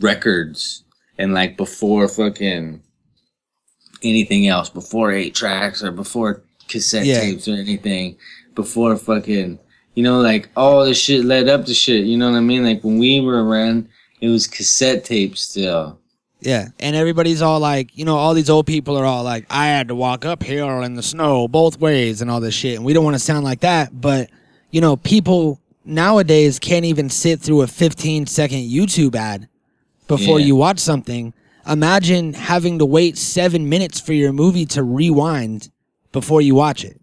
records 0.00 0.84
and, 1.18 1.34
like, 1.34 1.56
before 1.56 2.06
fucking 2.08 2.82
anything 4.02 4.46
else, 4.46 4.68
before 4.70 5.10
eight 5.10 5.34
tracks 5.34 5.82
or 5.82 5.90
before 5.90 6.42
cassette 6.68 7.06
Yeah. 7.06 7.20
tapes 7.20 7.48
or 7.48 7.54
anything, 7.54 8.16
before 8.58 8.96
fucking, 8.96 9.56
you 9.94 10.02
know, 10.02 10.20
like, 10.20 10.48
all 10.56 10.84
this 10.84 11.00
shit 11.00 11.24
led 11.24 11.48
up 11.48 11.64
to 11.66 11.72
shit, 11.74 12.04
you 12.06 12.16
know 12.16 12.28
what 12.28 12.36
I 12.36 12.40
mean? 12.40 12.64
Like, 12.64 12.82
when 12.82 12.98
we 12.98 13.20
were 13.20 13.44
around, 13.44 13.88
it 14.20 14.28
was 14.28 14.48
cassette 14.48 15.04
tapes 15.04 15.42
still. 15.42 15.96
Yeah, 16.40 16.68
and 16.80 16.96
everybody's 16.96 17.40
all 17.40 17.60
like, 17.60 17.96
you 17.96 18.04
know, 18.04 18.16
all 18.16 18.34
these 18.34 18.50
old 18.50 18.66
people 18.66 18.96
are 18.96 19.04
all 19.04 19.22
like, 19.22 19.46
I 19.48 19.66
had 19.68 19.86
to 19.88 19.94
walk 19.94 20.24
up 20.24 20.42
uphill 20.42 20.82
in 20.82 20.94
the 20.94 21.02
snow 21.04 21.46
both 21.46 21.78
ways 21.80 22.20
and 22.20 22.28
all 22.30 22.40
this 22.40 22.54
shit, 22.54 22.74
and 22.76 22.84
we 22.84 22.92
don't 22.92 23.04
want 23.04 23.14
to 23.14 23.20
sound 23.20 23.44
like 23.44 23.60
that, 23.60 24.00
but 24.00 24.28
you 24.72 24.80
know, 24.80 24.96
people 24.96 25.60
nowadays 25.84 26.58
can't 26.58 26.84
even 26.84 27.08
sit 27.10 27.40
through 27.40 27.62
a 27.62 27.66
15 27.68 28.26
second 28.26 28.58
YouTube 28.58 29.14
ad 29.14 29.48
before 30.08 30.38
Yeah. 30.40 30.46
you 30.46 30.56
watch 30.56 30.78
something. 30.80 31.32
Imagine 31.66 32.34
having 32.34 32.78
to 32.78 32.86
wait 32.86 33.16
seven 33.18 33.68
minutes 33.68 33.98
for 34.00 34.12
your 34.12 34.32
movie 34.32 34.66
to 34.66 34.82
rewind 34.82 35.70
before 36.12 36.40
you 36.42 36.54
watch 36.54 36.84
it. 36.84 37.00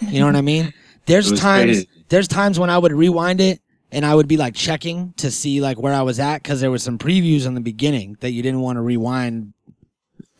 You 0.00 0.20
know 0.20 0.26
what 0.26 0.36
I 0.36 0.42
mean? 0.42 0.72
There's 1.06 1.32
times 1.40 1.64
crazy. 1.64 1.88
there's 2.08 2.28
times 2.28 2.58
when 2.58 2.70
I 2.70 2.78
would 2.78 2.92
rewind 2.92 3.40
it 3.40 3.60
and 3.92 4.04
I 4.04 4.14
would 4.14 4.28
be 4.28 4.36
like 4.36 4.54
checking 4.54 5.12
to 5.14 5.30
see 5.30 5.60
like 5.60 5.80
where 5.80 5.94
I 5.94 6.02
was 6.02 6.20
at 6.20 6.42
because 6.42 6.60
there 6.60 6.70
was 6.70 6.82
some 6.82 6.98
previews 6.98 7.46
in 7.46 7.54
the 7.54 7.60
beginning 7.60 8.16
that 8.20 8.32
you 8.32 8.42
didn't 8.42 8.60
want 8.60 8.76
to 8.76 8.82
rewind 8.82 9.52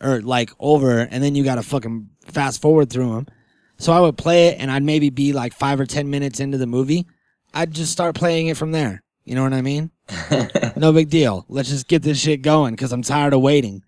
or 0.01 0.21
like 0.21 0.51
over, 0.59 0.99
and 0.99 1.23
then 1.23 1.35
you 1.35 1.43
got 1.43 1.55
to 1.55 1.63
fucking 1.63 2.09
fast 2.25 2.61
forward 2.61 2.89
through 2.89 3.13
them. 3.13 3.27
So 3.77 3.93
I 3.93 3.99
would 3.99 4.17
play 4.17 4.47
it, 4.47 4.59
and 4.59 4.71
I'd 4.71 4.83
maybe 4.83 5.09
be 5.09 5.33
like 5.33 5.53
five 5.53 5.79
or 5.79 5.85
ten 5.85 6.09
minutes 6.09 6.39
into 6.39 6.57
the 6.57 6.67
movie. 6.67 7.07
I'd 7.53 7.71
just 7.71 7.91
start 7.91 8.15
playing 8.15 8.47
it 8.47 8.57
from 8.57 8.71
there. 8.71 9.03
You 9.25 9.35
know 9.35 9.43
what 9.43 9.53
I 9.53 9.61
mean? 9.61 9.91
no 10.75 10.91
big 10.91 11.09
deal. 11.09 11.45
Let's 11.47 11.69
just 11.69 11.87
get 11.87 12.01
this 12.01 12.19
shit 12.19 12.41
going 12.41 12.73
because 12.73 12.91
I'm 12.91 13.03
tired 13.03 13.33
of 13.33 13.41
waiting. 13.41 13.83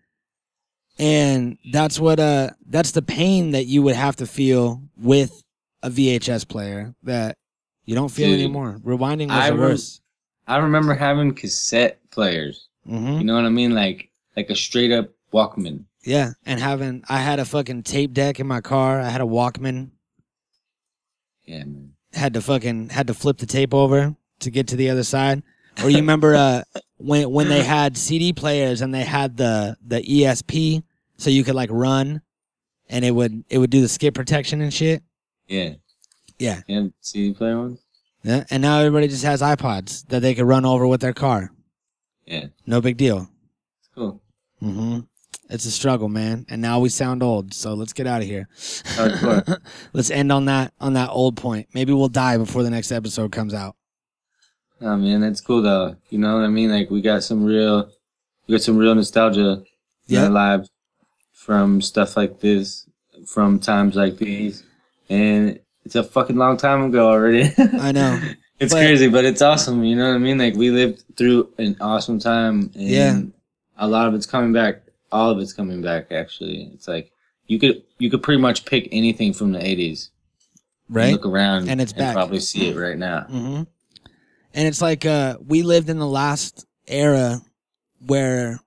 And 0.99 1.57
that's 1.71 1.99
what 1.99 2.19
uh 2.19 2.51
that's 2.67 2.91
the 2.91 3.01
pain 3.01 3.51
that 3.51 3.65
you 3.65 3.81
would 3.81 3.95
have 3.95 4.15
to 4.17 4.27
feel 4.27 4.83
with 4.95 5.42
a 5.83 5.89
VHS 5.89 6.47
player 6.47 6.95
that 7.03 7.37
you 7.85 7.93
don't 7.93 8.09
feel 8.09 8.29
Dude, 8.29 8.39
anymore. 8.39 8.79
Rewinding 8.83 9.27
was 9.27 9.37
I 9.37 9.49
the 9.51 9.57
rem- 9.57 9.69
worst. 9.69 10.01
I 10.47 10.57
remember 10.57 10.95
having 10.95 11.33
cassette 11.35 11.99
players. 12.09 12.67
hmm 12.87 13.19
You 13.19 13.23
know 13.25 13.35
what 13.35 13.45
I 13.45 13.49
mean? 13.49 13.75
Like 13.75 14.09
like 14.35 14.49
a 14.49 14.55
straight 14.55 14.91
up 14.91 15.09
Walkman. 15.31 15.85
Yeah, 16.03 16.31
and 16.45 16.59
having 16.59 17.03
I 17.07 17.17
had 17.19 17.39
a 17.39 17.45
fucking 17.45 17.83
tape 17.83 18.13
deck 18.13 18.39
in 18.39 18.47
my 18.47 18.61
car. 18.61 18.99
I 18.99 19.09
had 19.09 19.21
a 19.21 19.25
Walkman. 19.25 19.91
Yeah, 21.45 21.59
man. 21.65 21.93
Had 22.13 22.33
to 22.35 22.41
fucking 22.41 22.89
had 22.89 23.07
to 23.07 23.13
flip 23.13 23.37
the 23.37 23.45
tape 23.45 23.73
over 23.73 24.15
to 24.39 24.51
get 24.51 24.67
to 24.67 24.75
the 24.75 24.89
other 24.89 25.03
side. 25.03 25.43
Or 25.83 25.89
you 25.89 25.97
remember 25.97 26.35
uh 26.35 26.63
when 26.97 27.29
when 27.29 27.49
they 27.49 27.63
had 27.63 27.97
CD 27.97 28.31
players 28.31 28.81
and 28.81 28.93
they 28.93 29.03
had 29.03 29.35
the 29.37 29.75
the 29.85 30.01
ESP 30.01 30.83
so 31.17 31.29
you 31.29 31.43
could 31.43 31.55
like 31.55 31.69
run 31.71 32.21
and 32.89 33.03
it 33.03 33.11
would 33.11 33.43
it 33.49 33.57
would 33.57 33.69
do 33.69 33.81
the 33.81 33.89
skip 33.89 34.13
protection 34.13 34.61
and 34.61 34.73
shit. 34.73 35.03
Yeah. 35.47 35.73
Yeah. 36.39 36.61
Yeah, 36.67 36.87
CD 37.01 37.33
player 37.33 37.57
ones? 37.57 37.79
Yeah, 38.23 38.43
and 38.49 38.61
now 38.61 38.79
everybody 38.79 39.07
just 39.07 39.23
has 39.23 39.41
iPods 39.41 40.07
that 40.07 40.21
they 40.21 40.33
could 40.33 40.45
run 40.45 40.65
over 40.65 40.87
with 40.87 41.01
their 41.01 41.13
car. 41.13 41.51
Yeah. 42.25 42.47
No 42.65 42.79
big 42.81 42.97
deal. 42.97 43.29
It's 43.79 43.89
Cool. 43.93 44.21
Mm 44.61 44.73
hmm 44.73 44.99
It's 45.49 45.65
a 45.65 45.71
struggle, 45.71 46.07
man. 46.09 46.45
And 46.49 46.61
now 46.61 46.79
we 46.79 46.87
sound 46.89 47.21
old, 47.21 47.53
so 47.53 47.73
let's 47.73 47.91
get 47.93 48.07
out 48.07 48.21
of 48.21 48.27
here. 48.27 48.47
Let's 49.93 50.09
end 50.09 50.31
on 50.31 50.45
that 50.45 50.73
on 50.79 50.93
that 50.93 51.09
old 51.09 51.35
point. 51.35 51.67
Maybe 51.73 51.91
we'll 51.93 52.07
die 52.07 52.37
before 52.37 52.63
the 52.63 52.69
next 52.69 52.91
episode 52.91 53.31
comes 53.31 53.53
out. 53.53 53.75
oh 54.81 54.95
man, 54.97 55.19
that's 55.21 55.41
cool 55.41 55.61
though. 55.61 55.95
You 56.09 56.17
know 56.19 56.35
what 56.35 56.45
I 56.45 56.47
mean? 56.47 56.71
Like 56.71 56.89
we 56.89 57.01
got 57.01 57.23
some 57.23 57.43
real 57.43 57.91
we 58.47 58.53
got 58.55 58.61
some 58.61 58.77
real 58.77 58.95
nostalgia 58.95 59.51
in 59.51 59.65
Yeah. 60.07 60.23
our 60.23 60.29
lives 60.29 60.69
from 61.33 61.81
stuff 61.81 62.15
like 62.15 62.39
this, 62.39 62.87
from 63.27 63.59
times 63.59 63.95
like 63.97 64.17
these. 64.17 64.63
And 65.09 65.59
it's 65.85 65.95
a 65.95 66.03
fucking 66.03 66.35
long 66.37 66.57
time 66.57 66.83
ago 66.83 67.07
already. 67.09 67.51
I 67.57 67.91
know. 67.91 68.19
It's 68.59 68.71
But- 68.71 68.79
crazy, 68.85 69.09
but 69.09 69.25
it's 69.25 69.41
awesome. 69.41 69.83
You 69.83 69.95
know 69.97 70.07
what 70.07 70.15
I 70.15 70.19
mean? 70.19 70.37
Like 70.37 70.55
we 70.55 70.69
lived 70.69 71.03
through 71.17 71.49
an 71.57 71.75
awesome 71.81 72.17
time, 72.19 72.71
and 72.75 72.81
Yeah. 72.89 73.19
a 73.77 73.87
lot 73.87 74.07
of 74.07 74.13
it's 74.13 74.27
coming 74.27 74.53
back. 74.53 74.83
All 75.11 75.31
of 75.31 75.39
it's 75.39 75.51
coming 75.51 75.81
back. 75.81 76.11
Actually, 76.11 76.69
it's 76.73 76.87
like 76.87 77.11
you 77.47 77.59
could 77.59 77.81
you 77.97 78.09
could 78.09 78.23
pretty 78.23 78.39
much 78.41 78.63
pick 78.63 78.87
anything 78.91 79.33
from 79.33 79.51
the 79.51 79.59
'80s, 79.59 80.11
Right? 80.87 81.11
look 81.11 81.25
around, 81.25 81.67
And 81.67 81.81
it's 81.81 81.91
back. 81.91 82.13
probably 82.13 82.39
see 82.39 82.69
it 82.69 82.77
right 82.77 82.97
now. 82.97 83.21
hmm 83.23 83.63
And 84.53 84.67
it's 84.67 84.81
like 84.81 85.03
uh, 85.05 85.37
we 85.45 85.63
lived 85.63 85.89
in 85.89 85.97
the 85.97 86.07
last 86.07 86.65
era 86.87 87.41
where, 88.05 88.59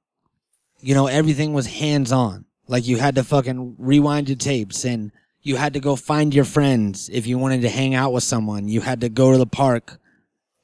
you 0.83 0.95
know, 0.95 1.07
everything 1.07 1.55
was 1.55 1.67
hands 1.69 2.13
on. 2.13 2.45
Like 2.69 2.87
you 2.87 2.99
had 2.99 3.15
to 3.15 3.25
fucking 3.25 3.77
rewind 3.79 4.29
your 4.29 4.37
tapes 4.37 4.85
and 4.85 5.13
you 5.47 5.55
had 5.55 5.75
to 5.75 5.81
go 5.81 5.95
find 5.95 6.35
your 6.35 6.45
friends 6.45 7.09
if 7.13 7.25
you 7.29 7.39
wanted 7.39 7.61
to 7.61 7.69
hang 7.69 7.95
out 7.95 8.13
with 8.13 8.25
someone. 8.25 8.67
You 8.67 8.81
had 8.81 9.03
to 9.03 9.09
go 9.09 9.31
to 9.31 9.39
the 9.39 9.47
park. 9.47 10.01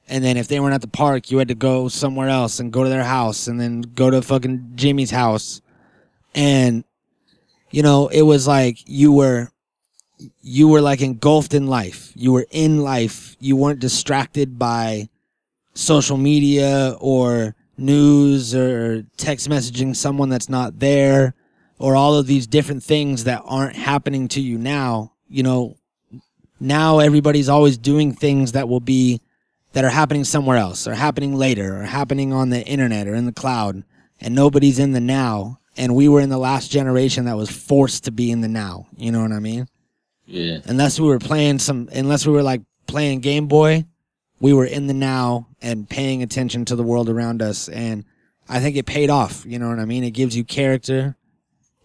And 0.09 0.21
then 0.21 0.35
if 0.35 0.49
they 0.49 0.59
weren't 0.59 0.73
at 0.73 0.81
the 0.81 0.87
park, 0.87 1.31
you 1.31 1.37
had 1.37 1.47
to 1.47 1.55
go 1.55 1.87
somewhere 1.87 2.27
else 2.27 2.59
and 2.59 2.69
go 2.69 2.83
to 2.83 2.89
their 2.89 3.05
house 3.05 3.47
and 3.47 3.61
then 3.61 3.79
go 3.79 4.09
to 4.09 4.21
fucking 4.21 4.73
Jimmy's 4.75 5.11
house. 5.11 5.61
And, 6.35 6.83
you 7.71 7.81
know, 7.81 8.09
it 8.09 8.23
was 8.23 8.45
like 8.45 8.79
you 8.85 9.13
were 9.13 9.51
you 10.41 10.67
were 10.67 10.81
like 10.81 10.99
engulfed 10.99 11.53
in 11.53 11.67
life. 11.67 12.11
You 12.13 12.33
were 12.33 12.45
in 12.51 12.81
life. 12.81 13.37
You 13.39 13.55
weren't 13.55 13.79
distracted 13.79 14.59
by 14.59 15.07
social 15.73 16.17
media 16.17 16.97
or 16.99 17.55
news 17.77 18.53
or 18.53 19.03
text 19.15 19.49
messaging 19.49 19.95
someone 19.95 20.27
that's 20.27 20.49
not 20.49 20.79
there 20.79 21.35
or 21.79 21.95
all 21.95 22.15
of 22.15 22.27
these 22.27 22.47
different 22.47 22.83
things 22.83 23.25
that 23.25 23.41
aren't 23.45 23.75
happening 23.75 24.27
to 24.29 24.41
you 24.41 24.57
now. 24.57 25.13
You 25.27 25.43
know, 25.43 25.77
now 26.59 26.99
everybody's 26.99 27.49
always 27.49 27.77
doing 27.77 28.13
things 28.13 28.53
that 28.53 28.67
will 28.69 28.79
be 28.79 29.21
that 29.73 29.83
are 29.83 29.89
happening 29.89 30.23
somewhere 30.23 30.57
else 30.57 30.87
or 30.87 30.93
happening 30.93 31.35
later 31.35 31.81
or 31.81 31.83
happening 31.83 32.31
on 32.31 32.49
the 32.49 32.63
internet 32.65 33.07
or 33.07 33.15
in 33.15 33.25
the 33.25 33.31
cloud 33.31 33.83
and 34.21 34.33
nobody's 34.33 34.79
in 34.79 34.93
the 34.93 35.01
now 35.01 35.59
and 35.75 35.95
we 35.95 36.07
were 36.07 36.21
in 36.21 36.29
the 36.29 36.37
last 36.37 36.71
generation 36.71 37.25
that 37.25 37.35
was 37.35 37.49
forced 37.49 38.03
to 38.05 38.11
be 38.11 38.31
in 38.31 38.41
the 38.41 38.47
now 38.47 38.85
you 38.95 39.11
know 39.11 39.21
what 39.21 39.31
i 39.31 39.39
mean 39.39 39.67
Yeah, 40.25 40.59
unless 40.65 40.99
we 40.99 41.07
were 41.07 41.19
playing 41.19 41.59
some 41.59 41.89
unless 41.91 42.25
we 42.25 42.33
were 42.33 42.43
like 42.43 42.61
playing 42.87 43.19
game 43.19 43.47
boy 43.47 43.85
we 44.39 44.53
were 44.53 44.65
in 44.65 44.87
the 44.87 44.93
now 44.93 45.47
and 45.61 45.89
paying 45.89 46.21
attention 46.21 46.65
to 46.65 46.75
the 46.75 46.83
world 46.83 47.09
around 47.09 47.41
us 47.41 47.67
and 47.67 48.05
i 48.47 48.59
think 48.59 48.75
it 48.77 48.85
paid 48.85 49.09
off 49.09 49.43
you 49.47 49.57
know 49.57 49.69
what 49.69 49.79
i 49.79 49.85
mean 49.85 50.03
it 50.03 50.11
gives 50.11 50.37
you 50.37 50.43
character 50.43 51.17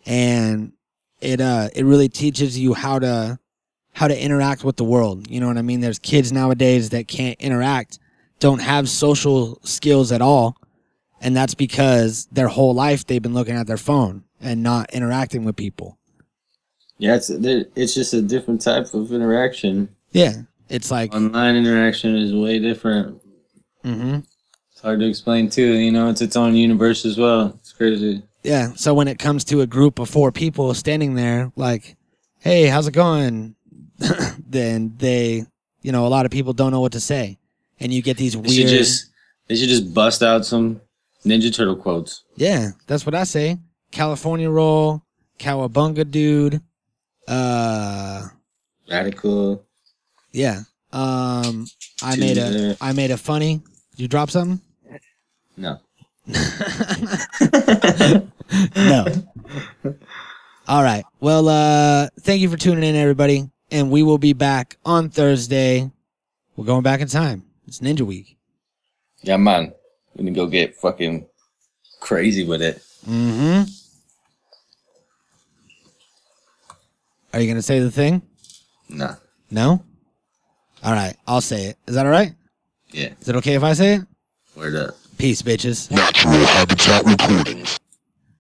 and 0.09 0.73
it 1.21 1.41
uh 1.41 1.69
it 1.75 1.85
really 1.85 2.09
teaches 2.09 2.59
you 2.59 2.75
how 2.75 2.99
to 2.99 3.39
how 3.93 4.09
to 4.09 4.21
interact 4.21 4.65
with 4.65 4.77
the 4.77 4.85
world 4.85 5.31
you 5.31 5.39
know 5.39 5.47
what 5.47 5.59
i 5.59 5.63
mean 5.63 5.81
there's 5.81 5.99
kids 5.99 6.33
nowadays 6.33 6.91
that 6.91 7.07
can't 7.07 7.39
interact 7.41 7.99
don't 8.41 8.61
have 8.61 8.89
social 8.89 9.61
skills 9.63 10.13
at 10.13 10.23
all. 10.23 10.57
And 11.21 11.37
that's 11.37 11.55
because 11.55 12.27
their 12.31 12.49
whole 12.49 12.75
life 12.75 13.07
they've 13.07 13.23
been 13.23 13.35
looking 13.35 13.57
at 13.57 13.67
their 13.67 13.77
phone 13.77 14.25
and 14.41 14.63
not 14.63 14.93
interacting 14.93 15.45
with 15.45 15.57
people. 15.57 15.99
Yeah, 16.99 17.17
it's 17.17 17.31
it's 17.31 17.95
just 17.95 18.15
a 18.15 18.23
different 18.23 18.61
type 18.61 18.93
of 18.95 19.13
interaction. 19.13 19.89
Yeah. 20.13 20.43
It's 20.69 20.91
like, 20.91 21.15
Online 21.15 21.57
interaction 21.57 22.15
is 22.17 22.35
way 22.35 22.59
different. 22.59 23.21
hmm 23.83 24.19
It's 24.71 24.81
hard 24.83 25.01
to 25.01 25.09
explain 25.09 25.49
too. 25.49 25.75
You 25.75 25.91
know, 25.91 26.09
it's 26.09 26.21
its 26.21 26.37
own 26.37 26.55
universe 26.55 27.05
as 27.05 27.17
well. 27.19 27.55
It's 27.59 27.73
crazy. 27.73 28.23
Yeah. 28.43 28.73
So 28.75 28.95
when 28.95 29.09
it 29.09 29.19
comes 29.19 29.45
to 29.45 29.61
a 29.61 29.67
group 29.67 29.99
of 29.99 30.09
four 30.09 30.33
people 30.33 30.73
standing 30.75 31.15
there, 31.15 31.53
like, 31.57 31.97
hey, 32.41 32.67
how's 32.67 32.87
it 32.89 32.93
going? 32.93 33.55
then 34.49 34.95
they, 34.99 35.45
you 35.83 35.93
know, 35.93 36.07
a 36.07 36.09
lot 36.09 36.25
of 36.27 36.31
people 36.33 36.53
don't 36.53 36.71
know 36.73 36.81
what 36.81 36.93
to 36.93 37.01
say. 37.01 37.39
And 37.81 37.93
you 37.93 38.03
get 38.03 38.17
these 38.17 38.35
They 38.35 38.49
should 38.49 38.67
weird. 38.67 38.79
just 38.79 39.07
they 39.47 39.57
should 39.57 39.69
just 39.69 39.93
bust 39.95 40.23
out 40.23 40.45
some 40.45 40.81
Ninja 41.25 41.55
Turtle 41.55 41.77
quotes. 41.77 42.25
Yeah, 42.37 42.71
that's 42.87 43.07
what 43.07 43.15
I 43.15 43.25
say. 43.25 43.59
California 43.93 44.51
roll, 44.51 45.03
cowabunga 45.39 46.11
dude. 46.11 46.61
Uh, 47.27 48.27
Radical. 48.91 49.65
yeah. 50.33 50.63
Um, 50.93 51.67
I 52.03 52.17
made 52.17 52.39
a 52.39 52.77
I 52.81 52.93
made 52.93 53.11
a 53.11 53.17
funny. 53.19 53.61
Did 53.97 54.03
you 54.03 54.09
drop 54.09 54.31
something? 54.31 54.61
No. 55.57 55.79
No. 58.77 59.07
All 60.67 60.83
right. 60.83 61.05
Well, 61.21 61.49
uh, 61.49 62.09
thank 62.21 62.41
you 62.41 62.51
for 62.51 62.57
tuning 62.57 62.85
in, 62.85 62.97
everybody, 62.97 63.51
and 63.71 63.91
we 63.91 64.03
will 64.03 64.19
be 64.19 64.33
back 64.33 64.77
on 64.85 65.09
Thursday. 65.09 65.91
We're 66.57 66.67
going 66.67 66.83
back 66.83 67.01
in 67.01 67.09
time. 67.09 67.45
It's 67.67 67.81
Ninja 67.81 68.03
Week. 68.03 68.37
Yeah, 69.23 69.37
man. 69.37 69.73
We're 70.15 70.25
gonna 70.25 70.33
go 70.33 70.47
get 70.47 70.77
fucking 70.77 71.27
crazy 72.01 72.45
with 72.45 72.63
it. 72.63 72.83
Mm-hmm. 73.09 73.63
Are 77.33 77.41
you 77.41 77.49
gonna 77.49 77.63
say 77.63 77.79
the 77.81 77.91
thing? 77.91 78.23
Nah. 78.89 79.15
No. 79.51 79.83
All 80.83 80.93
right. 80.93 81.17
I'll 81.27 81.41
say 81.41 81.67
it. 81.67 81.79
Is 81.87 81.95
that 81.95 82.07
all 82.07 82.13
right? 82.13 82.35
Yeah. 82.91 83.11
Is 83.21 83.29
it 83.29 83.37
okay 83.37 83.55
if 83.55 83.63
I 83.63 83.73
say 83.75 83.95
it? 83.95 84.03
Word 84.57 84.75
up. 84.75 84.95
Peace, 85.19 85.43
bitches. 85.43 85.91
Natural 85.91 86.47
Habitat 86.47 87.05
Recordings. 87.05 87.77